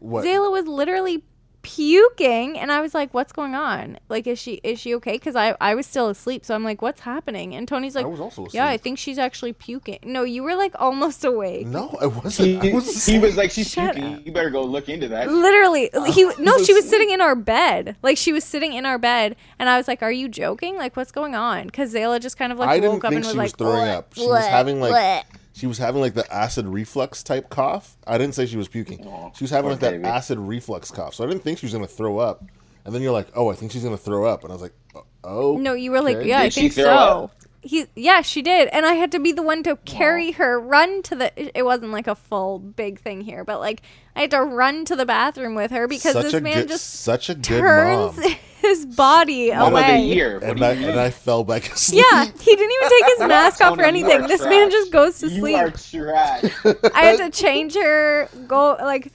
[0.00, 0.24] What?
[0.24, 1.24] Zayla was literally
[1.62, 3.98] puking and I was like, What's going on?
[4.08, 5.12] Like is she is she okay?
[5.12, 7.54] Because I, I was still asleep, so I'm like, What's happening?
[7.54, 9.98] And Tony's like I was also Yeah, I think she's actually puking.
[10.02, 11.66] No, you were like almost awake.
[11.66, 12.62] No, I wasn't.
[12.62, 14.14] He, I was he was like, she's Shut puking.
[14.14, 14.26] up.
[14.26, 15.30] You better go look into that.
[15.30, 17.96] Literally, uh, he no, she was sitting in our bed.
[18.02, 20.76] Like she was sitting in our bed, and I was like, "Are you joking?
[20.76, 23.18] Like what's going on?" Because Zayla just kind of like I didn't woke up think
[23.18, 24.14] and was she like was throwing "Bleh, up.
[24.14, 25.22] She was having like bleh."
[25.52, 27.96] She was having like the acid reflux type cough.
[28.06, 29.06] I didn't say she was puking.
[29.06, 30.04] Aw, she was having like that baby.
[30.04, 31.14] acid reflux cough.
[31.14, 32.44] So I didn't think she was gonna throw up.
[32.84, 34.74] And then you're like, oh, I think she's gonna throw up, and I was like,
[35.22, 35.56] oh.
[35.56, 36.90] No, you were like, yeah, I Did she think so.
[36.90, 37.34] up?
[37.64, 41.00] He, yeah, she did, and I had to be the one to carry her, run
[41.04, 41.56] to the.
[41.58, 43.82] It wasn't like a full big thing here, but like
[44.16, 46.68] I had to run to the bathroom with her because such this a man good,
[46.68, 48.34] just such a good turns mom.
[48.60, 50.04] his body Mom of the away.
[50.06, 50.34] year.
[50.40, 52.04] What And I and I fell back asleep.
[52.10, 54.22] Yeah, he didn't even take his mask off or anything.
[54.22, 55.56] are This man just goes to You sleep.
[55.56, 56.44] are trash,
[56.94, 58.28] I had to change her.
[58.48, 59.12] Go like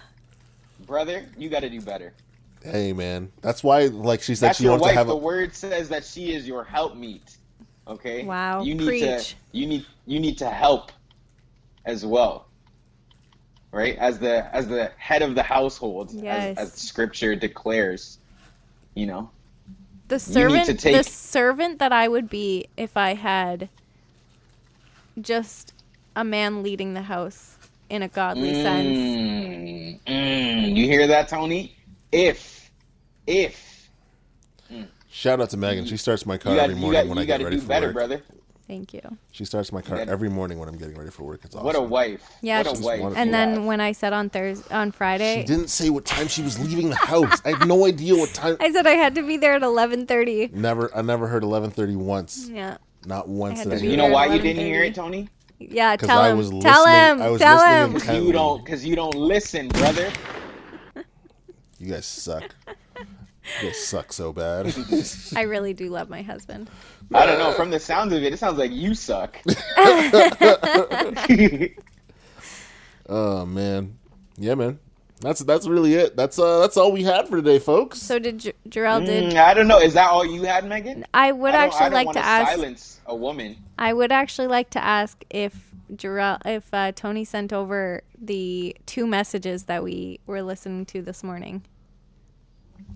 [0.86, 1.26] brother.
[1.38, 2.12] You got to do better.
[2.62, 4.92] Hey man, that's why like she said That's she wants wife.
[4.92, 7.36] to have the word says that she is your helpmeet.
[7.88, 8.24] Okay.
[8.24, 9.30] Wow, You need preach.
[9.30, 9.34] to.
[9.52, 9.86] You need.
[10.06, 10.92] You need to help,
[11.86, 12.46] as well.
[13.72, 16.58] Right, as the as the head of the household, Yes.
[16.58, 18.18] as, as Scripture declares.
[18.94, 19.30] You know.
[20.08, 20.80] the You need servant.
[20.80, 23.68] to The servant that I would be if I had
[25.20, 25.72] just
[26.16, 27.56] a man leading the house
[27.88, 28.98] in a godly sense.
[28.98, 30.76] Mm, mm.
[30.76, 31.76] You hear that, Tony?
[32.12, 32.70] If,
[33.26, 33.88] if
[35.10, 35.86] shout out to Megan.
[35.86, 37.38] She starts my car you got, every you morning got, when you I got get
[37.38, 37.94] to ready do for better, work.
[37.94, 38.22] brother.
[38.66, 39.00] Thank you.
[39.32, 41.40] She starts my car gotta- every morning when I'm getting ready for work.
[41.44, 41.66] It's awesome.
[41.66, 42.22] What a wife!
[42.40, 43.00] Yeah, what a wife!
[43.00, 43.20] wonderful.
[43.20, 46.42] And then when I said on Thursday, on Friday, She didn't say what time she
[46.42, 47.40] was leaving the house.
[47.44, 48.56] I had no idea what time.
[48.60, 50.50] I said I had to be there at eleven thirty.
[50.52, 52.48] Never, I never heard 11:30 once.
[52.48, 52.76] Yeah,
[53.06, 55.28] Not once had to I be you know why you didn't hear it, Tony?
[55.58, 55.96] yeah.
[55.96, 56.38] 'Cause Tell I him.
[56.38, 57.22] was tell him.
[57.22, 57.86] I was tell him.
[57.86, 58.26] in Because Intently.
[58.28, 60.12] you don't, because you don't listen, brother.
[61.80, 62.54] You guys suck.
[62.68, 64.74] You guys suck so bad.
[65.36, 66.68] I really do love my husband.
[67.14, 67.52] I don't know.
[67.52, 69.38] From the sounds of it, it sounds like you suck.
[73.08, 73.98] oh man,
[74.36, 74.78] yeah, man.
[75.20, 76.16] That's that's really it.
[76.16, 77.98] That's uh that's all we had for today, folks.
[78.00, 79.04] So did J- Jurell?
[79.04, 79.78] Did Mm, I don't know.
[79.78, 81.04] Is that all you had, Megan?
[81.12, 82.50] I would I don't- I actually like wanna to ask.
[82.50, 83.56] silence a woman.
[83.78, 89.06] I would actually like to ask if Jurell, if uh, Tony sent over the two
[89.06, 91.64] messages that we were listening to this morning.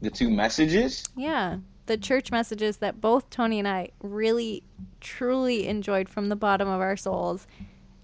[0.05, 1.03] The two messages.
[1.17, 1.57] Yeah,
[1.87, 4.63] the church messages that both Tony and I really,
[5.01, 7.47] truly enjoyed from the bottom of our souls,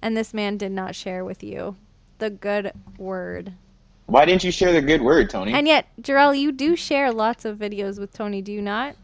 [0.01, 1.77] and this man did not share with you
[2.17, 3.53] the good word.
[4.07, 5.53] Why didn't you share the good word, Tony?
[5.53, 8.97] And yet, Jurell, you do share lots of videos with Tony, do you not?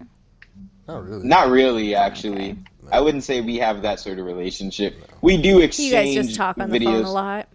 [0.89, 1.27] Not really.
[1.29, 2.57] Not really, actually.
[2.91, 4.97] I wouldn't say we have that sort of relationship.
[5.21, 7.03] We do exchange You guys just talk on the videos.
[7.03, 7.49] phone a lot.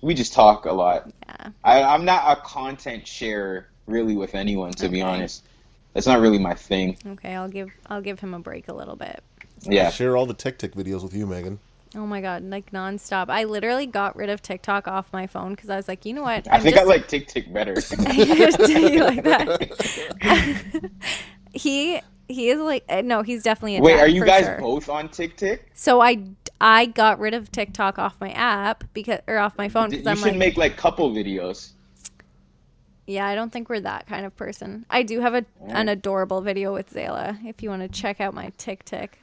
[0.00, 1.12] We just talk a lot.
[1.28, 1.50] Yeah.
[1.62, 5.44] I, I'm not a content sharer really with anyone, to be honest.
[5.92, 6.98] That's not really my thing.
[7.06, 9.22] Okay, I'll give I'll give him a break a little bit.
[9.62, 9.90] Yeah.
[9.90, 11.58] Share all the Tic Tac videos with you, Megan.
[11.96, 13.28] Oh my god, like nonstop.
[13.28, 16.22] I literally got rid of TikTok off my phone because I was like, you know
[16.22, 16.48] what?
[16.50, 17.74] I I'm think I like Tick Tick better.
[17.96, 20.90] Do you like that?
[21.52, 24.58] he he is like uh, no, he's definitely a Wait, are you guys sure.
[24.58, 25.70] both on Tick Tick?
[25.74, 26.24] So I
[26.60, 30.06] I got rid of TikTok off my app because or off my phone You because
[30.08, 31.73] I'm should like, make like couple videos.
[33.06, 34.86] Yeah, I don't think we're that kind of person.
[34.88, 35.68] I do have a oh.
[35.68, 37.38] an adorable video with Zayla.
[37.44, 39.18] If you want to check out my TikTok.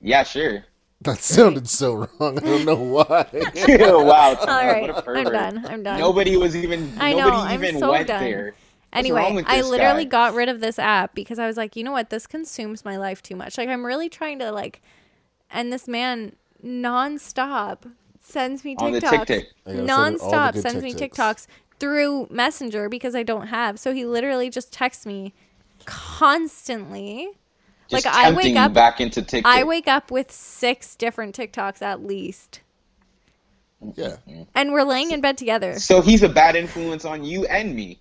[0.00, 0.64] Yeah, sure.
[1.02, 2.38] That sounded so wrong.
[2.38, 3.26] I don't know why.
[3.68, 4.36] wow.
[4.40, 5.66] All right, what a I'm done.
[5.66, 6.00] I'm done.
[6.00, 6.92] Nobody was even.
[6.98, 8.24] I know, Nobody I'm even so went done.
[8.24, 8.54] there.
[8.92, 10.30] Anyway, I literally guy?
[10.30, 12.96] got rid of this app because I was like, you know what, this consumes my
[12.96, 13.58] life too much.
[13.58, 14.80] Like I'm really trying to like,
[15.50, 17.90] and this man nonstop
[18.20, 19.46] sends me On the TikToks, TikTok.
[19.66, 21.46] I gotta send her all the nonstop sends me TikToks.
[21.78, 23.78] TikToks through Messenger because I don't have.
[23.78, 25.32] So he literally just texts me
[25.84, 27.28] constantly.
[27.88, 29.50] Just like, I wake up- back into TikTok.
[29.50, 32.60] I wake up with six different TikToks at least,
[33.94, 34.16] yeah.
[34.54, 35.78] and we're laying in bed together.
[35.78, 38.00] So he's a bad influence on you and me.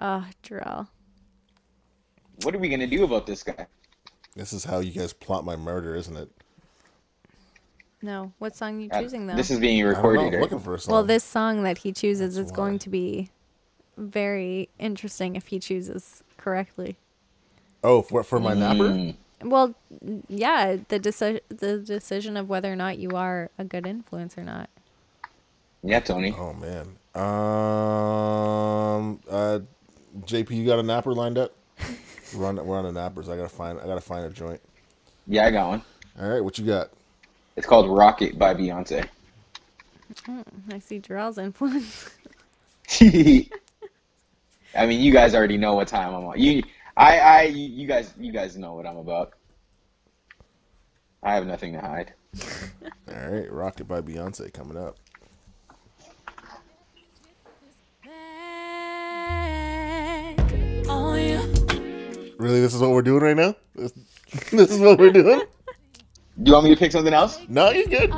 [0.00, 0.88] Oh, Jurell.
[2.42, 3.66] What are we gonna do about this guy?
[4.34, 6.30] This is how you guys plot my murder, isn't it?
[8.00, 9.34] No, what song you Uh, choosing though?
[9.34, 9.96] This is being I don't know.
[9.98, 10.20] recorded.
[10.26, 10.40] I'm right?
[10.42, 10.92] looking for a song.
[10.92, 12.56] Well, this song that he chooses That's is why.
[12.56, 13.30] going to be
[13.96, 16.96] very interesting if he chooses correctly.
[17.82, 18.88] Oh, for for my napper.
[18.90, 19.14] Mm.
[19.42, 19.74] Well,
[20.28, 24.44] yeah, the deci- the decision of whether or not you are a good influence or
[24.44, 24.68] not.
[25.82, 26.34] Yeah, Tony.
[26.36, 26.96] Oh man.
[27.14, 29.20] Um.
[29.30, 29.60] Uh.
[30.26, 31.52] JP, you got a napper lined up?
[32.36, 32.64] We're on.
[32.64, 33.28] We're on the nappers.
[33.28, 33.78] I gotta find.
[33.80, 34.60] I gotta find a joint.
[35.26, 35.82] Yeah, I got one.
[36.20, 36.40] All right.
[36.42, 36.90] What you got?
[37.58, 39.08] It's called Rocket by Beyonce.
[40.24, 42.08] Hmm, I see Jurell's influence.
[43.00, 46.38] I mean, you guys already know what time I'm on.
[46.38, 46.62] You,
[46.96, 49.32] I, I, you guys, you guys know what I'm about.
[51.20, 52.12] I have nothing to hide.
[53.08, 53.52] All right.
[53.52, 54.96] Rocket by Beyonce coming up.
[62.38, 63.56] Really, this is what we're doing right now.
[63.74, 63.90] This,
[64.52, 65.42] this is what we're doing.
[66.40, 67.40] Do you want me to pick something else?
[67.48, 68.10] No, you're good.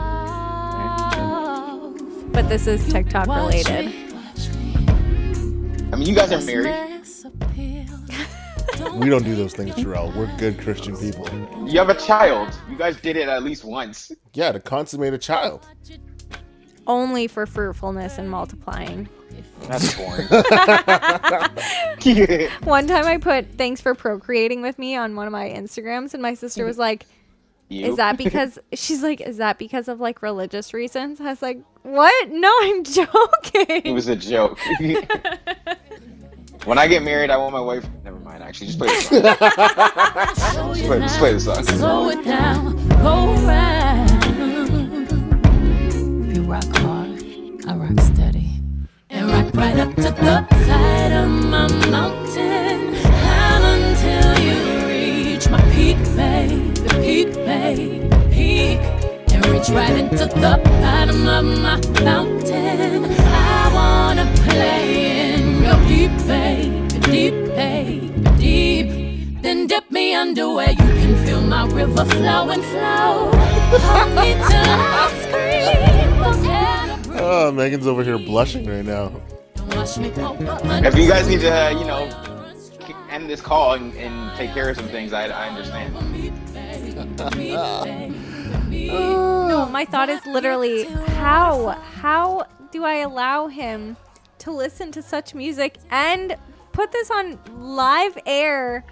[2.32, 3.86] But this is TikTok related.
[5.90, 6.98] I mean, you guys are married.
[8.94, 10.10] We don't do those things, Terrell.
[10.16, 11.28] We're good Christian people.
[11.68, 12.58] You have a child.
[12.68, 14.10] You guys did it at least once.
[14.32, 15.66] Yeah, to consummate a child.
[16.86, 19.06] Only for fruitfulness and multiplying.
[19.62, 20.28] That's boring.
[22.64, 26.22] One time I put thanks for procreating with me on one of my Instagrams, and
[26.22, 27.04] my sister was like,
[27.70, 27.86] You?
[27.86, 31.20] Is that because she's like, Is that because of like religious reasons?
[31.20, 32.28] I was like, What?
[32.30, 33.82] No, I'm joking.
[33.84, 34.58] It was a joke.
[36.64, 37.86] when I get married, I want my wife.
[38.04, 38.42] Never mind.
[38.42, 40.74] Actually, just play the song.
[40.74, 41.64] just, play, just play the song.
[41.64, 44.10] Slow it down, go round.
[46.36, 47.22] You rock hard,
[47.66, 48.50] I rock steady.
[49.10, 52.94] And rock right up to the side of my mountain.
[53.00, 56.69] Climb until you reach my peak, babe.
[56.82, 58.10] The peak, babe.
[58.10, 58.80] The peak.
[59.32, 63.04] And reach right into the bottom of my mountain.
[63.04, 66.88] I wanna play in your deep, babe.
[67.02, 68.38] Deep, babe.
[68.38, 69.42] Deep.
[69.42, 73.30] Then dip me under where you can feel my river flow and flow.
[73.88, 75.80] Hold me till I scream.
[77.22, 79.12] Oh, Megan's over here blushing right now.
[79.76, 82.08] Wash me over If you guys need to, uh, you know,
[83.10, 85.94] end this call and, and take care of some things, I, I understand.
[88.70, 91.70] No, my thought is literally how
[92.00, 93.96] how do I allow him
[94.38, 96.36] to listen to such music and
[96.72, 98.84] put this on live air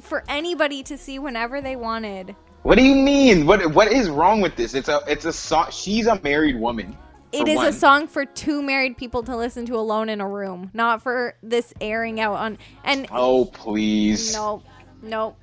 [0.00, 2.34] for anybody to see whenever they wanted?
[2.62, 3.46] What do you mean?
[3.46, 4.74] What What is wrong with this?
[4.74, 5.68] It's a It's a song.
[5.70, 6.96] She's a married woman.
[7.32, 7.66] It is one.
[7.66, 11.36] a song for two married people to listen to alone in a room, not for
[11.42, 14.32] this airing out on and Oh please.
[14.34, 14.62] no,
[15.02, 15.36] no.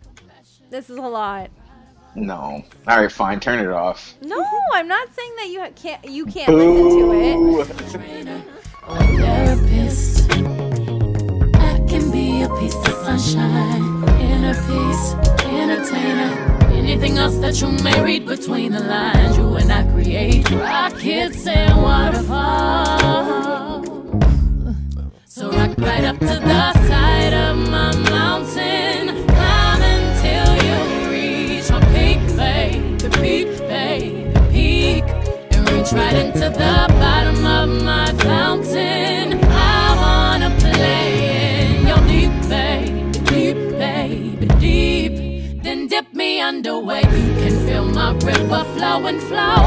[0.70, 1.50] This is a lot.
[2.16, 2.64] No.
[2.88, 3.40] All right, fine.
[3.40, 4.16] Turn it off.
[4.22, 4.44] No,
[4.74, 7.36] I'm not saying that you can't you can't listen to it.
[7.36, 7.60] Ooh.
[7.60, 7.66] or a
[9.18, 10.32] therapist.
[10.32, 15.14] I can be a piece of sunshine, inner peace,
[15.46, 16.58] entertainer.
[16.74, 21.82] Anything else that you may read between the lines, you and I create rockets and
[21.84, 23.86] waterfalls.
[25.26, 29.27] So rock right up to the side of my mountain,
[35.88, 39.40] reach right into the bottom of my fountain.
[39.44, 45.64] I wanna play in your deep, babe, deep, babe, deep.
[45.64, 49.60] Then dip me under where you can feel my river flow and flow.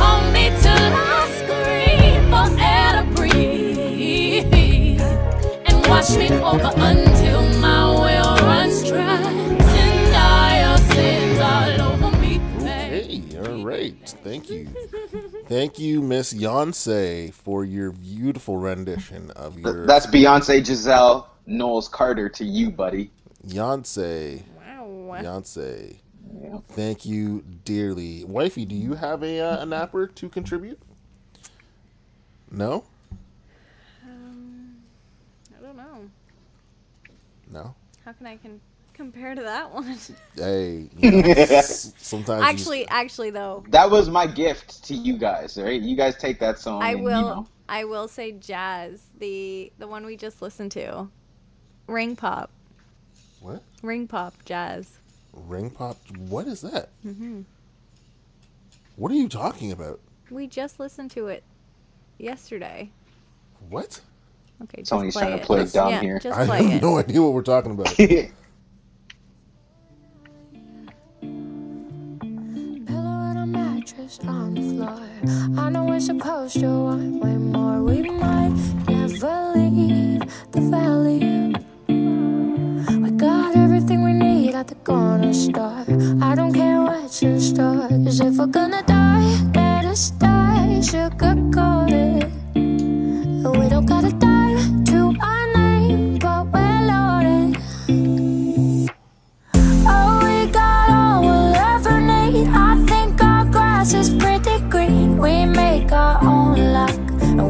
[0.00, 4.52] Hold me till I scream for air to breathe
[5.66, 7.95] and wash me over until my
[14.26, 14.66] Thank you.
[15.46, 22.28] Thank you, Miss Yoncé, for your beautiful rendition of your That's Beyonce, Giselle, Knowles Carter
[22.30, 23.12] to you, buddy.
[23.46, 24.42] Yoncé.
[24.58, 25.20] Wow.
[25.20, 25.98] Beyonce.
[26.42, 26.58] Yeah.
[26.70, 28.24] Thank you dearly.
[28.24, 30.80] Wifey, do you have a, uh, a napper to contribute?
[32.50, 32.82] No?
[34.04, 34.74] Um,
[35.56, 36.10] I don't know.
[37.52, 37.74] No?
[38.04, 38.60] How can I can
[38.96, 39.96] compare to that one?
[40.36, 45.16] Hey, you know, s- sometimes you- actually, actually though, That was my gift to you
[45.16, 45.80] guys, right?
[45.80, 46.82] You guys take that song.
[46.82, 47.18] I and, will.
[47.20, 51.08] You know, I will say jazz, the the one we just listened to,
[51.88, 52.50] ring pop,
[53.40, 53.62] what?
[53.82, 54.98] ring pop jazz.
[55.32, 55.96] Ring pop?
[56.28, 56.88] What is that?
[57.06, 57.42] Mm-hmm.
[58.96, 60.00] What are you talking about?
[60.30, 61.42] We just listened to it
[62.18, 62.90] yesterday.
[63.68, 64.00] What?
[64.62, 66.18] Okay, just Tony's play trying to play Just- dumb yeah, here.
[66.18, 66.82] Just I have it.
[66.82, 67.94] no idea what we're talking about.
[73.86, 75.62] Mattress on the floor.
[75.64, 77.84] I know we're supposed to want way more.
[77.84, 78.52] We might
[78.88, 81.54] never leave the valley.
[81.86, 85.84] We got everything we need at the corner store.
[86.20, 87.86] I don't care what's in store.
[87.88, 89.22] Cause if we're gonna die,
[89.54, 91.96] let us die sugar coated.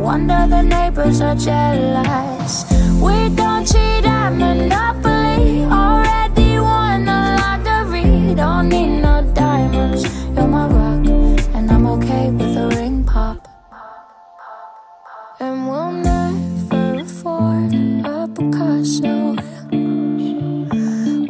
[0.07, 2.65] Wonder the neighbors are jealous.
[3.03, 5.65] We don't cheat at Monopoly.
[5.65, 8.33] Already won the lottery.
[8.37, 10.05] Don't need no diamonds.
[10.35, 11.07] You're my rock,
[11.57, 13.49] and I'm okay with a ring pop.
[15.41, 17.75] And we'll never afford
[18.07, 19.35] a Picasso.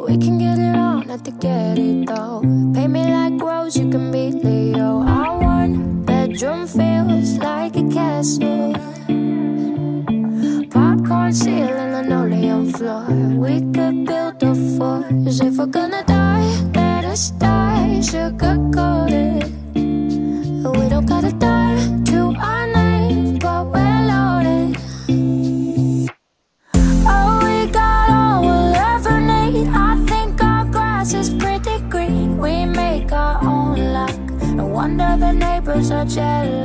[0.06, 2.42] We can get it on at the Getty though.
[2.74, 5.00] Pay me like Rose, you can be Leo.
[5.00, 8.72] Our one bedroom feels like a castle.
[10.70, 13.06] Popcorn ceiling, linoleum floor.
[13.42, 15.06] We could build a fort.
[15.26, 18.00] if we're gonna die, let us die.
[18.02, 19.50] Sugar coated.
[19.74, 21.76] We don't gotta die
[22.10, 24.76] to our name, but we're loaded.
[27.04, 29.68] Oh, we got all we'll ever need.
[29.68, 32.38] I think our grass is pretty green.
[32.38, 34.16] We make our own luck.
[34.54, 36.55] No wonder the neighbors are jealous.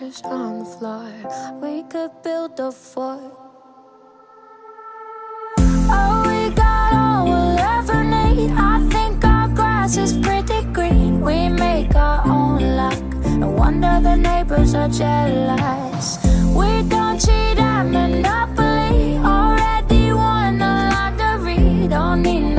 [0.00, 1.60] Mattress on the floor.
[1.60, 3.20] We could build a fort.
[5.88, 8.50] Oh, we got all we'll ever need.
[8.50, 11.20] I think our grass is pretty green.
[11.20, 13.02] We make our own luck.
[13.38, 16.18] No wonder the neighbors are jealous.
[16.54, 19.18] We don't cheat at Monopoly.
[19.18, 21.88] Already won the lottery.
[21.88, 22.56] Don't need.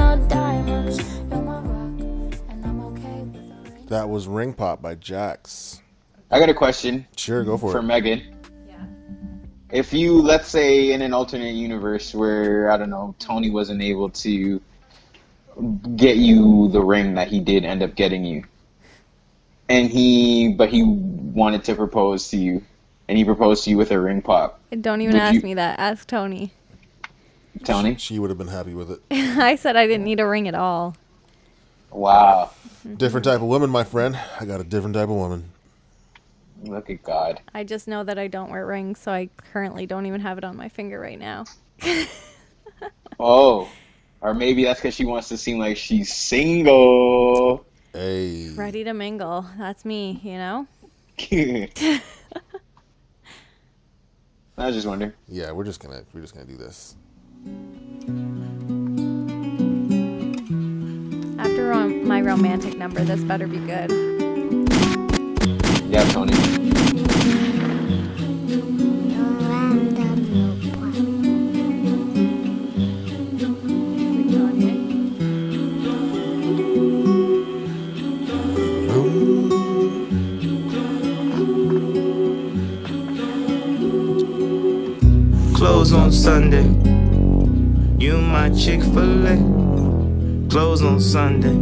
[3.89, 5.81] That was Ring Pop by Jax.
[6.29, 7.81] I got a question Sure, go for, for it.
[7.81, 8.33] For Megan.
[9.69, 14.09] If you, let's say, in an alternate universe where I don't know, Tony wasn't able
[14.11, 14.61] to
[15.95, 18.45] get you the ring that he did end up getting you,
[19.67, 22.63] and he, but he wanted to propose to you,
[23.09, 25.53] and he proposed to you with a ring pop, Don't even Would ask you- me
[25.55, 25.79] that.
[25.79, 26.53] Ask Tony.
[27.65, 27.97] Tony.
[27.97, 29.01] She would have been happy with it.
[29.11, 30.95] I said I didn't need a ring at all.
[31.91, 32.51] Wow,
[32.97, 34.17] Different type of woman, my friend.
[34.39, 35.51] I got a different type of woman.
[36.63, 37.41] Look at God.
[37.53, 40.43] I just know that I don't wear rings, so I currently don't even have it
[40.43, 41.45] on my finger right now.
[43.19, 43.67] Oh,
[44.21, 47.65] or maybe that's because she wants to seem like she's single.
[47.93, 48.49] Hey.
[48.49, 49.45] Ready to mingle.
[49.57, 50.67] That's me, you know?
[54.59, 55.13] I was just wondering.
[55.27, 56.95] Yeah, we're just gonna we're just gonna do this.
[61.39, 64.16] After rom- my romantic number, this better be good.
[65.89, 66.33] Yeah, Tony.
[85.55, 86.63] Close on Sunday.
[87.97, 89.37] You my Chick fil A.
[90.49, 91.55] Close on Sunday.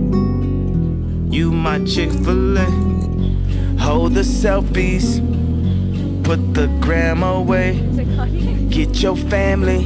[1.29, 2.94] You my Chick fil A.
[3.79, 5.21] Hold the selfies.
[6.23, 7.79] Put the gram away.
[8.69, 9.83] Get your family.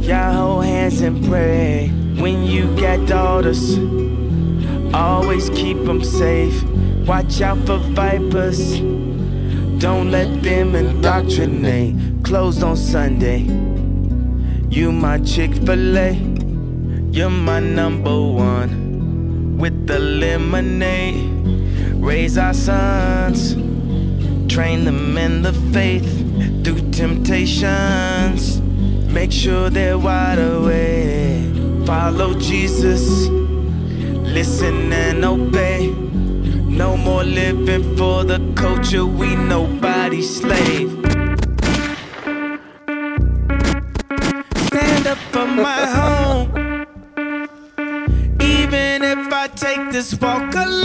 [0.00, 1.88] Y'all hold hands and pray.
[2.18, 3.78] When you got daughters,
[4.94, 6.62] always keep them safe.
[7.06, 8.80] Watch out for vipers.
[9.78, 12.24] Don't let them indoctrinate.
[12.24, 13.40] Closed on Sunday.
[14.70, 16.12] You my Chick fil A.
[17.10, 19.58] You're my number one.
[19.58, 21.31] With the lemonade.
[22.02, 23.54] Raise our sons.
[24.52, 26.10] Train them in the faith.
[26.64, 28.60] Through temptations.
[29.12, 31.86] Make sure they're wide awake.
[31.86, 33.28] Follow Jesus.
[33.28, 35.90] Listen and obey.
[36.82, 40.90] No more living for the culture, we nobody's slave.
[44.66, 46.48] Stand up for my home.
[48.40, 50.81] Even if I take this walk alone,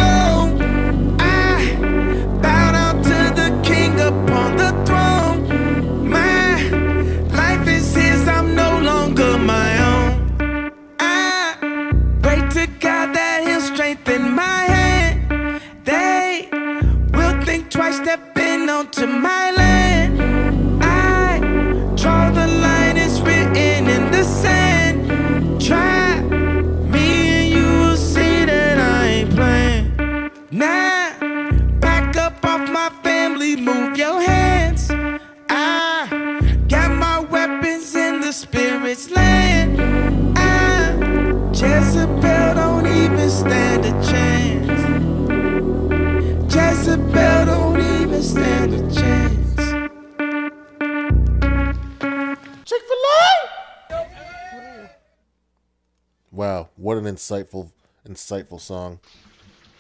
[57.27, 57.69] insightful,
[58.07, 58.99] insightful song.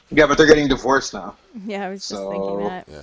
[0.09, 1.35] Yeah, but they're getting divorced now.
[1.65, 2.87] Yeah, I was just thinking that.
[2.89, 3.01] Yeah.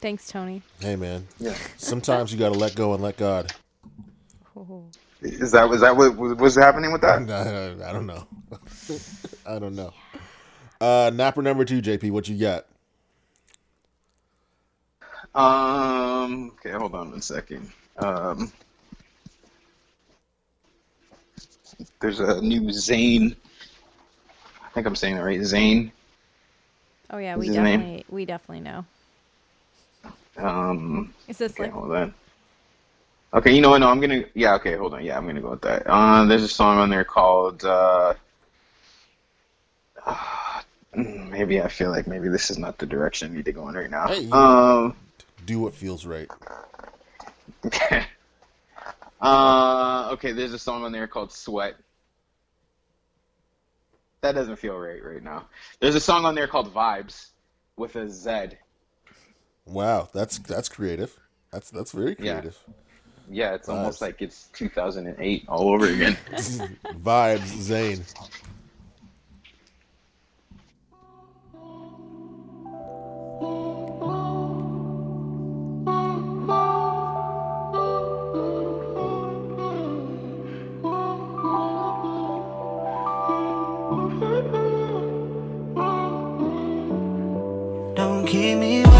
[0.00, 0.62] Thanks, Tony.
[0.80, 1.26] Hey, man.
[1.38, 1.56] Yeah.
[1.76, 3.52] Sometimes you gotta let go and let God.
[5.22, 7.18] Is that was that what was happening with that?
[7.86, 8.26] I don't know.
[9.46, 9.92] I don't know.
[10.78, 12.10] Uh, napper number two, JP.
[12.10, 12.66] What you got?
[15.34, 16.52] Um.
[16.52, 17.70] Okay, hold on one second.
[17.96, 18.52] Um.
[22.00, 23.36] There's a new ZAYN.
[24.64, 25.40] I think I'm saying that right.
[25.40, 25.90] ZAYN.
[27.10, 27.80] Oh yeah, we his name?
[27.80, 28.84] definitely we definitely know.
[30.38, 31.14] Um.
[31.28, 32.14] Is this Okay, like hold on.
[33.34, 33.78] Okay, you know what?
[33.78, 34.24] No, I'm gonna.
[34.34, 35.04] Yeah, okay, hold on.
[35.04, 35.82] Yeah, I'm gonna go with that.
[35.86, 37.64] Uh, there's a song on there called.
[37.64, 38.14] Uh,
[40.06, 43.68] mm, maybe I feel like maybe this is not the direction I need to go
[43.68, 44.08] in right now.
[44.08, 44.96] Hey, Um.
[45.44, 46.28] Do what feels right.
[49.20, 49.28] Okay.
[49.28, 51.76] Uh, okay, there's a song on there called Sweat.
[54.20, 55.46] That doesn't feel right right now.
[55.80, 57.28] There's a song on there called Vibes
[57.76, 58.56] with a Z.
[59.66, 61.16] Wow, that's that's creative.
[61.52, 62.58] That's that's very creative.
[63.28, 66.16] Yeah, it's almost like it's 2008 all over again.
[66.32, 68.04] Vibes, ZAYN.
[88.26, 88.95] Keep me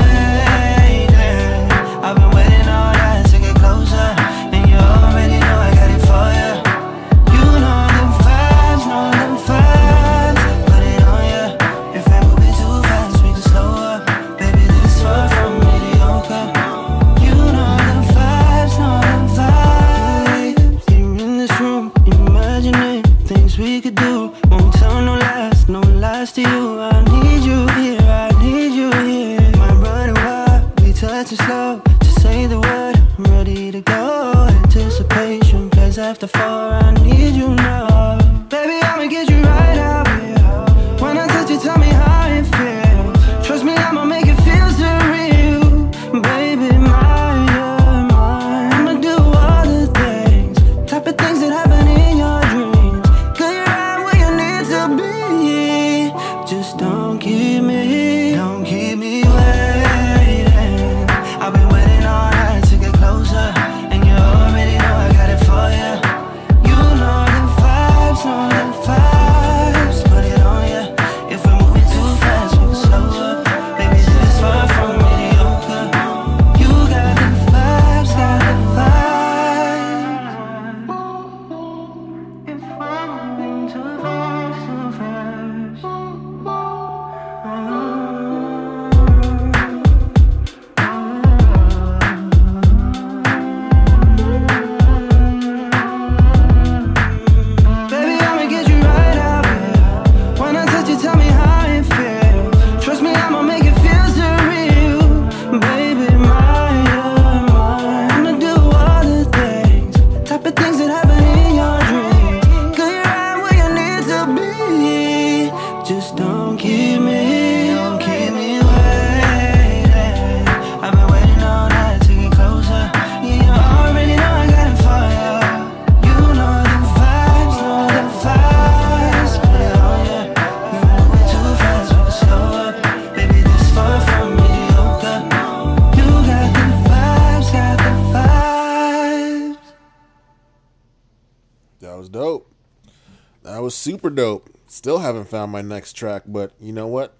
[144.07, 144.51] super dope.
[144.69, 147.15] Still haven't found my next track, but you know what?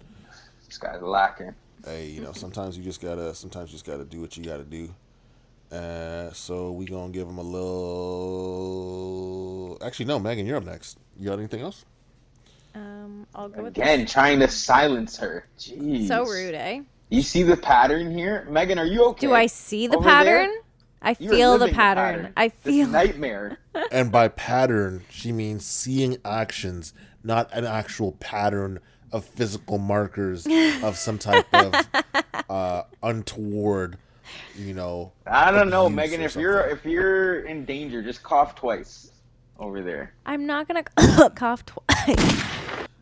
[0.65, 1.53] This guy's lacking.
[1.83, 4.63] Hey, you know, sometimes you just gotta, sometimes you just gotta do what you gotta
[4.63, 4.93] do.
[5.71, 8.47] Uh, so we gonna give him a little.
[9.81, 10.97] Actually, no, Megan, you're up next.
[11.17, 11.83] You got anything else?
[12.75, 15.45] um I'll go with Again, trying to silence her.
[15.59, 16.07] Jeez.
[16.07, 16.83] So rude, eh?
[17.09, 18.79] You see the pattern here, Megan?
[18.79, 19.27] Are you okay?
[19.27, 20.49] Do I see the Over there?
[21.01, 21.15] Pattern?
[21.19, 22.33] I You feel the living pattern.
[22.37, 23.57] I This feel nightmare.
[23.91, 26.93] and by pattern, she means seeing actions,
[27.23, 28.79] not an actual pattern
[29.11, 30.45] of physical markers
[30.83, 31.73] of some type of
[32.49, 33.97] uh, untoward,
[34.57, 35.13] you know.
[35.25, 36.21] I don't know, Megan.
[36.21, 39.11] or If you're if you're in danger, just cough twice
[39.59, 40.13] over there.
[40.25, 40.83] I'm not gonna
[41.35, 42.43] cough twice.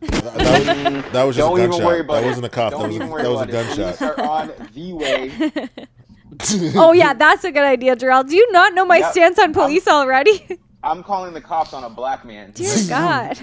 [0.00, 1.86] That, that was, that was just Don't a even gunshot.
[1.86, 2.26] worry about that it.
[2.26, 2.70] wasn't a cough.
[2.70, 3.96] Don't That was a, even worry that was a gunshot.
[3.96, 5.86] Police are on the way.
[6.76, 8.28] Oh yeah, that's a good idea, Jurell.
[8.28, 9.12] Do you not know my Yep.
[9.12, 10.46] stance on police already?
[10.82, 12.52] I'm calling the cops on a black man.
[12.52, 13.38] Dear God.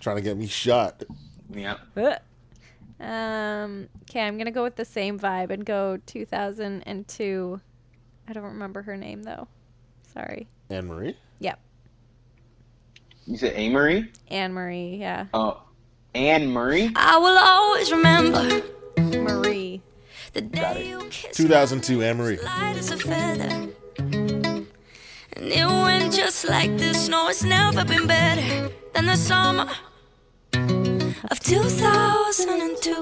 [0.00, 1.02] Trying to get me shot.
[1.50, 1.76] Yeah.
[2.98, 3.88] Um.
[4.02, 7.60] Okay, I'm gonna go with the same vibe and go 2002.
[8.28, 9.48] I don't remember her name though.
[10.14, 10.48] Sorry.
[10.70, 11.16] Anne Marie.
[11.40, 11.58] Yep,
[13.26, 14.10] You said Amory?
[14.28, 14.96] Anne Marie.
[14.96, 15.62] Yeah, Oh,
[16.14, 16.90] Anne Marie.
[16.96, 18.62] I will always remember
[19.22, 19.82] Marie.
[20.36, 20.86] The Got it.
[20.86, 22.02] you 2002.
[22.02, 22.38] Anne Marie.
[22.38, 23.68] light as a feather.
[23.98, 24.66] And
[25.36, 27.08] it went just like this.
[27.08, 29.66] No, it's never been better than the summer
[31.30, 32.94] of 2002.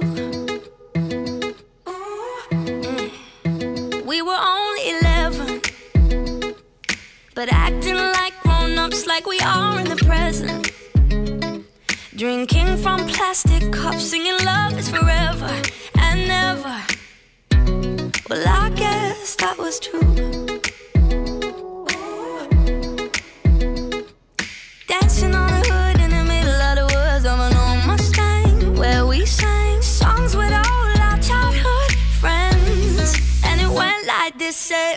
[2.54, 4.06] Mm.
[4.06, 5.60] We were only 11,
[7.34, 10.70] but acting like grown ups, like we are in the present.
[12.16, 15.50] Drinking from plastic cups, singing love is forever
[15.98, 16.93] and never.
[18.30, 20.00] Well, I guess that was true.
[24.88, 29.04] Dancing on the hood in the middle of the woods of an old Mustang, where
[29.04, 33.20] we sang songs with all our childhood friends.
[33.44, 34.96] And it went like this: Say,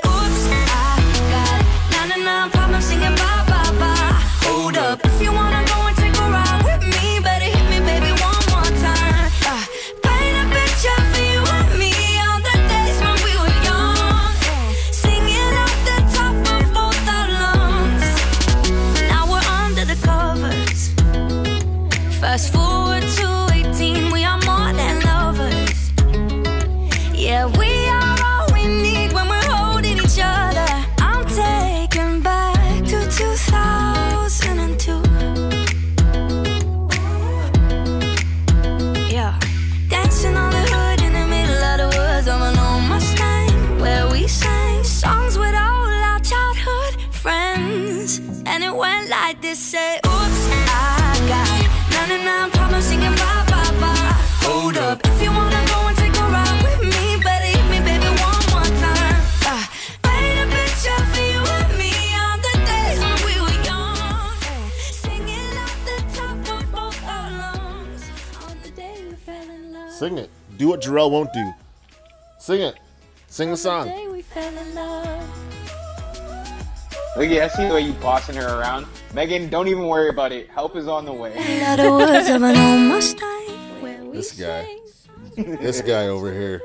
[70.78, 71.54] what Jurell won't do.
[72.38, 72.76] Sing it.
[73.28, 73.88] Sing the song.
[73.88, 75.30] Day we fell in love.
[77.18, 78.86] Look at I see the way you bossing her around.
[79.14, 80.50] Megan, don't even worry about it.
[80.50, 81.34] Help is on the way.
[81.64, 84.78] Out the woods of an old Mustang, where we This guy.
[85.36, 86.62] This guy over here.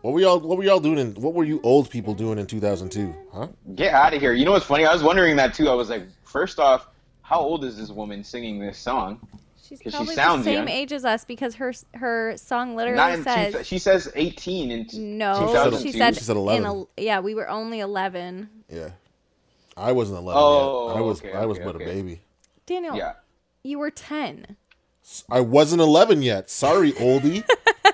[0.00, 0.40] What were y'all?
[0.40, 0.98] What were y'all doing?
[0.98, 3.14] In, what were you old people doing in 2002?
[3.34, 3.48] Huh?
[3.74, 4.32] Get out of here.
[4.32, 4.86] You know what's funny?
[4.86, 5.68] I was wondering that too.
[5.68, 6.88] I was like, first off,
[7.20, 9.20] how old is this woman singing this song?
[9.70, 10.68] She's 'Cause she probably sounds the same young.
[10.68, 14.86] age as us because her her song literally in says two, she says 18 in
[14.86, 15.78] t- no.
[15.80, 16.64] She said, She said 11.
[16.66, 18.50] In a, yeah, we were only 11.
[18.68, 18.90] Yeah.
[19.76, 20.96] I wasn't 11 Oh, yet.
[20.96, 21.20] I was.
[21.22, 21.84] okay, I was okay, but okay.
[21.84, 22.20] a baby.
[22.66, 23.12] Daniel, Yeah.
[23.62, 24.56] you were 10.
[25.30, 26.50] I wasn't 11 yet.
[26.50, 27.44] Sorry, oldie.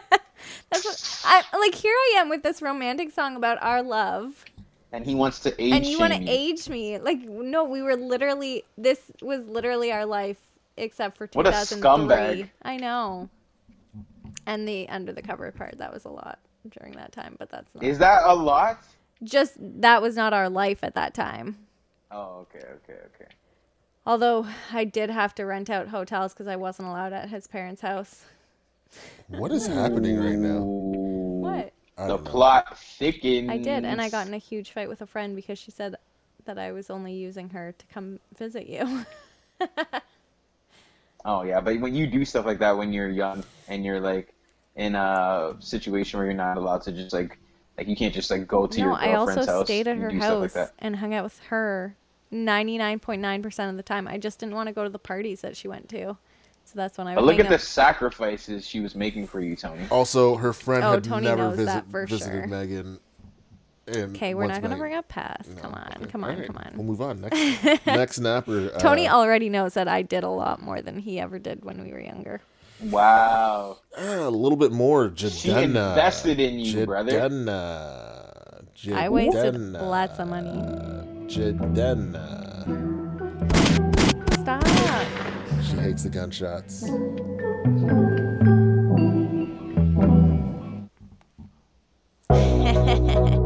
[0.71, 1.75] That's what I like.
[1.75, 4.45] Here I am with this romantic song about our love,
[4.93, 6.99] And he wants to age and you want to age me.
[6.99, 8.65] Like, no, we were literally.
[8.77, 10.39] This was literally our life,
[10.77, 11.81] except for What a 2003.
[11.81, 12.51] scumbag.
[12.63, 13.29] I know.
[14.47, 16.39] And the under the cover part that was a lot
[16.71, 17.85] during that time, but that's not.
[17.85, 18.79] Is that a lot?
[19.23, 21.57] just that was not our life at that time.
[22.11, 23.31] Oh, okay, okay, okay.
[24.05, 27.81] Although I did have to rent out hotels because I wasn't allowed at his parents'
[27.81, 28.25] house.
[29.29, 30.61] What is happening right now?
[30.61, 31.73] What?
[31.97, 32.19] The know.
[32.19, 33.51] plot thickens.
[33.51, 35.97] I did, and I got in a huge fight with a friend because she said
[36.45, 39.05] that I was only using her to come visit you.
[41.27, 44.33] Oh yeah, but when you do stuff like that when you're young and you're like
[44.77, 47.39] in a situation where you're not allowed to just like
[47.77, 49.99] like you can't just like go to no, your I girlfriend's also house stayed at
[49.99, 51.97] her do stuff like house and hung out with her
[52.33, 54.09] 99.9% of the time.
[54.09, 56.17] I just didn't want to go to the parties that she went to.
[56.65, 59.55] So that's when I But look hang at the sacrifices she was making for you,
[59.55, 59.87] Tony.
[59.91, 62.47] Also, her friend Oh, had Tony never visit, visited sure.
[62.49, 62.99] Megan.
[63.89, 65.49] And Okay, we're not going to bring up past.
[65.55, 66.07] No, come on, okay.
[66.07, 66.73] come on, Alright, come on.
[66.75, 67.21] We'll move on.
[67.21, 68.73] Next, next napper.
[68.75, 71.83] Uh, Tony already knows that I did a lot more than he ever did when
[71.85, 72.41] we were younger.
[72.83, 73.79] Wow.
[73.97, 75.09] uh, a little bit more.
[75.09, 75.31] Jidenna.
[75.41, 77.13] She invested in you, brother.
[77.13, 78.65] Jidenna.
[78.77, 78.97] Jidenna.
[78.97, 80.51] I wasted lots of money.
[81.29, 82.65] Jidenna.
[84.41, 84.67] Stop.
[85.63, 86.85] She hates the gunshots.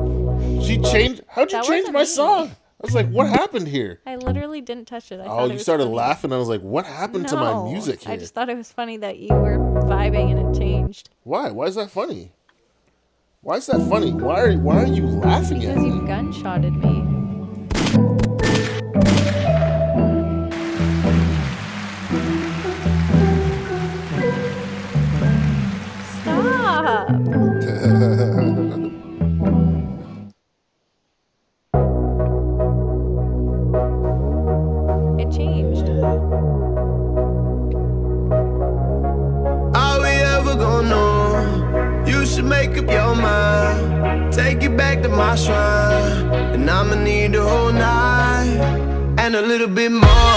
[0.70, 1.22] she changed.
[1.28, 2.06] How'd you That change wasn't my me.
[2.06, 2.48] song?
[2.48, 4.00] I was like, what happened here?
[4.06, 5.20] I literally didn't touch it.
[5.20, 5.96] I oh, thought Oh, it you was started funny.
[5.96, 6.32] laughing.
[6.32, 8.12] I was like, what happened to my No, music here?
[8.12, 11.10] I just thought it was funny that you were vibing and it changed.
[11.24, 11.50] Why?
[11.50, 12.32] Why is that funny?
[13.42, 14.12] Why is that funny?
[14.12, 15.88] Why are why are you laughing at Because me?
[15.88, 18.10] you gunshotted me.
[26.22, 27.08] Stop.
[49.60, 50.29] little bit more.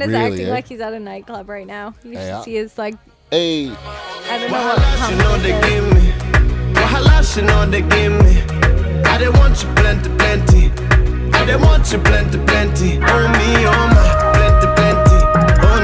[0.00, 0.50] This man is Really, acting eh?
[0.50, 1.94] like he's at a nightclub right now.
[2.04, 2.94] You should Hey, see his like.
[3.30, 6.12] Hey, I don't know what Wahala, she know pump they give me.
[6.74, 9.02] Wahala, she know they give me.
[9.08, 10.70] I didn't want you plenty, plenty.
[11.36, 12.98] I didn't want you plenty, plenty.
[12.98, 15.18] Oh me, oh my, plenty, plenty.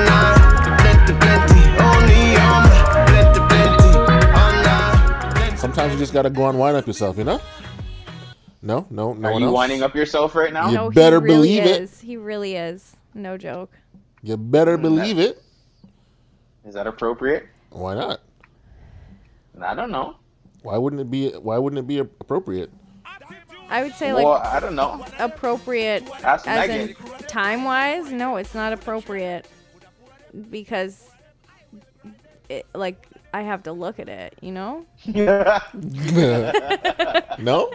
[0.07, 1.63] Nah, plenty, plenty.
[1.79, 3.91] Oh me, oh my, plenty, plenty.
[4.65, 5.55] Nah.
[5.57, 7.41] sometimes you just gotta go and wind up yourself, you know?
[8.65, 9.55] No, no, no Are one you else.
[9.55, 10.69] winding up yourself right now?
[10.69, 11.91] You No, better he really believe it.
[12.01, 12.97] He really is.
[13.15, 13.72] No joke.
[14.23, 15.43] You better mm, believe it.
[16.65, 17.47] Is that appropriate?
[17.71, 18.21] Why not?
[19.61, 20.17] I don't know.
[20.63, 21.31] Why wouldn't it be?
[21.31, 22.71] Why wouldn't it be appropriate?
[23.69, 25.05] I would say like well, I don't know.
[25.19, 26.89] appropriate Ask as Megan.
[26.91, 26.95] in
[27.27, 28.13] time wise.
[28.13, 29.47] No, it's not appropriate
[30.51, 31.09] because
[32.49, 34.37] it like I have to look at it.
[34.41, 34.87] You know.
[37.39, 37.71] No.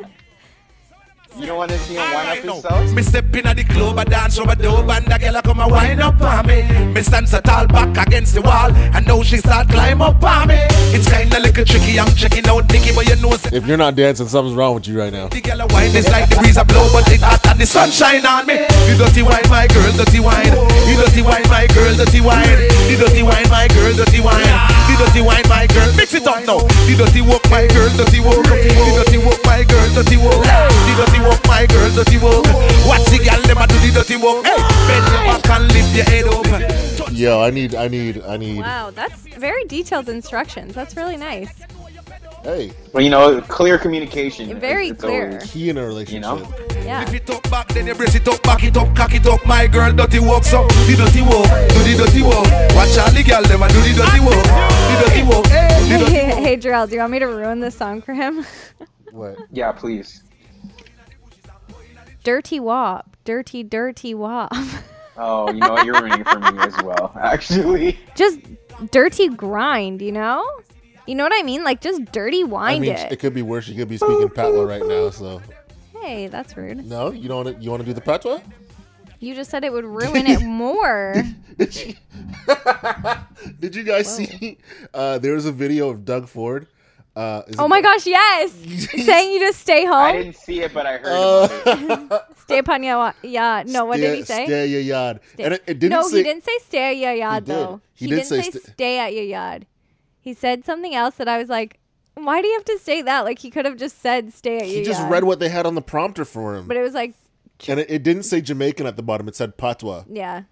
[1.40, 2.94] You don't want to see him wind up himself?
[2.94, 5.42] Me step in at the club, I dance over the dope, and the girl a
[5.44, 6.64] come a wind up on me.
[6.94, 10.48] Me stand so tall back against the wall, and now she start climb up on
[10.48, 10.58] me.
[10.98, 14.28] It's kinda little tricky, I'm checking out Nicky, but you know If you're not dancing,
[14.28, 15.28] something's wrong with you right now.
[15.28, 17.68] the girl a wine is like the breeze a blow, but it hot and the
[17.68, 18.58] sunshine on me.
[18.90, 20.58] You dirty wine, my girl, dirty wine.
[20.90, 22.66] You dirty wine, my girl, dirty wine.
[22.90, 24.87] The dirty wine, my girl, dirty wine.
[24.98, 26.58] The dirty wine, my girl, mix it up now.
[26.90, 28.44] The dirty walk, my girl, dirty walk.
[28.46, 30.42] The dirty walk, my girl, dirty walk.
[30.42, 32.46] The dirty walk, my girl, dirty walk.
[32.90, 34.46] Watch the girl, them a do the dirty walk.
[34.46, 34.58] Hey,
[34.88, 37.12] bend your back and lift your head up.
[37.12, 38.60] Yo, I need, I need, I need.
[38.60, 40.74] Wow, that's very detailed instructions.
[40.74, 41.52] That's really nice.
[42.44, 44.60] Hey, Well, you know, clear communication.
[44.60, 45.40] Very It's clear.
[45.42, 46.14] key in a relationship.
[46.14, 46.77] You know?
[46.88, 47.00] Yeah.
[47.02, 49.46] Lift it up back, then you brace it up, back it up, cock it up.
[49.46, 51.44] My girl, dirty walk, so do the dirty walk,
[51.76, 52.48] do the dirty walk.
[52.76, 54.44] Watch all the girl, them do the dirty walk,
[54.88, 56.40] the dirty walk, the dirty Hey, walk.
[56.44, 58.46] hey, Jurell, do you want me to ruin this song for him?
[59.12, 59.38] What?
[59.52, 60.24] Yeah, please.
[62.24, 64.54] dirty wop, dirty, dirty wop.
[65.18, 65.82] Oh, you know?
[65.82, 67.12] You're ruining for me as well.
[67.20, 68.40] Actually, just
[68.92, 70.48] dirty grind, you know?
[71.08, 71.64] You know what I mean?
[71.64, 73.12] Like just dirty wind I mean, it.
[73.14, 73.68] it could be worse.
[73.68, 75.10] You could be speaking patois right now.
[75.10, 75.42] So
[76.02, 76.86] Hey, that's rude.
[76.86, 77.46] no, you don't.
[77.46, 78.40] Want to, you want to do the patois?
[79.20, 81.16] You just said it would ruin it more.
[83.60, 84.58] Did you guys see?
[84.94, 86.68] Uh, there was a video of Doug Ford.
[87.16, 88.52] Uh, is Oh my gosh, yes!
[89.06, 89.94] Saying you just stay home.
[89.96, 91.50] I didn't see it, but I heard
[92.06, 92.38] about it.
[92.38, 93.64] stay upon your yeah.
[93.66, 94.46] No, what did he say?
[94.46, 95.20] Stay at your yard.
[95.34, 96.18] Stay- And it, it didn't no, say.
[96.18, 97.56] he didn't say stay at your yard did.
[97.56, 97.82] though.
[97.96, 99.66] He He, did didn't say say, st- stay at your yard.
[100.22, 101.80] He said something else that I was like,
[102.26, 103.22] why do you have to say that?
[103.26, 105.12] Like he could have just said stay at He just yard.
[105.12, 107.14] read what they had on the prompter for him, but it was like,
[107.68, 109.28] and it, it didn't say Jamaican at the bottom.
[109.28, 110.04] It said patois.
[110.10, 110.44] yeah.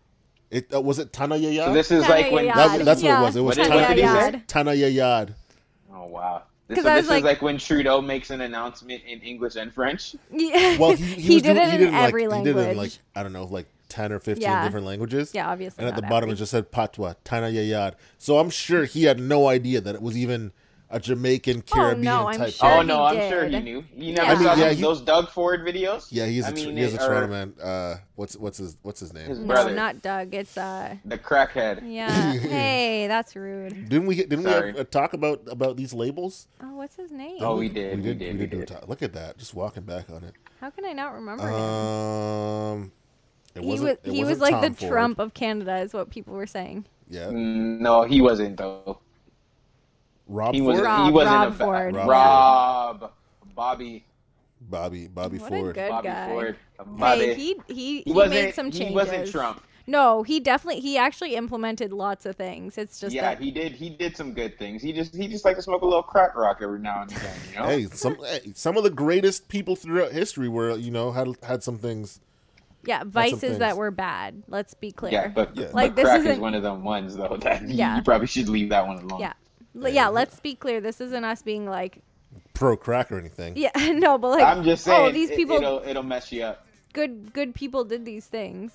[0.52, 2.46] It uh, was it Tana ya So this is Tana like when.
[2.46, 2.86] your That- yard.
[2.86, 3.36] that's what it was.
[3.36, 4.02] It was What did- Tana, what did he
[4.48, 4.78] Tana say?
[4.80, 5.28] your yard.
[5.28, 5.96] Tana ya.
[6.04, 6.44] Oh wow.
[6.68, 9.20] This, 'Cause so I this was is like- like when Trudeau makes an announcement in
[9.22, 10.16] English and French.
[10.32, 10.78] Yeah.
[10.78, 12.56] Well, he, he, He was did doing, it he in did it every like, language.
[12.56, 14.64] He did it in like I don't know, like ten or fifteen Yeah.
[14.64, 15.32] different languages.
[15.34, 16.34] Yeah, obviously And at not the bottom every.
[16.34, 17.92] it just said patois, Tana ya.
[18.20, 20.52] So I'm sure he had no idea that it was even
[20.90, 22.54] a Jamaican Caribbean Oh, no, type.
[22.54, 23.84] sure oh no, I'm sure he knew.
[23.96, 26.08] You never I mean, saw yeah, those- he- those Doug Ford videos.
[26.12, 27.54] Yeah, he's a I tr- mean, he is a it- Toronto man.
[27.62, 29.28] Uh, what's what's his what's his name?
[29.28, 29.74] His no, brother.
[29.74, 30.34] not Doug.
[30.34, 31.82] It's uh, The crackhead.
[31.86, 32.34] yeah.
[32.34, 33.90] hey, that's rude.
[33.90, 34.72] Didn't we didn't Sorry.
[34.74, 36.48] we have a talk about about these labels?
[36.62, 37.38] Oh, what's his name?
[37.42, 37.98] Oh, we did.
[37.98, 38.20] we did.
[38.20, 38.34] We did.
[38.36, 38.68] we We did do a did.
[38.68, 38.88] talk.
[38.88, 39.38] Look at that.
[39.38, 40.34] Just walking back on it.
[40.62, 41.54] How can I not remember him?
[41.56, 42.92] Um,
[43.56, 44.00] it He was wasn't.
[44.04, 44.92] it he was wasn't like Tom the Ford.
[44.92, 46.86] Trump of Canada, is what people were saying.
[47.10, 49.00] Yeah, Mm, No, he wasn't though.
[50.28, 50.82] Rob He Ford, was.
[50.82, 51.96] Rob- he wasn't Rob a ba- Ford.
[51.96, 53.12] Rob Rob.
[53.56, 54.06] Bobby.
[54.62, 55.76] Bobby Bobby What a Ford.
[55.76, 56.28] good Bobby guy.
[56.30, 56.58] Ford.
[56.86, 57.26] Bobby.
[57.26, 58.90] Hey, he he he he made some changes.
[58.90, 59.62] he wasn't Trump.
[59.88, 62.76] No, he definitely he actually implemented lots of things.
[62.80, 63.74] It's just yeah, that he did.
[63.74, 64.82] He did some good things.
[64.82, 67.36] He just he just like to smoke a little crack rock every now and again.
[67.54, 67.66] You know.
[67.68, 71.62] Hey, some hey, some of the greatest people throughout history were you know had had
[71.62, 72.20] some things.
[72.84, 74.42] yeah vices that were bad.
[74.48, 75.12] Let's be clear.
[75.12, 75.66] Yeah, but, Yeah.
[75.66, 77.98] but Like, this crack is isn't- one of them ones though that Yeah.
[77.98, 79.20] you probably should leave that one alone.
[79.20, 79.34] yeah.
[79.82, 80.82] L- yeah, let's be clear.
[80.82, 82.00] This isn't us being like,
[82.54, 83.54] pro crack or anything.
[83.58, 85.08] yeah, no, but like, I'm just saying.
[85.08, 86.66] oh, these it- people, it'll it'll mess you up.
[86.94, 88.72] good, good people did these things.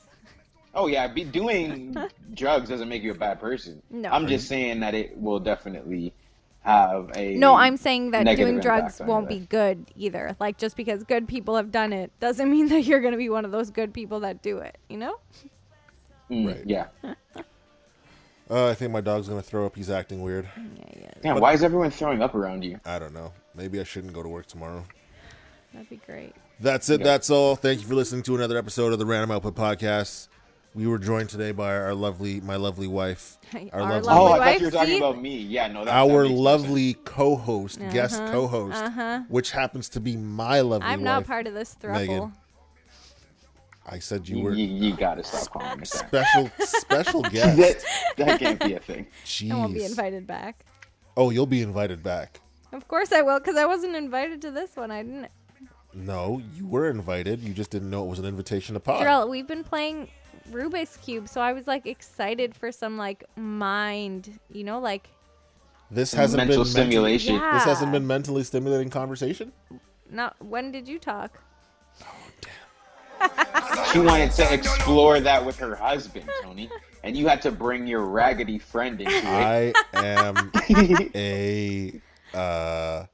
[0.74, 1.96] Oh yeah, be doing
[2.34, 3.82] drugs doesn't make you a bad person.
[3.90, 4.10] No.
[4.10, 6.12] I'm just saying that it will definitely
[6.62, 10.36] have a No, I'm saying that doing drugs won't be good either.
[10.38, 13.30] Like, just because good people have done it doesn't mean that you're going to be
[13.30, 15.16] one of those good people that do it, you know?
[16.30, 16.62] Mm, Right.
[16.64, 16.86] Yeah.
[18.50, 19.76] Uh, I think my dog's gonna throw up.
[19.76, 20.48] He's acting weird.
[20.56, 21.10] Yeah, yeah.
[21.22, 22.80] Damn, why is everyone throwing up around you?
[22.84, 23.32] I don't know.
[23.54, 24.84] Maybe I shouldn't go to work tomorrow.
[25.72, 26.34] That'd be great.
[26.58, 27.00] That's it.
[27.00, 27.04] Yeah.
[27.04, 27.54] That's all.
[27.54, 30.26] Thank you for listening to another episode of the Random Output Podcast.
[30.74, 33.38] We were joined today by our lovely, my lovely wife,
[33.72, 35.02] our, Our lovely, Oh, Lovely I thought wife, you were talking Steve?
[35.02, 35.36] about me.
[35.38, 39.20] Yeah, no, that, that our makes more lovely co-host, guest Uh-huh, co-host, uh-huh.
[39.28, 41.04] which happens to be my lovely I'm wife.
[41.04, 41.92] not part of this throuple.
[41.94, 42.32] Megan.
[43.92, 45.86] I said you were You, you, you gotta stop calling me that.
[45.88, 47.84] special, special guest.
[48.16, 49.06] That can't be a thing.
[49.24, 49.50] Jeez.
[49.50, 50.58] I won't be invited back.
[51.16, 52.40] Oh, you'll be invited back.
[52.72, 54.90] Of course I will, because I wasn't invited to this one.
[54.92, 55.26] I didn't.
[55.92, 57.40] No, you were invited.
[57.40, 59.02] You just didn't know it was an invitation to pod.
[59.02, 60.06] Jurell, we've been playing
[60.52, 65.08] Rubik's Cube, so I was like excited for some like mind, you know, like
[65.90, 66.84] This hasn't Mental been mentally-
[67.18, 67.34] stimulation.
[67.34, 67.54] Yeah.
[67.54, 69.50] This hasn't been mentally stimulating conversation.
[70.08, 70.36] not.
[70.44, 71.42] When did you talk?
[73.92, 76.70] She wanted to explore that with her husband, Tony,
[77.02, 79.24] and you had to bring your raggedy friend into it.
[79.24, 80.52] I am
[81.14, 82.00] a
[82.32, 83.06] uh,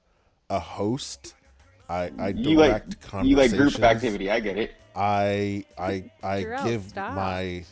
[0.51, 1.35] a host.
[1.89, 3.29] I I direct you like conversations.
[3.31, 4.31] you like group activity.
[4.31, 4.75] I get it.
[4.95, 7.15] I I I Jurell, give stop.
[7.15, 7.65] my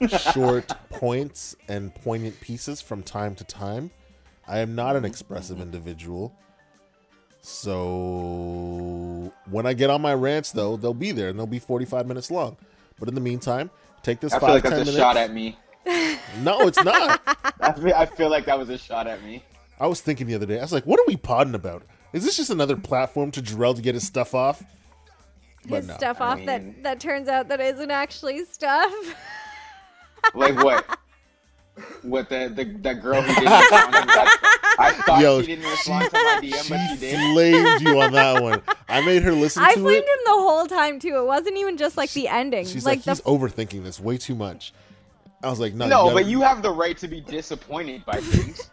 [0.32, 3.90] short points and poignant pieces from time to time.
[4.48, 6.34] I am not an expressive individual.
[7.42, 12.06] So when I get on my rants, though, they'll be there and they'll be 45
[12.06, 12.56] minutes long.
[12.98, 13.70] But in the meantime,
[14.02, 14.96] take this I five, feel like 10 that's a minutes.
[14.98, 15.58] shot at me.
[16.42, 17.20] no, it's not.
[17.60, 19.42] I feel, I feel like that was a shot at me.
[19.80, 21.82] I was thinking the other day, I was like, what are we podding about?
[22.12, 24.62] Is this just another platform to Jurell to get his stuff off?
[25.68, 25.94] But His no.
[25.94, 28.92] stuff I off mean- that that turns out that isn't actually stuff.
[30.34, 30.98] Like what?
[32.02, 34.58] What the, the that girl who didn't respond to that?
[34.78, 37.32] I thought Yo, she didn't respond to my DM, but she She did.
[37.34, 38.62] flamed you on that one.
[38.88, 40.08] I made her listen I to flamed it.
[40.08, 41.16] him the whole time too.
[41.18, 42.66] It wasn't even just like the ending.
[42.66, 44.72] She's like, like, the he's overthinking this way too much.
[45.42, 48.20] I was like, no, No, gotta- but you have the right to be disappointed by
[48.20, 48.70] things.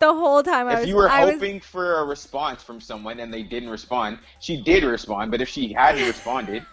[0.00, 2.80] The whole time I If was you were I was hoping for a response from
[2.80, 5.30] someone and they didn't respond, she did respond.
[5.30, 6.64] But if she hadn't responded,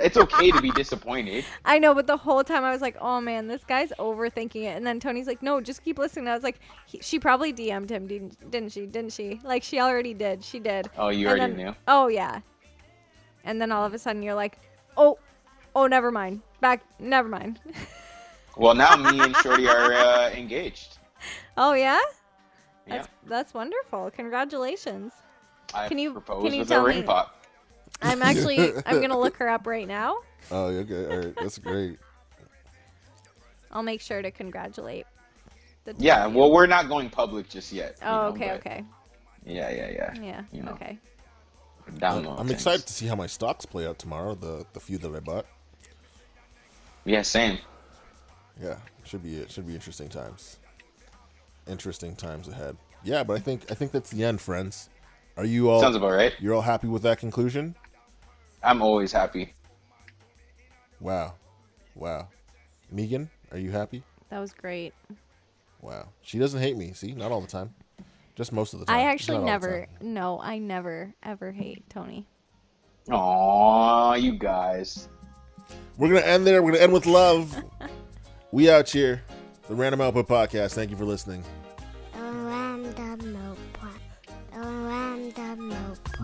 [0.00, 1.44] it's okay to be disappointed.
[1.64, 4.76] I know, but the whole time I was like, "Oh man, this guy's overthinking it."
[4.76, 7.90] And then Tony's like, "No, just keep listening." I was like, he, "She probably DM'd
[7.90, 8.86] him, didn't, didn't she?
[8.86, 9.40] Didn't she?
[9.44, 10.42] Like she already did.
[10.44, 11.74] She did." Oh, you And already then- knew.
[11.88, 12.40] Oh yeah.
[13.44, 14.58] And then all of a sudden you're like,
[14.96, 15.18] "Oh,
[15.74, 16.42] oh, never mind.
[16.60, 17.58] Back, never mind."
[18.56, 20.98] Well, now me and Shorty are uh, engaged.
[21.56, 21.98] oh yeah,
[22.90, 24.10] Yeah, that's that's wonderful.
[24.10, 25.12] Congratulations.
[25.74, 27.36] I can you- proposed can you tell ring me- pop.
[28.02, 30.18] I'm actually I'm gonna look her up right now.
[30.50, 31.06] Oh, okay.
[31.06, 31.34] All right.
[31.36, 31.98] That's great.
[33.72, 35.06] I'll make sure to congratulate.
[35.84, 36.38] The Yeah, of you.
[36.38, 37.96] well, we're not going public just yet.
[38.02, 38.84] Oh, know, okay, but okay.
[39.46, 40.14] Yeah, yeah, yeah.
[40.20, 40.42] Yeah.
[40.52, 40.98] You know, Okay.
[41.98, 42.50] down I'm, I'm things.
[42.52, 44.34] excited to see how my stocks play out tomorrow.
[44.34, 45.46] The the few that I bought.
[47.04, 47.58] Yeah, same.
[48.62, 49.50] Yeah, should be it.
[49.50, 50.58] Should be interesting times.
[51.70, 52.76] Interesting times ahead.
[53.04, 54.90] Yeah, but I think I think that's the end, friends.
[55.36, 55.80] Are you all?
[55.80, 56.34] Sounds about right.
[56.40, 57.76] You're all happy with that conclusion?
[58.62, 59.54] I'm always happy.
[60.98, 61.34] Wow,
[61.94, 62.28] wow.
[62.90, 64.02] Megan, are you happy?
[64.30, 64.92] That was great.
[65.80, 66.08] Wow.
[66.22, 66.92] She doesn't hate me.
[66.92, 67.72] See, not all the time.
[68.34, 68.96] Just most of the time.
[68.96, 69.86] I actually all never.
[70.00, 72.26] No, I never ever hate Tony.
[73.10, 75.08] Aw, you guys.
[75.96, 76.62] We're gonna end there.
[76.62, 77.56] We're gonna end with love.
[78.52, 79.22] we out here.
[79.68, 80.72] The Random Output Podcast.
[80.72, 81.44] Thank you for listening.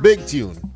[0.02, 0.75] Big tune.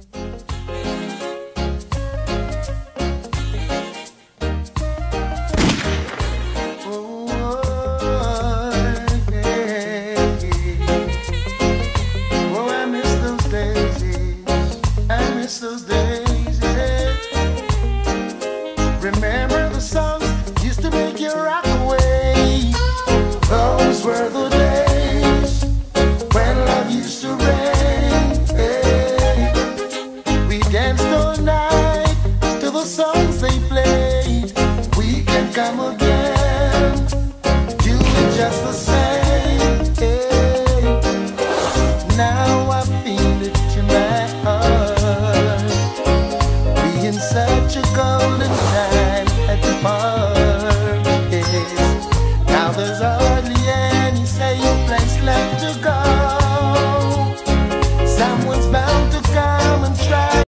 [35.70, 36.09] We